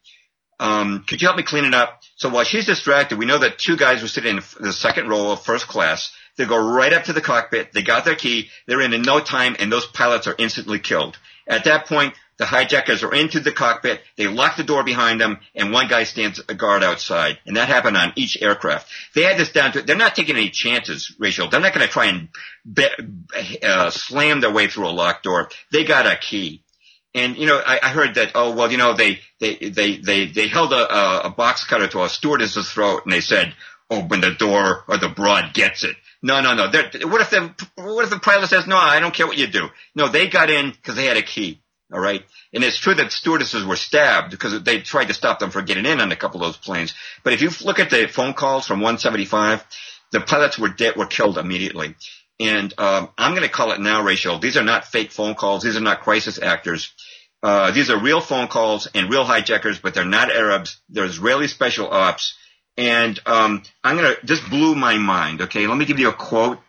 [0.60, 2.02] Um, could you help me clean it up?
[2.16, 5.32] So while she's distracted, we know that two guys were sitting in the second row
[5.32, 6.12] of first class.
[6.38, 7.74] They go right up to the cockpit.
[7.74, 8.50] They got their key.
[8.66, 11.18] They're in in no time, and those pilots are instantly killed.
[11.48, 14.02] At that point, the hijackers are into the cockpit.
[14.18, 17.38] They lock the door behind them, and one guy stands a guard outside.
[17.46, 18.90] And that happened on each aircraft.
[19.14, 19.82] They had this down to.
[19.82, 21.50] They're not taking any chances, Rachel.
[21.50, 22.30] They're not going to try and
[22.72, 22.88] be,
[23.62, 25.50] uh, slam their way through a locked door.
[25.72, 26.64] They got a key.
[27.16, 28.32] And you know, I, I heard that.
[28.36, 32.04] Oh well, you know, they they they they they held a, a box cutter to
[32.04, 33.54] a stewardess's throat, and they said,
[33.90, 36.72] "Open the door, or the broad gets it." No, no, no.
[36.72, 39.48] They're, what if the what if the pilot says, "No, I don't care what you
[39.48, 39.70] do"?
[39.94, 41.62] No, they got in because they had a key.
[41.92, 45.52] All right, and it's true that stewardesses were stabbed because they tried to stop them
[45.52, 46.96] from getting in on a couple of those planes.
[47.24, 49.64] But if you look at the phone calls from 175,
[50.12, 51.96] the pilots were dead, were killed immediately.
[52.44, 54.38] And um, I'm going to call it now, Rachel.
[54.38, 55.64] These are not fake phone calls.
[55.64, 56.92] These are not crisis actors.
[57.42, 60.78] Uh, these are real phone calls and real hijackers, but they're not Arabs.
[60.90, 62.36] They're Israeli special ops.
[62.76, 64.16] And um, I'm gonna.
[64.24, 65.42] This blew my mind.
[65.42, 66.60] Okay, let me give you a quote.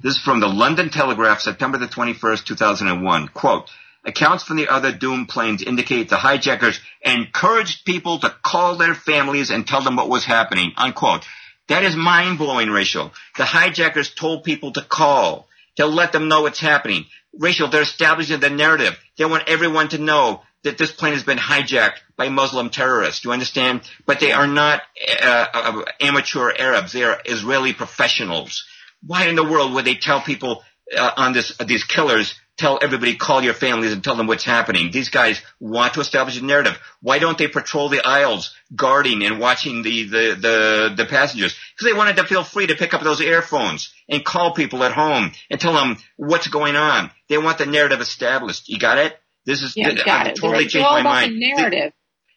[0.00, 3.28] This is from the London Telegraph, September the 21st, 2001.
[3.28, 3.70] Quote.
[4.04, 9.50] Accounts from the other doomed planes indicate the hijackers encouraged people to call their families
[9.50, 10.72] and tell them what was happening.
[10.76, 11.24] Unquote.
[11.72, 13.12] That is mind blowing, Rachel.
[13.38, 17.06] The hijackers told people to call, to let them know what's happening.
[17.32, 18.98] Rachel, they're establishing the narrative.
[19.16, 23.22] They want everyone to know that this plane has been hijacked by Muslim terrorists.
[23.22, 23.80] Do you understand?
[24.04, 24.82] But they are not
[25.22, 26.92] uh, uh, amateur Arabs.
[26.92, 28.66] They are Israeli professionals.
[29.06, 30.62] Why in the world would they tell people
[30.94, 34.90] uh, on this these killers tell everybody call your families and tell them what's happening.
[34.92, 36.78] These guys want to establish a narrative.
[37.00, 41.54] Why don't they patrol the aisles, guarding and watching the the the, the passengers?
[41.74, 44.92] Because they wanted to feel free to pick up those earphones and call people at
[44.92, 47.10] home and tell them what's going on.
[47.28, 48.68] They want the narrative established.
[48.68, 49.18] You got it?
[49.44, 50.36] This is yeah, got it.
[50.36, 51.32] totally changed my mind.
[51.32, 51.92] The narrative.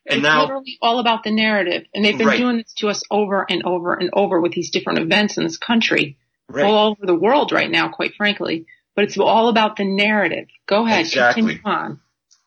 [0.07, 2.37] And it's now, literally all about the narrative, and they've been right.
[2.37, 5.57] doing this to us over and over and over with these different events in this
[5.57, 6.63] country, right.
[6.63, 7.89] all over the world right now.
[7.89, 10.47] Quite frankly, but it's all about the narrative.
[10.67, 11.41] Go ahead, exactly.
[11.41, 11.99] continue on.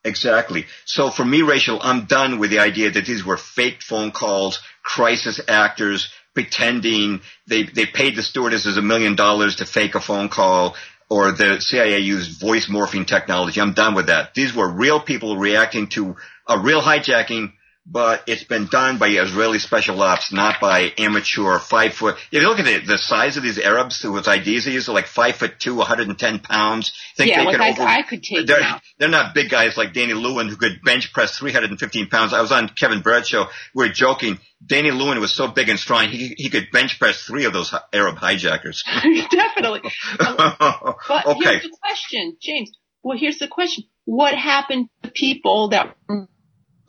[0.05, 0.67] Exactly.
[0.85, 4.61] So for me, Rachel, I'm done with the idea that these were fake phone calls,
[4.83, 10.29] crisis actors pretending they they paid the stewardesses a million dollars to fake a phone
[10.29, 10.77] call
[11.11, 13.61] or the CIA used voice morphing technology.
[13.61, 14.35] I'm done with that.
[14.35, 16.17] These were real people reacting to
[16.47, 17.53] a real hijacking
[17.91, 22.17] but it's been done by Israeli special ops, not by amateur five foot.
[22.31, 24.93] If you look at the, the size of these Arabs whose IDs they use are
[24.93, 26.93] like five foot two, 110 pounds.
[27.17, 28.83] Think yeah, they could over, I could take they're, out.
[28.99, 32.35] they're not big guys like Danny Lewin who could bench press 315 pounds.
[32.35, 33.47] I was on Kevin Barrett show.
[33.75, 34.39] We were joking.
[34.65, 37.73] Danny Lewin was so big and strong, he, he could bench press three of those
[37.93, 38.83] Arab hijackers.
[39.31, 39.83] Definitely.
[40.19, 41.39] but okay.
[41.43, 42.73] here's the question, James.
[43.03, 43.85] Well, here's the question.
[44.05, 45.97] What happened to people that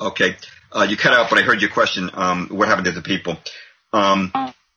[0.01, 0.35] Okay.
[0.71, 2.09] Uh, you cut out, but I heard your question.
[2.13, 3.37] Um, what happened to the people?
[3.91, 4.31] Um,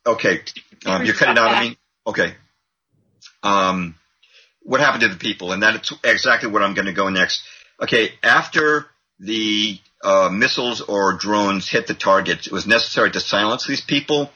[0.06, 0.40] okay.
[0.86, 1.78] Um, you're cutting out on me?
[2.06, 2.35] Okay.
[3.43, 3.94] Um,
[4.62, 5.52] what happened to the people?
[5.52, 7.43] And that's exactly what I'm going to go next.
[7.81, 8.12] Okay.
[8.23, 8.86] After
[9.19, 14.31] the uh, missiles or drones hit the targets, it was necessary to silence these people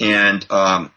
[0.00, 0.92] and um,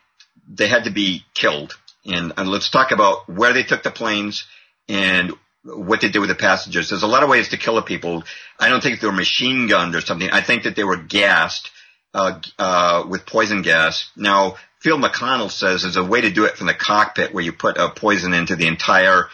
[0.47, 1.75] they had to be killed.
[2.05, 4.45] And, and let's talk about where they took the planes
[4.89, 5.33] and
[5.63, 6.89] what they did with the passengers.
[6.89, 8.23] There's a lot of ways to kill people.
[8.59, 10.29] I don't think they were machine gunned or something.
[10.29, 11.71] I think that they were gassed
[12.13, 14.09] uh, uh, with poison gas.
[14.15, 17.53] Now, Field McConnell says there's a way to do it from the cockpit where you
[17.53, 19.27] put a poison into the entire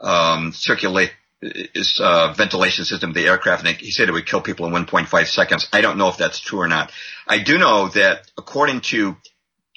[0.00, 1.12] um, circulate
[2.00, 5.26] uh, ventilation system of the aircraft, and he said it would kill people in 1.5
[5.28, 5.68] seconds.
[5.72, 6.90] I don't know if that's true or not.
[7.26, 9.16] I do know that according to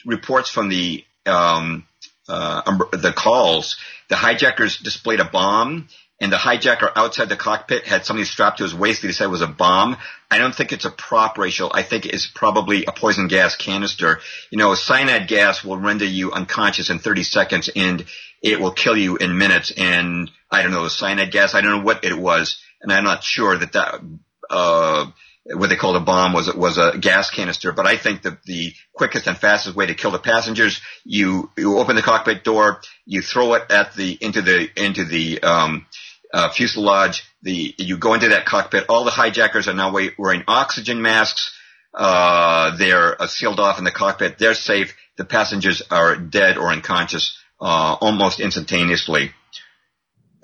[0.05, 1.85] reports from the um,
[2.31, 3.77] uh, the calls,
[4.09, 5.87] the hijackers displayed a bomb
[6.21, 9.25] and the hijacker outside the cockpit had something strapped to his waist that he said
[9.25, 9.97] was a bomb.
[10.29, 11.71] I don't think it's a prop, Rachel.
[11.73, 14.19] I think it's probably a poison gas canister.
[14.51, 18.05] You know, cyanide gas will render you unconscious in 30 seconds and
[18.43, 19.73] it will kill you in minutes.
[19.75, 22.61] And I don't know, cyanide gas, I don't know what it was.
[22.83, 24.01] And I'm not sure that that,
[24.47, 25.07] uh,
[25.45, 27.71] what they called a bomb was was a gas canister.
[27.71, 31.79] But I think that the quickest and fastest way to kill the passengers, you you
[31.79, 35.85] open the cockpit door, you throw it at the into the into the um,
[36.33, 37.23] uh, fuselage.
[37.41, 38.85] The you go into that cockpit.
[38.89, 41.57] All the hijackers are now wearing oxygen masks.
[41.93, 44.37] Uh, they're uh, sealed off in the cockpit.
[44.37, 44.95] They're safe.
[45.17, 49.31] The passengers are dead or unconscious uh, almost instantaneously.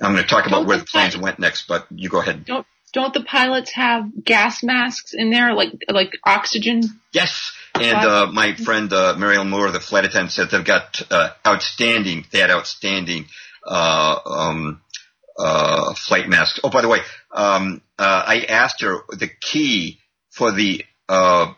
[0.01, 2.45] I'm going to talk about where the the planes went next, but you go ahead.
[2.45, 6.81] don't don't the pilots have gas masks in there, like like oxygen?
[7.11, 7.53] Yes.
[7.75, 12.25] And uh, my friend uh, Mariel Moore, the flight attendant, said they've got uh, outstanding.
[12.31, 13.25] They had outstanding
[13.65, 14.81] uh, um,
[15.37, 16.59] uh, flight masks.
[16.63, 16.99] Oh, by the way,
[17.31, 19.99] um, uh, I asked her the key
[20.31, 21.53] for the uh,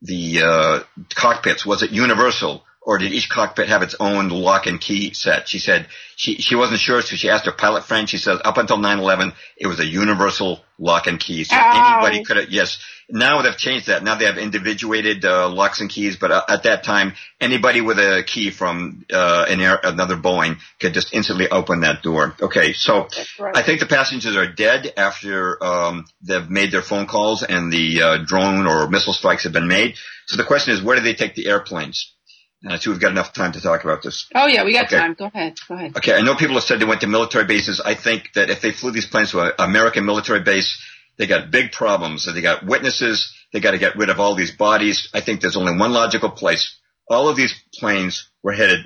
[0.00, 0.80] the uh,
[1.14, 5.46] cockpits was it universal or did each cockpit have its own lock and key set?
[5.46, 8.08] She said she she wasn't sure, so she asked her pilot friend.
[8.08, 12.00] She says up until 9/11, it was a universal lock and key, so Ow.
[12.00, 12.48] anybody could have.
[12.48, 12.78] Yes,
[13.10, 14.02] now they've changed that.
[14.02, 17.98] Now they have individuated uh, locks and keys, but uh, at that time, anybody with
[17.98, 22.36] a key from uh, an air, another Boeing could just instantly open that door.
[22.40, 23.08] Okay, so
[23.38, 23.54] right.
[23.54, 28.02] I think the passengers are dead after um, they've made their phone calls and the
[28.02, 29.96] uh, drone or missile strikes have been made.
[30.26, 32.14] So the question is, where do they take the airplanes?
[32.62, 34.26] And I see we've got enough time to talk about this.
[34.34, 34.98] oh yeah, we got Okay.
[34.98, 35.14] time.
[35.14, 35.54] Go ahead.
[35.68, 35.96] Go ahead.
[35.96, 37.80] Okay, I know people have said they went to military bases.
[37.80, 40.76] I think that if they flew these planes to an American military base,
[41.18, 42.26] they got big problems.
[42.32, 43.32] They got witnesses.
[43.52, 45.08] They got to get rid of all these bodies.
[45.14, 46.76] I think there's only one logical place.
[47.08, 48.80] All of these planes were headed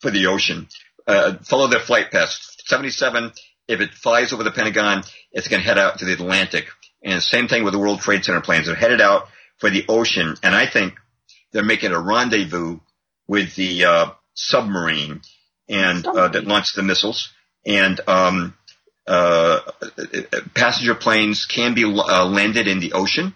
[0.00, 0.68] for the ocean.
[1.06, 2.56] uh, follow their flight paths.
[2.66, 3.32] 77,
[3.68, 5.02] if it flies over the Pentagon,
[5.32, 6.66] it's going to head out to the Atlantic.
[7.02, 8.66] And same thing with the World Trade Center planes.
[8.66, 10.36] They're headed out for the ocean.
[10.42, 10.94] And I think
[11.52, 12.78] they're making a rendezvous
[13.28, 15.20] with the uh, submarine
[15.68, 17.30] and uh, that launched the missiles.
[17.66, 18.54] And um,
[19.06, 19.60] uh,
[20.54, 23.34] passenger planes can be uh, landed in the ocean.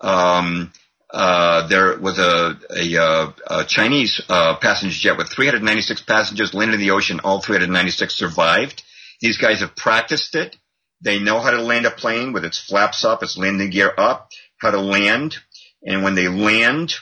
[0.00, 0.72] Um,
[1.10, 6.74] uh, there was a, a, uh, a Chinese uh, passenger jet with 396 passengers landed
[6.74, 7.20] in the ocean.
[7.20, 8.82] All 396 survived.
[9.20, 10.56] These guys have practiced it.
[11.02, 14.30] They know how to land a plane with its flaps up, its landing gear up,
[14.58, 15.36] how to land.
[15.84, 16.94] And when they land,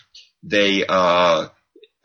[0.42, 1.48] they uh,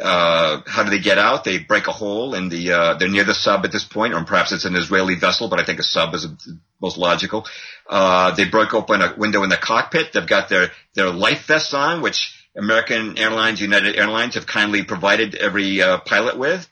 [0.02, 1.44] uh, how do they get out?
[1.44, 4.24] They break a hole in the, uh, they're near the sub at this point, or
[4.26, 7.46] perhaps it's an Israeli vessel, but I think a sub is the most logical.
[7.90, 10.12] Uh, they broke open a window in the cockpit.
[10.14, 15.36] They've got their, their life vests on, which American Airlines, United Airlines have kindly provided
[15.36, 16.68] every, uh, pilot with.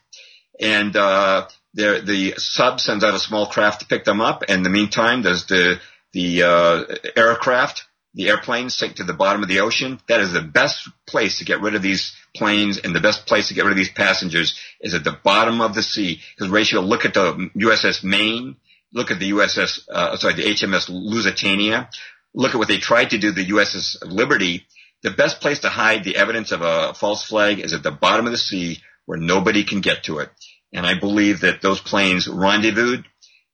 [0.60, 4.44] And, uh, the sub sends out a small craft to pick them up.
[4.48, 5.80] And in the meantime, there's the,
[6.12, 6.84] the, uh,
[7.16, 7.84] aircraft
[8.14, 10.00] the airplanes sink to the bottom of the ocean.
[10.08, 13.48] That is the best place to get rid of these planes and the best place
[13.48, 16.20] to get rid of these passengers is at the bottom of the sea.
[16.36, 18.56] Because Rachel, look at the USS Maine,
[18.92, 21.88] look at the USS, uh, sorry, the HMS Lusitania,
[22.34, 24.66] look at what they tried to do, the USS Liberty.
[25.02, 28.26] The best place to hide the evidence of a false flag is at the bottom
[28.26, 30.30] of the sea where nobody can get to it.
[30.72, 33.04] And I believe that those planes rendezvoused,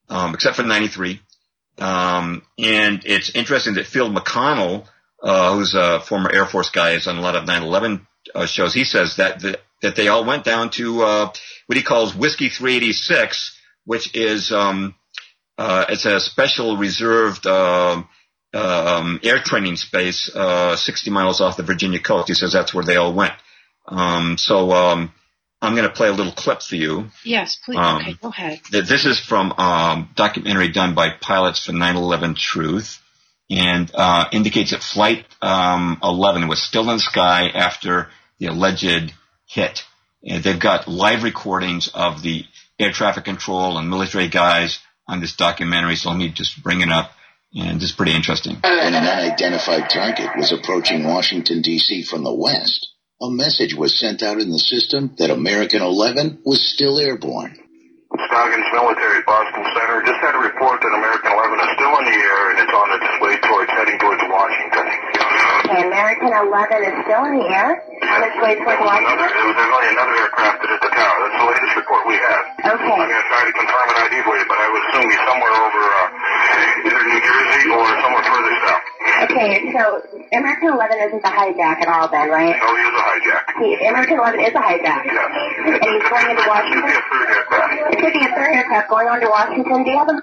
[0.09, 1.21] um, except for 93,
[1.79, 4.87] um, and it's interesting that Field McConnell,
[5.23, 8.75] uh, who's a former Air Force guy, is on a lot of 9/11 uh, shows.
[8.75, 11.33] He says that, that that they all went down to uh,
[11.67, 14.95] what he calls Whiskey 386, which is um,
[15.59, 18.03] uh, it's a special reserved uh,
[18.53, 22.29] um, air training space, uh, 60 miles off the Virginia coast.
[22.29, 23.35] He says that's where they all went.
[23.87, 25.13] Um, so um,
[25.63, 27.07] I'm going to play a little clip for you.
[27.25, 27.79] Yes, please.
[27.79, 28.61] Um, okay, go ahead.
[28.71, 32.99] This is from um, documentary done by pilots for 9/11 Truth,
[33.51, 38.09] and uh, indicates that Flight um, 11 was still in the sky after
[38.41, 39.13] the alleged
[39.47, 39.85] hit.
[40.25, 42.45] And they've got live recordings of the
[42.79, 45.97] air traffic control and military guys on this documentary.
[45.97, 47.13] So let me just bring it up.
[47.55, 48.57] And this is pretty interesting.
[48.63, 52.05] When an unidentified target was approaching Washington, D.C.
[52.05, 52.89] from the west,
[53.21, 57.59] a message was sent out in the system that American 11 was still airborne.
[58.31, 60.03] Scoggins Military, Boston Center.
[60.07, 62.89] Just had a report that American 11 is still in the air and it's on
[62.95, 65.10] its way towards heading towards Washington.
[65.71, 69.23] Okay, American 11 is still in the air on its way towards Washington?
[69.23, 71.17] Another, there's only another aircraft at the tower.
[71.23, 72.43] That's the latest report we have.
[72.75, 72.91] Okay.
[72.91, 75.23] I'm going to try to confirm an ID for you, but I would assume he's
[75.31, 78.85] somewhere over uh, either New Jersey or somewhere further south.
[79.31, 79.83] Okay, so
[80.35, 82.57] American 11 isn't the hijack at all then, right?
[82.59, 83.45] No, he is a hijack.
[83.63, 85.03] He, American 11 is a hijack.
[85.07, 85.31] Yes.
[85.71, 86.83] And he's going into Washington?
[86.83, 87.95] It could be a third aircraft.
[87.95, 89.87] It could be a third aircraft going on to Washington.
[89.87, 90.17] Do you have a...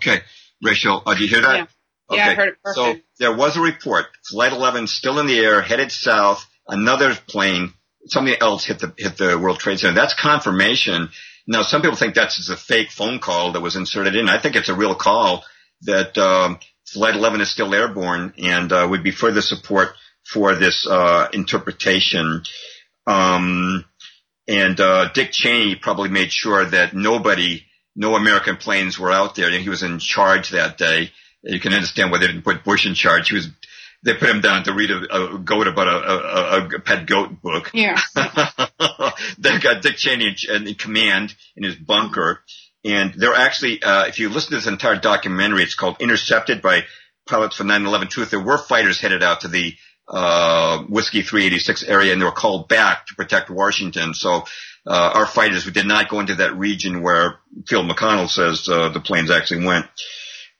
[0.00, 0.24] Okay.
[0.64, 1.56] Rachel, uh, do you hear that?
[1.56, 1.66] Yeah.
[2.10, 2.18] Okay.
[2.18, 4.06] Yeah, I heard it So there was a report.
[4.30, 6.44] Flight 11 still in the air, headed south.
[6.66, 7.72] Another plane,
[8.06, 9.94] something else hit the hit the World Trade Center.
[9.94, 11.10] That's confirmation.
[11.46, 14.28] Now, some people think that's just a fake phone call that was inserted in.
[14.28, 15.44] I think it's a real call
[15.82, 19.90] that um, Flight 11 is still airborne and uh, would be further support
[20.24, 22.42] for this uh, interpretation.
[23.06, 23.86] Um,
[24.46, 27.64] and uh, Dick Cheney probably made sure that nobody,
[27.96, 29.46] no American planes were out there.
[29.50, 31.10] And he was in charge that day.
[31.42, 33.28] You can understand why they didn't put Bush in charge.
[33.28, 33.48] He was.
[34.04, 37.42] They put him down to read a, a goat about a, a, a pet goat
[37.42, 37.72] book.
[37.74, 38.00] Yeah.
[39.38, 42.40] They've got Dick Cheney in, in command in his bunker.
[42.84, 46.82] And they're actually, uh, if you listen to this entire documentary, it's called Intercepted by
[47.28, 48.30] Pilots for 9-11 Truth.
[48.30, 49.74] There were fighters headed out to the,
[50.06, 54.14] uh, Whiskey 386 area and they were called back to protect Washington.
[54.14, 54.44] So,
[54.86, 58.88] uh, our fighters we did not go into that region where Field McConnell says, uh,
[58.90, 59.86] the planes actually went.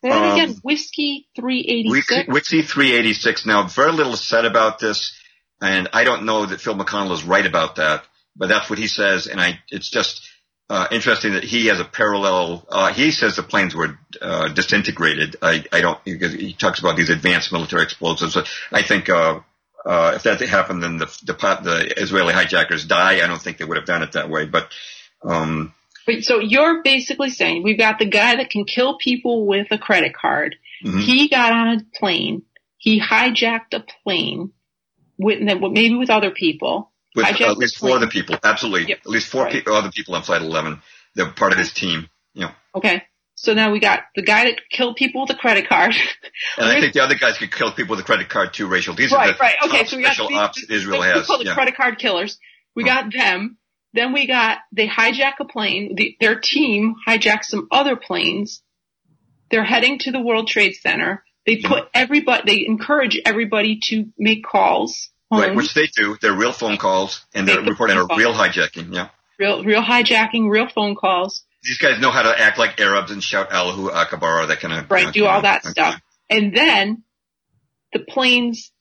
[0.02, 0.56] Say that Um, again.
[0.62, 2.28] Whiskey 386.
[2.28, 3.46] Wixie 386.
[3.46, 5.12] Now, very little is said about this,
[5.60, 8.04] and I don't know that Field McConnell is right about that,
[8.36, 10.28] but that's what he says, and I, it's just,
[10.70, 15.36] uh, interesting that he has a parallel, uh, he says the planes were, uh, disintegrated.
[15.42, 18.36] I, I don't, because he talks about these advanced military explosives.
[18.70, 19.40] I think, uh,
[19.84, 23.24] uh, if that happened, then the, the, the Israeli hijackers die.
[23.24, 24.70] I don't think they would have done it that way, but,
[25.24, 25.72] um,
[26.08, 29.78] But so you're basically saying we've got the guy that can kill people with a
[29.78, 30.56] credit card.
[30.84, 31.00] mhm.
[31.02, 32.42] He got on a plane.
[32.78, 34.52] He hijacked a plane
[35.18, 36.92] with maybe with other people.
[37.14, 38.36] with hijacked at least the four other people.
[38.42, 38.88] Absolutely.
[38.88, 38.98] Yep.
[39.00, 39.52] At least four Right.
[39.52, 40.80] people, other people on flight 11.
[41.14, 42.08] They're part of his team.
[42.34, 42.50] You know.
[42.76, 43.02] Okay.
[43.34, 45.94] So now we got the guy that killed people with a credit card.
[46.56, 48.94] And I think the other guys could kill people with a credit card too, Rachel.
[48.94, 49.56] These are the right.
[49.64, 51.26] Okay, so we got special these- ops Israel has.
[51.26, 51.54] the Yeah.
[51.54, 52.38] credit card killers.
[52.74, 53.57] We got them.
[53.94, 55.94] Then we got they hijack a plane.
[55.96, 58.62] The, their team hijacks some other planes.
[59.50, 61.24] They're heading to the World Trade Center.
[61.46, 61.72] They mm-hmm.
[61.72, 62.42] put everybody.
[62.44, 65.10] They encourage everybody to make calls.
[65.30, 66.16] Right, which they do.
[66.20, 68.94] They're real phone calls, and they're They- reporting a real hijacking.
[68.94, 69.08] Yeah.
[69.38, 71.44] real, real hijacking, real phone calls.
[71.62, 74.90] These guys know how to act like Arabs and shout Allahu Akbar, that kind of
[74.90, 76.00] Right, do all that stuff.
[76.30, 77.02] And then
[77.92, 78.72] the planes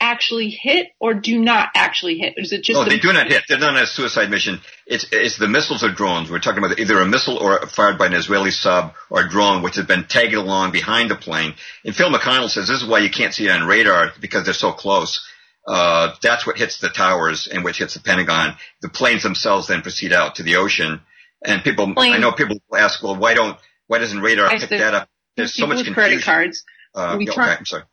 [0.00, 2.34] actually hit or do not actually hit?
[2.36, 3.44] Is it just Oh, the- they do not hit.
[3.48, 4.60] They're not on a suicide mission.
[4.86, 6.30] It's it's the missiles or drones.
[6.30, 9.62] We're talking about either a missile or fired by an Israeli sub or a drone,
[9.62, 11.54] which has been tagged along behind the plane.
[11.84, 14.54] And Field McConnell says this is why you can't see it on radar because they're
[14.54, 15.24] so close.
[15.66, 18.56] Uh, that's what hits the towers and which hits the Pentagon.
[18.82, 21.00] The planes themselves then proceed out to the ocean.
[21.44, 23.56] And people, Plane- I know people ask, well, why don't,
[23.86, 25.08] why doesn't radar I pick that up?
[25.36, 25.94] There's so much confusion.
[25.94, 26.64] credit cards.
[26.94, 27.84] Uh, we yeah, turn- okay, I'm sorry.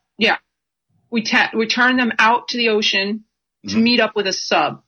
[1.09, 3.23] We ta- we turn them out to the ocean
[3.67, 3.81] to Mhm.
[3.81, 4.81] meet up with a sub.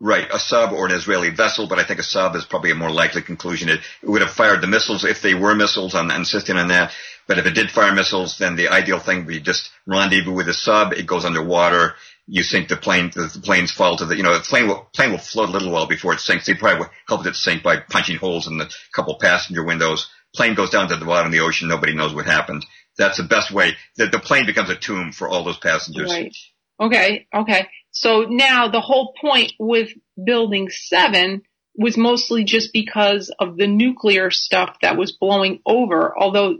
[0.00, 2.74] Right, a sub or an Israeli vessel, but I think a sub is probably a
[2.74, 3.68] more likely conclusion.
[3.68, 5.94] It, it would have fired the missiles if they were missiles.
[5.94, 6.92] I'm insisting on that.
[7.26, 10.48] But if it did fire missiles, then the ideal thing would be just rendezvous with
[10.48, 10.92] a sub.
[10.92, 11.94] It goes underwater.
[12.26, 13.12] You sink the plane.
[13.14, 14.16] The, the planes fall to the.
[14.16, 16.44] You know, the plane will plane will float a little while before it sinks.
[16.46, 20.08] They probably helped it sink by punching holes in the couple passenger windows.
[20.34, 21.68] Plane goes down to the bottom of the ocean.
[21.68, 22.66] Nobody knows what happened.
[22.96, 23.72] That's the best way.
[23.96, 26.10] That the plane becomes a tomb for all those passengers.
[26.10, 26.36] Right.
[26.80, 27.26] Okay.
[27.34, 27.68] Okay.
[27.90, 29.90] So now the whole point with
[30.22, 31.42] building seven
[31.76, 36.14] was mostly just because of the nuclear stuff that was blowing over.
[36.16, 36.58] Although,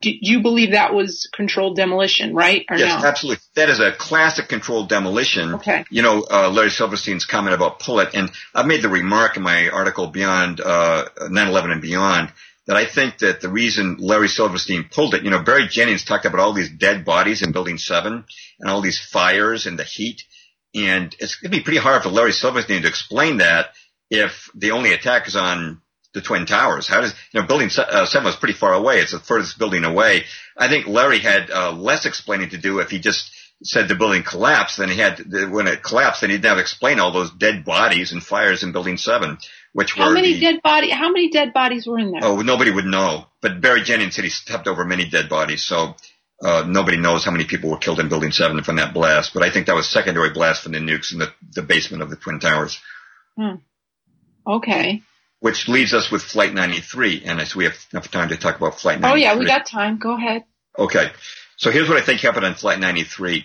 [0.00, 2.64] do you believe that was controlled demolition, right?
[2.68, 3.08] Or Yes, no?
[3.08, 3.42] absolutely.
[3.54, 5.54] That is a classic controlled demolition.
[5.54, 5.84] Okay.
[5.90, 9.42] You know, uh, Larry Silverstein's comment about pull it, and I've made the remark in
[9.42, 12.32] my article Beyond uh, 9/11 and Beyond
[12.66, 16.24] that I think that the reason Larry Silverstein pulled it, you know, Barry Jennings talked
[16.24, 18.24] about all these dead bodies in Building Seven
[18.60, 20.22] and all these fires and the heat,
[20.74, 23.70] and it's going to be pretty hard for Larry Silverstein to explain that
[24.10, 25.82] if the only attack is on
[26.14, 26.86] the Twin Towers.
[26.86, 28.98] How does, you know, Building uh, 7 was pretty far away.
[28.98, 30.24] It's the furthest building away.
[30.56, 33.30] I think Larry had uh, less explaining to do if he just
[33.62, 36.98] said the building collapsed than he had, when it collapsed, then he'd have to explain
[36.98, 39.38] all those dead bodies and fires in Building 7,
[39.72, 40.90] which How were many the, dead body?
[40.90, 42.20] How many dead bodies were in there?
[42.22, 43.26] Oh, nobody would know.
[43.40, 45.94] But Barry Jennings said he stepped over many dead bodies, so
[46.42, 49.32] uh, nobody knows how many people were killed in Building 7 from that blast.
[49.32, 52.10] But I think that was secondary blast from the nukes in the, the basement of
[52.10, 52.78] the Twin Towers,
[54.46, 55.02] Okay.
[55.40, 57.22] which leaves us with Flight 93.
[57.24, 59.12] And so we have enough time to talk about Flight 93.
[59.12, 59.98] Oh yeah, we got time.
[59.98, 60.44] Go ahead.
[60.78, 61.10] Okay.
[61.56, 63.44] So here's what I think happened on Flight 93.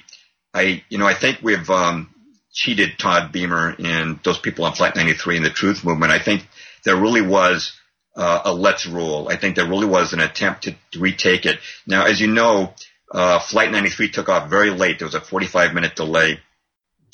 [0.53, 2.13] I, you know, I think we've, um,
[2.57, 6.11] cheated Todd Beamer and those people on Flight 93 and the Truth Movement.
[6.11, 6.47] I think
[6.83, 7.71] there really was
[8.15, 9.27] uh, a let's rule.
[9.29, 11.59] I think there really was an attempt to, to retake it.
[11.85, 12.73] Now, as you know,
[13.11, 14.97] uh, Flight 93 took off very late.
[14.97, 16.39] There was a 45 minute delay.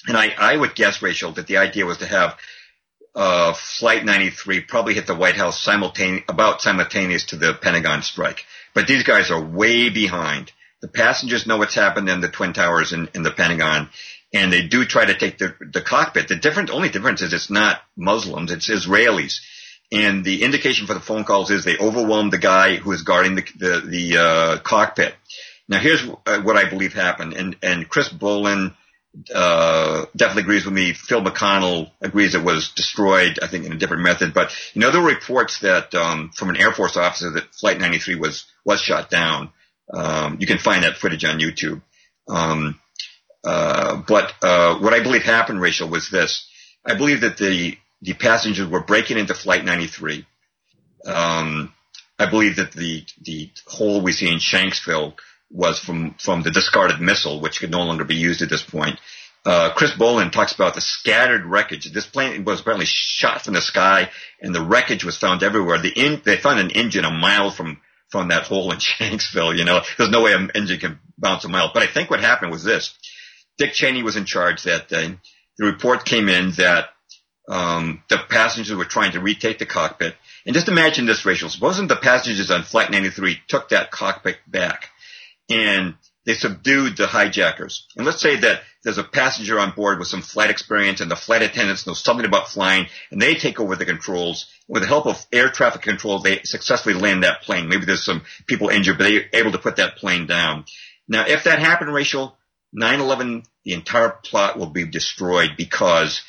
[0.07, 2.37] And I, I would guess, Rachel, that the idea was to have
[3.13, 8.45] uh, Flight 93 probably hit the White House simultaneous, about simultaneous to the Pentagon strike.
[8.73, 10.51] But these guys are way behind.
[10.81, 13.89] The passengers know what's happened in the Twin Towers and in the Pentagon,
[14.33, 16.27] and they do try to take the, the cockpit.
[16.27, 19.39] The different, only difference is it's not Muslims, it's Israelis.
[19.91, 23.35] And the indication for the phone calls is they overwhelmed the guy who is guarding
[23.35, 25.13] the, the, the uh, cockpit.
[25.69, 28.73] Now here's uh, what I believe happened, and, and Chris Bollyn,
[29.33, 30.93] uh, definitely agrees with me.
[30.93, 34.33] Field McConnell agrees it was destroyed, I think, in a different method.
[34.33, 37.79] But you know, there were reports that um, from an Air Force officer that Flight
[37.79, 39.51] 93 was was shot down.
[39.93, 41.81] Um, you can find that footage on YouTube.
[42.27, 42.79] Um,
[43.43, 46.47] but uh, what I believe happened, Rachel, was this:
[46.85, 50.25] I believe that the the passengers were breaking into Flight 93.
[51.05, 51.73] Um,
[52.19, 55.13] I believe that the the hole we see in Shanksville
[55.51, 58.99] was from from the discarded missile, which could no longer be used at this point.
[59.45, 61.91] Uh, Chris Bollyn talks about the scattered wreckage.
[61.91, 64.09] This plane was apparently shot from the sky,
[64.41, 65.79] and the wreckage was found everywhere.
[65.79, 69.57] The in, they found an engine a mile from from that hole in Shanksville.
[69.57, 71.71] You know, there's no way an engine can bounce a mile.
[71.73, 72.93] But I think what happened was this:
[73.57, 75.17] Dick Cheney was in charge that day.
[75.57, 76.89] The report came in that
[77.47, 80.15] um, the passengers were trying to retake the cockpit.
[80.45, 81.49] And just imagine this, Rachel.
[81.49, 84.89] Supposing the passengers on Flight 93 took that cockpit back
[85.49, 87.85] and they subdued the hijackers.
[87.97, 91.17] And let's say that there's a passenger on board with some flight experience and the
[91.17, 94.49] flight attendants know something about flying and they take over the controls.
[94.67, 97.67] With the help of air traffic control, they successfully land that plane.
[97.67, 100.65] Maybe there's some people injured, but they're able to put that plane down.
[101.07, 102.37] Now, if that happened, Rachel,
[102.75, 106.21] 9-11, the entire plot will be destroyed because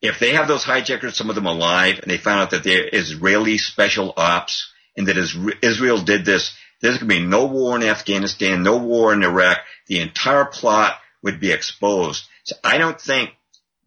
[0.00, 2.88] if they have those hijackers, some of them alive, and they found out that they're
[2.92, 5.16] Israeli special ops and that
[5.62, 9.58] Israel did this, there's going to be no war in Afghanistan, no war in Iraq.
[9.88, 12.24] The entire plot would be exposed.
[12.44, 13.30] So I don't think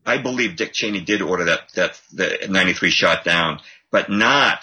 [0.05, 3.59] I believe Dick Cheney did order that, that, the 93 shot down,
[3.91, 4.59] but not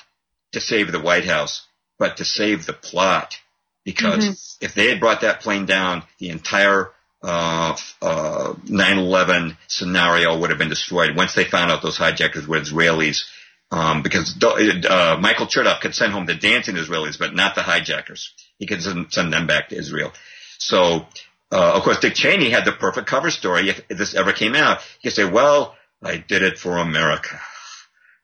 [0.53, 1.67] to save the White House,
[1.99, 3.39] but to save the plot.
[3.85, 4.65] Because mm-hmm.
[4.65, 6.91] if they had brought that plane down, the entire
[7.23, 12.61] uh, uh, 9/11 scenario would have been destroyed once they found out those hijackers were
[12.61, 13.25] Israelis.
[13.71, 18.33] Um, because uh, Michael Chertoff could send home the dancing Israelis, but not the hijackers.
[18.59, 20.11] He could send, send them back to Israel.
[20.57, 21.07] So,
[21.53, 23.69] uh, of course, Dick Cheney had the perfect cover story.
[23.69, 27.41] If, if this ever came out, he could say, "Well, I did it for America.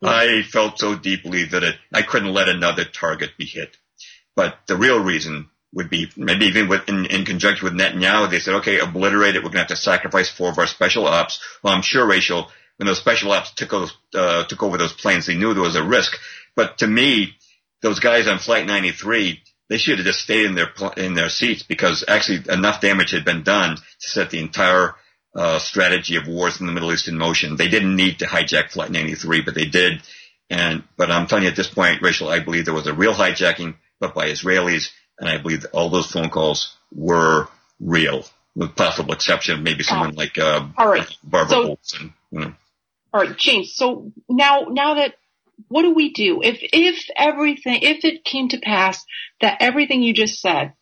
[0.02, 3.76] I felt so deeply that it, I couldn't let another target be hit."
[4.34, 8.38] But the real reason would be maybe even with, in, in conjunction with Netanyahu, they
[8.38, 9.40] said, okay, obliterate it.
[9.40, 11.40] We're going to have to sacrifice four of our special ops.
[11.62, 15.26] Well, I'm sure, Rachel, when those special ops took, those, uh, took over those planes,
[15.26, 16.16] they knew there was a risk.
[16.54, 17.34] But to me,
[17.82, 21.62] those guys on Flight 93, they should have just stayed in their in their seats
[21.62, 24.94] because actually enough damage had been done to set the entire
[25.34, 27.56] uh, strategy of wars in the Middle East in motion.
[27.56, 30.02] They didn't need to hijack Flight 93, but they did.
[30.50, 33.14] And but I'm telling you at this point, Rachel, I believe there was a real
[33.14, 37.48] hijacking, but by Israelis and I believe all those phone calls were
[37.80, 38.24] real,
[38.54, 41.16] with possible exception of maybe someone uh, like uh, all right.
[41.22, 42.14] Barbara so, Olson.
[42.30, 42.54] You know.
[43.12, 43.74] All right, James.
[43.74, 45.14] So now, now that
[45.68, 49.04] what do we do if if everything if it came to pass
[49.40, 50.72] that everything you just said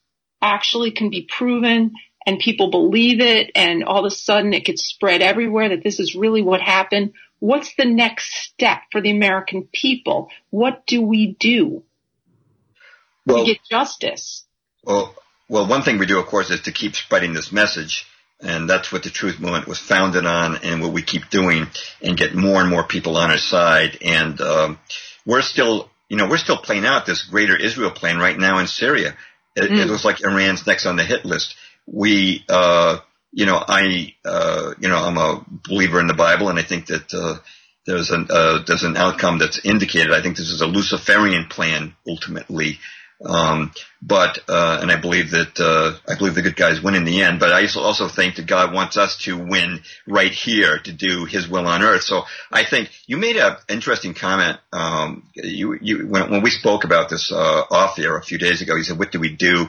[0.41, 1.93] actually can be proven
[2.27, 6.01] and people believe it and all of a sudden it gets spread everywhere that this
[6.01, 11.37] is really what happened what's the next step for the american people what do we
[11.39, 11.83] do
[13.27, 14.45] well, to get justice.
[14.85, 15.15] Well,
[15.49, 18.07] well, one thing we do, of course, is to keep spreading this message.
[18.41, 21.67] And that's what the Truth Movement was founded on and what we keep doing
[22.03, 23.99] and get more and more people on our side.
[24.03, 24.79] And, um,
[25.25, 28.67] we're still, you know, we're still playing out this greater Israel plan right now in
[28.67, 29.17] Syria.
[29.55, 29.79] It, mm.
[29.79, 31.55] it looks like Iran's next on the hit list.
[31.87, 32.99] We, uh,
[33.31, 36.87] you know, I, uh, you know, I'm a believer in the Bible and I think
[36.87, 37.39] that, uh,
[37.87, 40.13] there's an, uh, there's an outcome that's indicated.
[40.13, 42.79] I think this is a Luciferian plan ultimately
[43.25, 47.05] um, but uh, and I believe that uh, I believe the good guys win in
[47.05, 47.39] the end.
[47.39, 51.49] But I also think that God wants us to win right here to do His
[51.49, 52.03] will on earth.
[52.03, 54.59] So I think you made an interesting comment.
[54.73, 58.63] Um, you you when when we spoke about this uh, off air a few days
[58.63, 59.69] ago, you said, "What do we do?"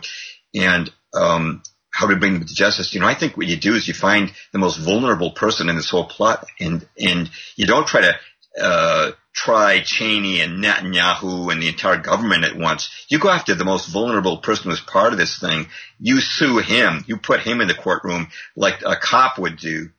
[0.55, 1.61] and um,
[1.91, 2.93] how to bring them to justice.
[2.93, 5.75] You know, I think what you do is you find the most vulnerable person in
[5.75, 8.15] this whole plot, and and you don't try to
[8.59, 13.05] uh, try Cheney and Netanyahu and the entire government at once.
[13.09, 15.67] You go after the most vulnerable person who's part of this thing.
[15.99, 17.03] You sue him.
[17.07, 19.89] You put him in the courtroom like a cop would do,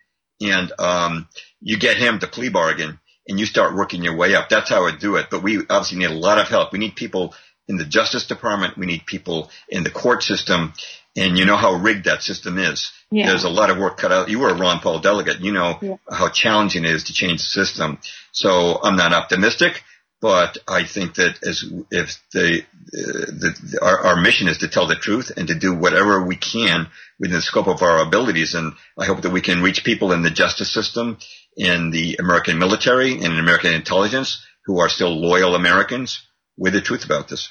[0.41, 1.29] and um,
[1.61, 4.49] you get him to plea bargain, and you start working your way up.
[4.49, 5.27] That's how I would do it.
[5.31, 6.73] But we obviously need a lot of help.
[6.73, 7.35] We need people
[7.69, 8.77] in the Justice Department.
[8.77, 10.73] We need people in the court system.
[11.17, 12.91] And you know how rigged that system is.
[13.11, 13.29] Yeah.
[13.29, 14.29] There's a lot of work cut out.
[14.29, 15.41] You were a Ron Paul delegate.
[15.41, 15.97] You know yeah.
[16.11, 17.99] how challenging it is to change the system.
[18.33, 19.85] So I'm not optimistic,
[20.21, 24.89] but I think that as if the, uh, the, our, our, mission is to tell
[24.89, 26.89] the truth and to do whatever we can
[27.21, 28.55] within the scope of our abilities.
[28.55, 31.19] And I hope that we can reach people in the justice system,
[31.57, 36.21] in the American military, and in American intelligence who are still loyal Americans
[36.57, 37.51] with the truth about this.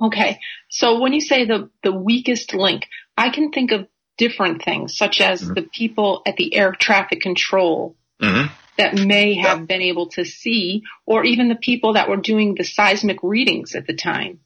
[0.00, 0.40] Okay.
[0.68, 2.86] So when you say the, the weakest link,
[3.16, 3.86] I can think of
[4.18, 5.54] different things, such as mm-hmm.
[5.54, 8.52] the people at the air traffic control mm-hmm.
[8.78, 9.64] that may have yeah.
[9.64, 13.86] been able to see, or even the people that were doing the seismic readings at
[13.86, 14.40] the time.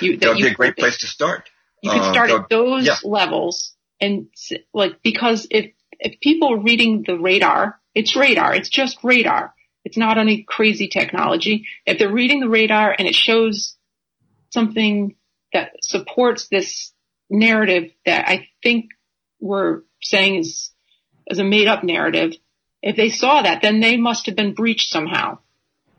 [0.00, 1.48] You, that, that would be a great place to start.
[1.82, 2.96] You could uh, start uh, at those yeah.
[3.04, 4.28] levels and
[4.74, 9.54] like, because if, if people are reading the radar, it's radar, it's just radar.
[9.84, 11.66] It's not any crazy technology.
[11.86, 13.76] If they're reading the radar and it shows
[14.50, 15.14] something
[15.52, 16.92] that supports this
[17.30, 18.90] narrative that I think
[19.40, 20.70] we're saying is,
[21.26, 22.34] is a made up narrative,
[22.82, 25.38] if they saw that, then they must have been breached somehow.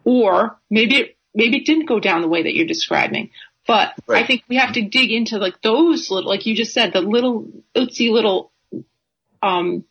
[0.04, 3.32] Or maybe it, maybe it didn't go down the way that you're describing.
[3.68, 4.24] But right.
[4.24, 7.02] I think we have to dig into like those little, like you just said, the
[7.02, 8.52] little, oopsie little,
[9.44, 9.84] um,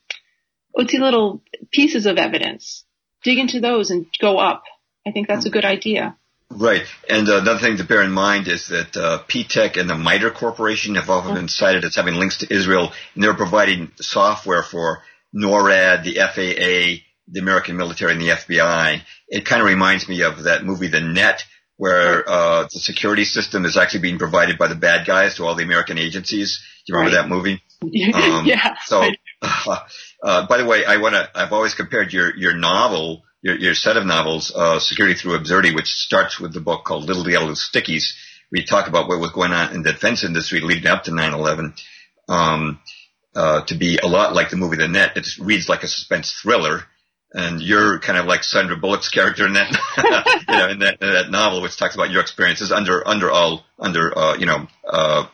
[0.77, 2.85] oopsie little pieces of evidence.
[3.23, 4.62] Dig into those and go up.
[5.07, 6.16] I think that's a good idea.
[6.51, 6.85] Right.
[7.09, 10.31] And uh, another thing to bear in mind is that uh, Ptech and the MITRE
[10.31, 15.03] Corporation have often been cited as having links to Israel, and they're providing software for
[15.35, 19.03] NORAD, the FAA, the American military, and the FBI.
[19.28, 21.45] It kind of reminds me of that movie, The Net,
[21.77, 25.55] where uh, the security system is actually being provided by the bad guys to all
[25.55, 26.61] the American agencies.
[26.86, 27.23] Do you remember right.
[27.23, 27.62] that movie?
[27.81, 28.74] Um, yeah.
[28.86, 29.09] So,
[29.43, 29.78] uh,
[30.23, 31.31] by the way, I want to.
[31.35, 35.74] I've always compared your your novel your, your set of novels, uh, Security Through Absurdity,
[35.74, 38.15] which starts with the book called Little Yellow Stickies,
[38.51, 41.81] We talk about what was going on in the defense industry leading up to 9-11,
[42.28, 42.81] um,
[43.35, 45.16] uh, to be a lot like the movie The Net.
[45.16, 46.85] It reads like a suspense thriller.
[47.32, 49.70] and you're kind of like Sandra Bullock's character in that,
[50.49, 53.65] you know, in that, in that novel, which talks about your experiences under under all
[53.78, 55.27] under uh, you know uh,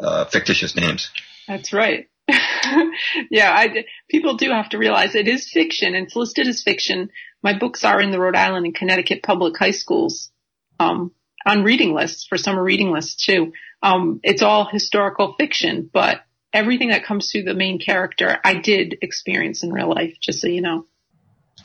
[0.00, 1.10] uh, fictitious names.
[1.48, 2.06] That's right.
[3.30, 7.10] yeah, I, people do have to realize it is fiction it's listed as fiction.
[7.42, 10.30] My books are in the Rhode Island and Connecticut public high schools
[10.78, 11.12] um,
[11.46, 13.52] on reading lists for summer reading lists too.
[13.82, 16.22] Um, it's all historical fiction, but
[16.52, 20.16] everything that comes through the main character, I did experience in real life.
[20.20, 20.86] Just so you know.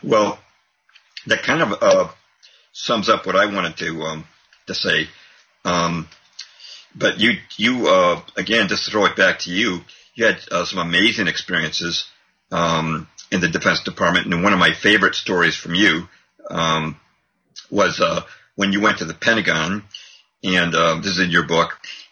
[0.02, 0.40] Well,
[1.27, 2.11] that kind of uh,
[2.72, 4.26] sums up what I wanted to um,
[4.68, 5.07] to say.
[5.65, 6.07] Um,
[6.95, 9.81] but you you uh, again, just to throw it back to you,
[10.15, 12.06] you had uh, some amazing experiences
[12.52, 16.07] um, in the Defense Department, and one of my favorite stories from you
[16.49, 16.99] um,
[17.72, 18.22] was uh,
[18.56, 19.84] when you went to the Pentagon,
[20.44, 21.72] and uh, this is in your book,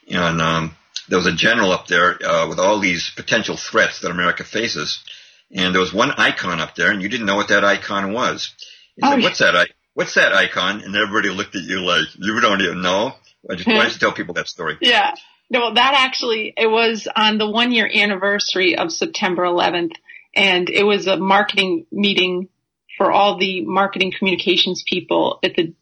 [0.09, 0.75] and um,
[1.09, 5.03] there was a general up there uh, with all these potential threats that America faces,
[5.51, 8.53] and there was one icon up there, and you didn't know what that icon was.
[8.95, 9.69] You said, oh, "What's that?
[9.93, 13.13] What's that icon?" And everybody looked at you like you don't even know.
[13.49, 14.77] I just wanted to tell people that story.
[14.81, 15.13] Yeah.
[15.51, 19.93] No, that actually it was on the one year anniversary of September 11th,
[20.35, 22.49] and it was a marketing meeting
[22.97, 25.73] for all the marketing communications people at the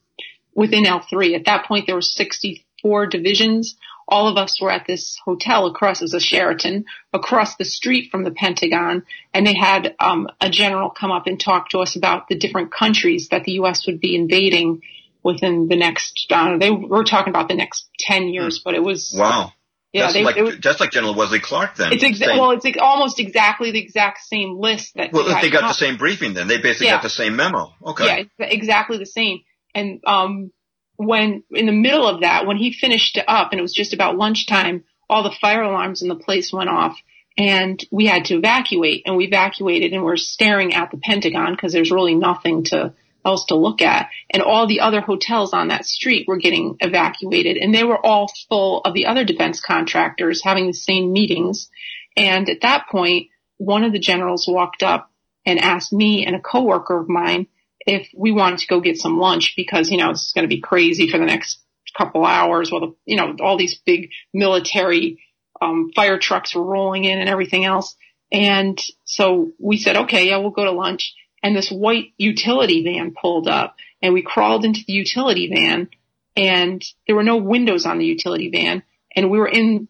[0.54, 1.36] within L3.
[1.36, 3.76] At that point, there were 64 divisions
[4.10, 8.24] all of us were at this hotel across as a Sheraton across the street from
[8.24, 12.28] the Pentagon, and they had um, a general come up and talk to us about
[12.28, 13.86] the different countries that the U.S.
[13.86, 14.82] would be invading
[15.24, 16.26] within the next.
[16.32, 19.54] Uh, they were talking about the next ten years, but it was wow.
[19.92, 21.94] Yeah, that's, they, like, was, that's like General Wesley Clark then.
[21.94, 25.12] It's exa- well, it's almost exactly the exact same list that.
[25.12, 26.48] Well, they got the same briefing then.
[26.48, 26.96] They basically yeah.
[26.96, 27.74] got the same memo.
[27.84, 28.30] Okay.
[28.38, 29.40] Yeah, exactly the same.
[29.74, 30.52] And um,
[30.98, 34.16] when in the middle of that, when he finished up and it was just about
[34.16, 36.98] lunchtime, all the fire alarms in the place went off
[37.38, 41.74] and we had to evacuate and we evacuated and we're staring at the Pentagon because
[41.74, 42.94] there's really nothing to
[43.26, 44.10] else to look at.
[44.30, 48.32] And all the other hotels on that street were getting evacuated and they were all
[48.48, 51.70] full of the other defense contractors having the same meetings.
[52.16, 53.28] And at that point,
[53.58, 55.12] one of the generals walked up
[55.46, 57.48] and asked me and a coworker of mine
[57.86, 60.62] if we wanted to go get some lunch because, you know, it's going to be
[60.62, 61.60] crazy for the next
[61.98, 65.20] couple hours while the, you know, all these big military,
[65.62, 67.96] um, fire trucks were rolling in and everything else.
[68.32, 71.16] And so we said, okay, yeah, we'll go to lunch.
[71.42, 75.90] And this white utility van pulled up and we crawled into the utility van
[76.36, 78.84] and there were no windows on the utility van.
[79.16, 79.88] And we were in,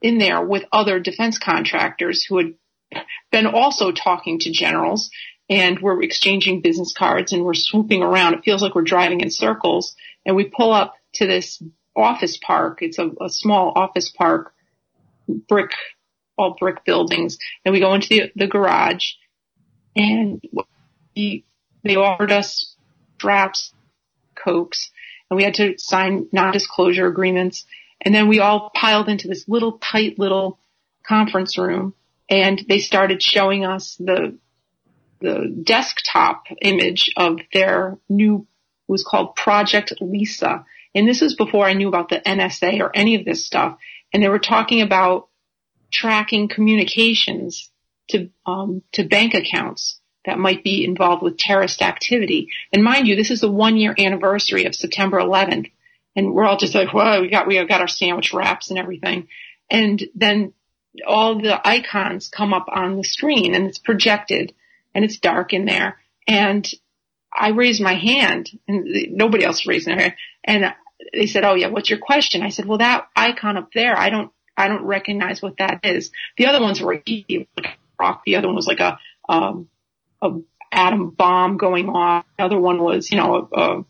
[0.00, 2.54] in there with other defense contractors who had
[3.30, 5.10] been also talking to generals
[5.48, 8.34] and we're exchanging business cards and we're swooping around.
[8.34, 9.94] It feels like we're driving in circles
[10.24, 11.62] and we pull up to this
[11.96, 12.78] office park.
[12.82, 14.52] It's a, a small office park,
[15.28, 15.72] brick,
[16.38, 17.38] all brick buildings.
[17.64, 19.12] And we go into the, the garage
[19.96, 20.40] and
[21.14, 21.44] we,
[21.84, 22.74] they offered us
[23.16, 23.72] straps,
[24.34, 24.90] cokes,
[25.30, 27.64] and we had to sign non-disclosure agreements.
[28.00, 30.58] And then we all piled into this little tight little
[31.06, 31.94] conference room
[32.30, 34.38] and they started showing us the
[35.20, 38.46] the desktop image of their new
[38.88, 40.64] was called Project Lisa.
[40.94, 43.76] And this was before I knew about the NSA or any of this stuff.
[44.14, 45.28] And they were talking about
[45.92, 47.70] tracking communications
[48.08, 52.48] to um, to bank accounts that might be involved with terrorist activity.
[52.72, 55.70] And mind you, this is the one year anniversary of September 11th,
[56.14, 59.28] and we're all just like, "Whoa, we got we got our sandwich wraps and everything."
[59.70, 60.52] And then
[61.06, 64.52] all the icons come up on the screen, and it's projected
[64.94, 65.98] and it's dark in there.
[66.26, 66.68] And
[67.32, 68.86] I raised my hand and
[69.16, 70.14] nobody else raised their hand.
[70.44, 70.74] And
[71.12, 72.42] they said, Oh yeah, what's your question?
[72.42, 76.10] I said, well, that icon up there, I don't, I don't recognize what that is.
[76.36, 77.02] The other ones were
[77.98, 78.22] rock.
[78.24, 78.98] The other one was like a,
[79.28, 79.68] um,
[80.22, 80.30] a
[80.72, 82.24] atom bomb going off.
[82.38, 83.84] The other one was, you know, a, a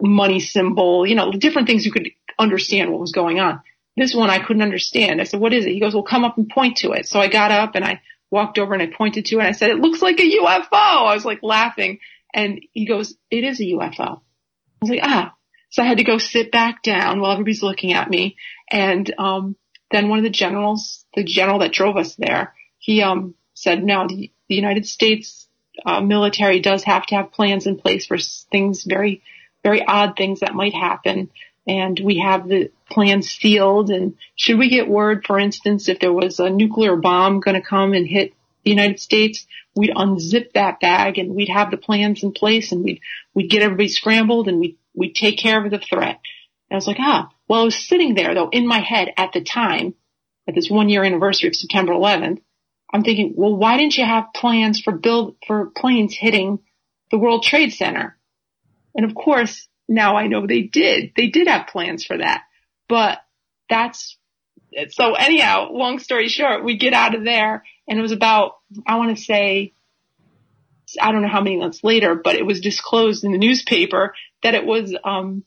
[0.00, 3.60] money symbol, you know, different things you could understand what was going on.
[3.96, 5.20] This one I couldn't understand.
[5.20, 5.72] I said, what is it?
[5.72, 7.06] He goes, well, come up and point to it.
[7.06, 8.00] So I got up and I
[8.30, 10.66] walked over and I pointed to it and I said, it looks like a UFO.
[10.72, 11.98] I was like laughing
[12.32, 14.00] and he goes, it is a UFO.
[14.00, 15.34] I was like, ah.
[15.70, 18.36] So I had to go sit back down while everybody's looking at me.
[18.70, 19.56] And, um,
[19.90, 24.08] then one of the generals, the general that drove us there, he, um, said, no,
[24.52, 25.48] the United States,
[25.86, 28.18] uh, military does have to have plans in place for
[28.50, 29.22] things very,
[29.64, 31.30] very odd things that might happen
[31.66, 33.88] and we have the plans sealed.
[33.88, 37.66] And should we get word, for instance, if there was a nuclear bomb going to
[37.66, 42.22] come and hit the United States, we'd unzip that bag and we'd have the plans
[42.22, 43.00] in place and we'd,
[43.32, 46.20] we'd get everybody scrambled and we'd, we'd take care of the threat.
[46.68, 49.32] And I was like, ah, well, I was sitting there though in my head at
[49.32, 49.94] the time,
[50.46, 52.42] at this one year anniversary of September 11th,
[52.92, 56.58] I'm thinking, well, why didn't you have plans for build for planes hitting
[57.10, 58.16] the World Trade Center?
[58.94, 61.12] And of course, now I know they did.
[61.16, 62.42] They did have plans for that,
[62.88, 63.18] but
[63.68, 64.16] that's
[64.90, 68.56] so anyhow, long story short, we get out of there and it was about,
[68.86, 69.74] I want to say,
[71.00, 74.54] I don't know how many months later, but it was disclosed in the newspaper that
[74.54, 75.44] it was, um,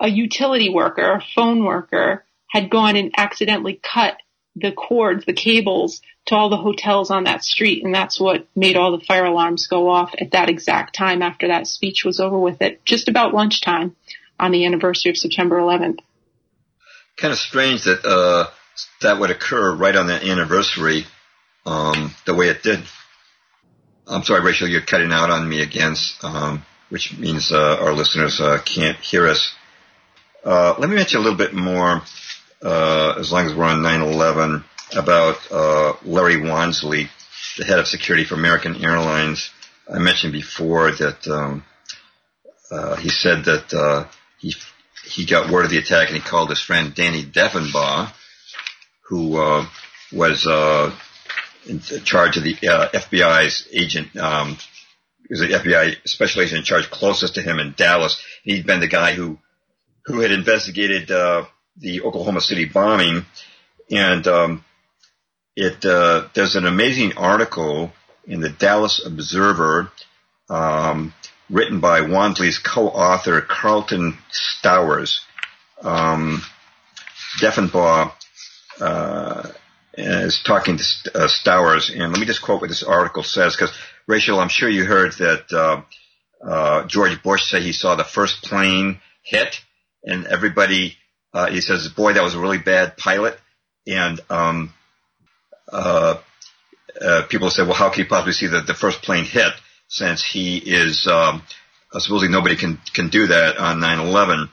[0.00, 4.16] a utility worker, a phone worker had gone and accidentally cut
[4.60, 7.84] the cords, the cables to all the hotels on that street.
[7.84, 11.48] And that's what made all the fire alarms go off at that exact time after
[11.48, 13.96] that speech was over with it, just about lunchtime
[14.38, 15.98] on the anniversary of September 11th.
[17.16, 18.48] Kind of strange that, uh,
[19.02, 21.04] that would occur right on that anniversary,
[21.66, 22.80] um, the way it did.
[24.06, 28.40] I'm sorry, Rachel, you're cutting out on me again, um, which means, uh, our listeners,
[28.40, 29.52] uh, can't hear us.
[30.44, 32.02] Uh, let me mention a little bit more
[32.62, 34.64] uh, as long as we're on 9/11,
[34.96, 37.08] about uh, Larry Wansley,
[37.56, 39.50] the head of security for American Airlines.
[39.92, 41.64] I mentioned before that um,
[42.70, 44.08] uh, he said that uh,
[44.38, 44.54] he
[45.04, 48.12] he got word of the attack and he called his friend Danny Defenbaugh,
[49.08, 49.66] who uh,
[50.12, 50.94] was uh,
[51.66, 54.16] in charge of the uh, FBI's agent.
[54.16, 54.56] Um,
[55.28, 58.20] was the FBI special agent in charge closest to him in Dallas.
[58.42, 59.38] He'd been the guy who
[60.04, 61.44] who had investigated uh,
[61.76, 63.24] the Oklahoma City bombing,
[63.90, 64.64] and um,
[65.56, 67.92] it uh, there's an amazing article
[68.26, 69.90] in the Dallas Observer
[70.48, 71.14] um,
[71.48, 75.20] written by Wansley's co-author Carlton Stowers.
[75.82, 76.42] Um,
[77.40, 78.12] Defenbaugh
[78.80, 79.48] uh,
[79.94, 80.84] is talking to
[81.14, 83.76] uh, Stowers, and let me just quote what this article says, because
[84.06, 85.82] Rachel, I'm sure you heard that uh,
[86.46, 89.60] uh, George Bush said he saw the first plane hit,
[90.04, 90.96] and everybody
[91.32, 93.38] uh, he says, "Boy, that was a really bad pilot."
[93.86, 94.72] And um,
[95.72, 96.18] uh,
[97.00, 99.52] uh, people say, "Well, how can you possibly see that the first plane hit
[99.88, 101.42] since he is um,
[101.92, 104.48] supposedly nobody can can do that on 9/11?"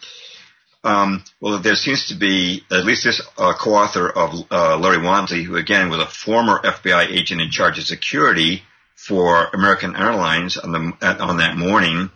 [0.84, 5.44] Um, well, there seems to be at least this uh, co-author of uh, Larry Wansley,
[5.44, 8.64] who again was a former FBI agent in charge of security
[8.96, 12.10] for American Airlines on the on that morning.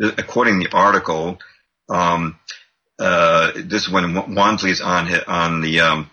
[0.00, 1.38] According to the article,
[1.88, 2.38] um,
[2.98, 6.10] uh, this is when Wansley is on on the um,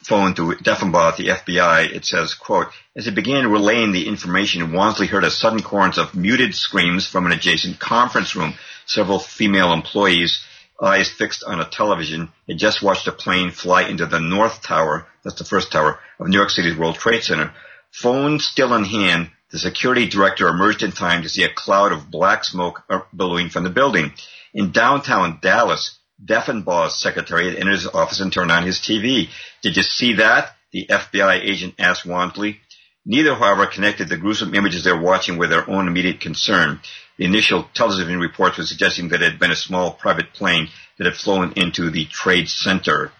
[0.00, 1.92] phone to Defenbaugh at the FBI.
[1.92, 6.14] It says, "quote As he began relaying the information, Wansley heard a sudden chorus of
[6.14, 8.54] muted screams from an adjacent conference room.
[8.86, 10.44] Several female employees."
[10.78, 15.06] Eyes fixed on a television, had just watched a plane fly into the North Tower,
[15.24, 17.54] that's the first tower, of New York City's World Trade Center.
[17.90, 22.10] Phone still in hand, the security director emerged in time to see a cloud of
[22.10, 22.82] black smoke
[23.16, 24.12] billowing from the building.
[24.52, 29.28] In downtown Dallas, Defenbaugh's secretary had entered his office and turned on his TV.
[29.62, 30.52] Did you see that?
[30.72, 32.58] The FBI agent asked Wansley.
[33.04, 36.80] Neither, however, connected the gruesome images they were watching with their own immediate concern.
[37.18, 40.68] The initial television reports were suggesting that it had been a small private plane
[40.98, 43.12] that had flown into the trade center.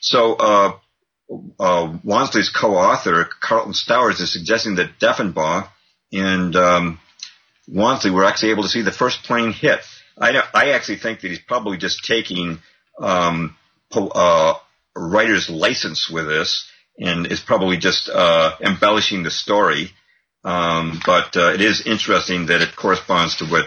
[0.00, 0.72] So, uh,
[1.60, 5.68] uh, Wansley's co-author, Carlton Stowers, is suggesting that Defenbaugh
[6.12, 7.00] and um,
[7.70, 9.80] Wansley were actually able to see the first plane hit.
[10.20, 12.58] I, I actually think that he's probably just taking
[13.00, 13.56] um,
[13.94, 14.54] uh,
[14.96, 16.68] writer's license with this
[16.98, 19.90] and is probably just uh, embellishing the story.
[20.44, 23.66] Um, but uh, it is interesting that it corresponds to what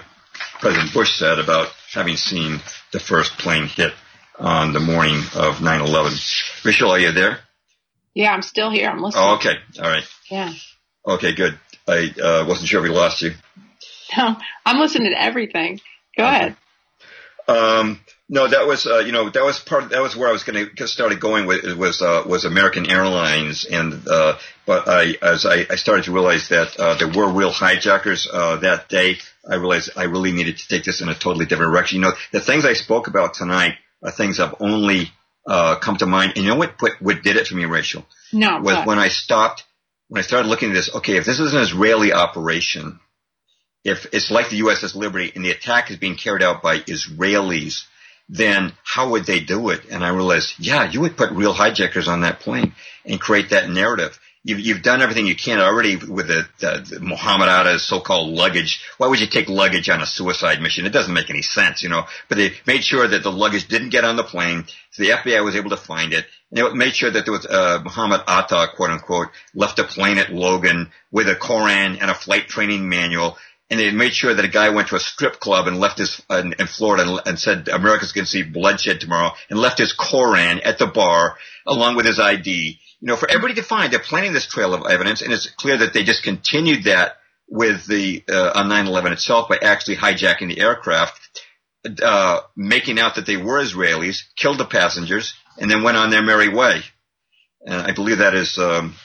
[0.60, 2.60] President Bush said about having seen
[2.92, 3.94] the first plane hit
[4.40, 6.66] on the morning of 9/11.
[6.66, 7.40] Rachel, are you there?
[8.14, 8.90] Yeah, I'm still here.
[8.90, 9.24] I'm listening.
[9.26, 9.56] Oh, okay.
[9.80, 10.04] All right.
[10.30, 10.54] Yeah.
[11.08, 11.58] Okay, good.
[11.88, 13.32] I uh, wasn't sure we lost you.
[14.18, 15.80] No, I'm listening to everything.
[16.18, 16.56] Go ahead.
[17.48, 19.84] Um, no, that was uh, you know that was part.
[19.84, 22.90] Of, that was where I was going to started going with was uh, was American
[22.90, 27.30] Airlines, and uh, but I as I, I started to realize that uh, there were
[27.30, 29.18] real hijackers uh, that day.
[29.50, 31.98] I realized I really needed to take this in a totally different direction.
[31.98, 35.12] You know, the things I spoke about tonight are things I've only
[35.46, 36.34] uh, come to mind.
[36.36, 38.06] And you know what, what what did it for me, Rachel?
[38.32, 38.62] No.
[38.62, 39.66] Was when I stopped
[40.08, 40.96] when I started looking at this.
[40.96, 43.00] Okay, if this is an Israeli operation
[43.84, 47.86] if it's like the USS Liberty and the attack is being carried out by Israelis,
[48.30, 49.82] then how would they do it?
[49.92, 52.74] And I realized, yeah, you would put real hijackers on that plane
[53.06, 54.18] and create that narrative.
[54.44, 58.84] You've, you've done everything you can already with the, the, the Muhammad Atta's so-called luggage.
[58.98, 60.88] Why would you take luggage on a suicide mission?
[60.88, 62.06] It doesn't make any sense, you know.
[62.28, 65.44] But they made sure that the luggage didn't get on the plane, so the FBI
[65.44, 66.26] was able to find it.
[66.50, 70.18] And they made sure that there was uh, Muhammad Atta, quote unquote, left a plane
[70.18, 73.38] at Logan with a Koran and a flight training manual
[73.72, 76.22] and they made sure that a guy went to a strip club and left his
[76.30, 79.94] in, in Florida and, and, said America's going to see bloodshed tomorrow, and left his
[79.94, 82.80] Koran at the bar along with his ID.
[83.00, 85.78] you know, for everybody to find, they're planning this trail of evidence, and it's clear
[85.78, 87.16] that they just continued that
[87.48, 91.18] with the uh, on 9/11 itself by actually hijacking the aircraft,
[92.04, 96.22] uh, making out that they were Israelis, killed the passengers, and then went on their
[96.22, 96.82] merry way.
[97.66, 98.96] And I believe that is um,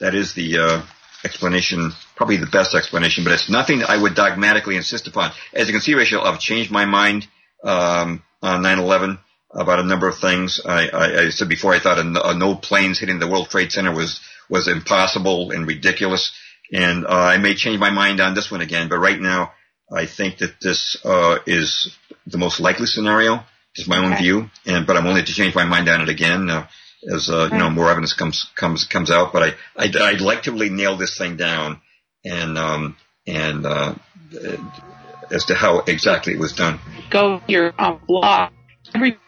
[0.00, 0.82] that is the uh,
[1.24, 5.32] explanation, probably the best explanation, but it's nothing I would dogmatically insist upon.
[5.52, 7.26] As you can see, Rachel, I've changed my mind
[7.64, 9.18] um, on 9/11
[9.52, 10.60] about a number of things.
[10.64, 13.72] I, I, I said before I thought a, a no planes hitting the World Trade
[13.72, 16.32] Center was was impossible and ridiculous
[16.72, 18.88] and uh, I may change my mind on this one again.
[18.88, 19.52] But right now,
[19.90, 21.94] I think that this uh, is
[22.26, 23.42] the most likely scenario.
[23.74, 24.22] Just my own okay.
[24.22, 26.66] view, and but I'm willing to change my mind on it again uh,
[27.02, 29.32] as uh, you know more evidence comes comes comes out.
[29.32, 31.80] But I I'd, I'd like to really nail this thing down
[32.24, 32.96] and um,
[33.26, 33.94] and uh,
[35.30, 36.80] as to how exactly it was done.
[37.10, 38.52] Go your um, blog.
[38.94, 39.18] Every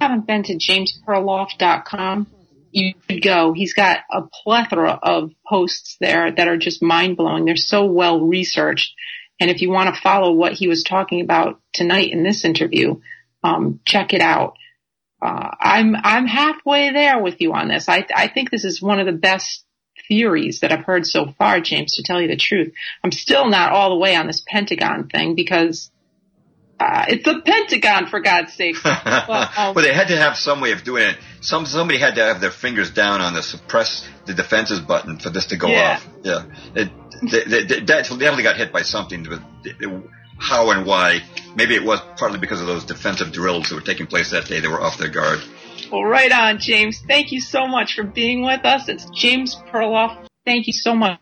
[0.00, 2.26] haven't been to jamesperloff.com
[2.72, 3.52] you should go.
[3.52, 7.44] He's got a plethora of posts there that are just mind blowing.
[7.44, 8.94] They're so well researched.
[9.38, 13.00] And if you want to follow what he was talking about tonight in this interview,
[13.44, 14.56] um, check it out.
[15.22, 17.88] Uh, I'm I'm halfway there with you on this.
[17.88, 19.64] I I think this is one of the best
[20.08, 21.92] theories that I've heard so far, James.
[21.92, 22.72] To tell you the truth,
[23.04, 25.92] I'm still not all the way on this Pentagon thing because
[26.80, 28.76] uh, it's the Pentagon, for God's sake.
[28.84, 31.18] well, um, well, they had to have some way of doing it.
[31.40, 35.30] Some somebody had to have their fingers down on the suppress the defenses button for
[35.30, 35.98] this to go yeah.
[35.98, 36.08] off.
[36.24, 36.90] Yeah, it,
[37.30, 39.22] they, they, they, definitely got hit by something.
[39.22, 39.40] But
[40.42, 41.20] how and why?
[41.54, 44.60] Maybe it was partly because of those defensive drills that were taking place that day.
[44.60, 45.40] They were off their guard.
[45.90, 47.00] Well, right on, James.
[47.06, 48.88] Thank you so much for being with us.
[48.88, 50.16] It's James Perloff.
[50.44, 51.20] Thank you so much.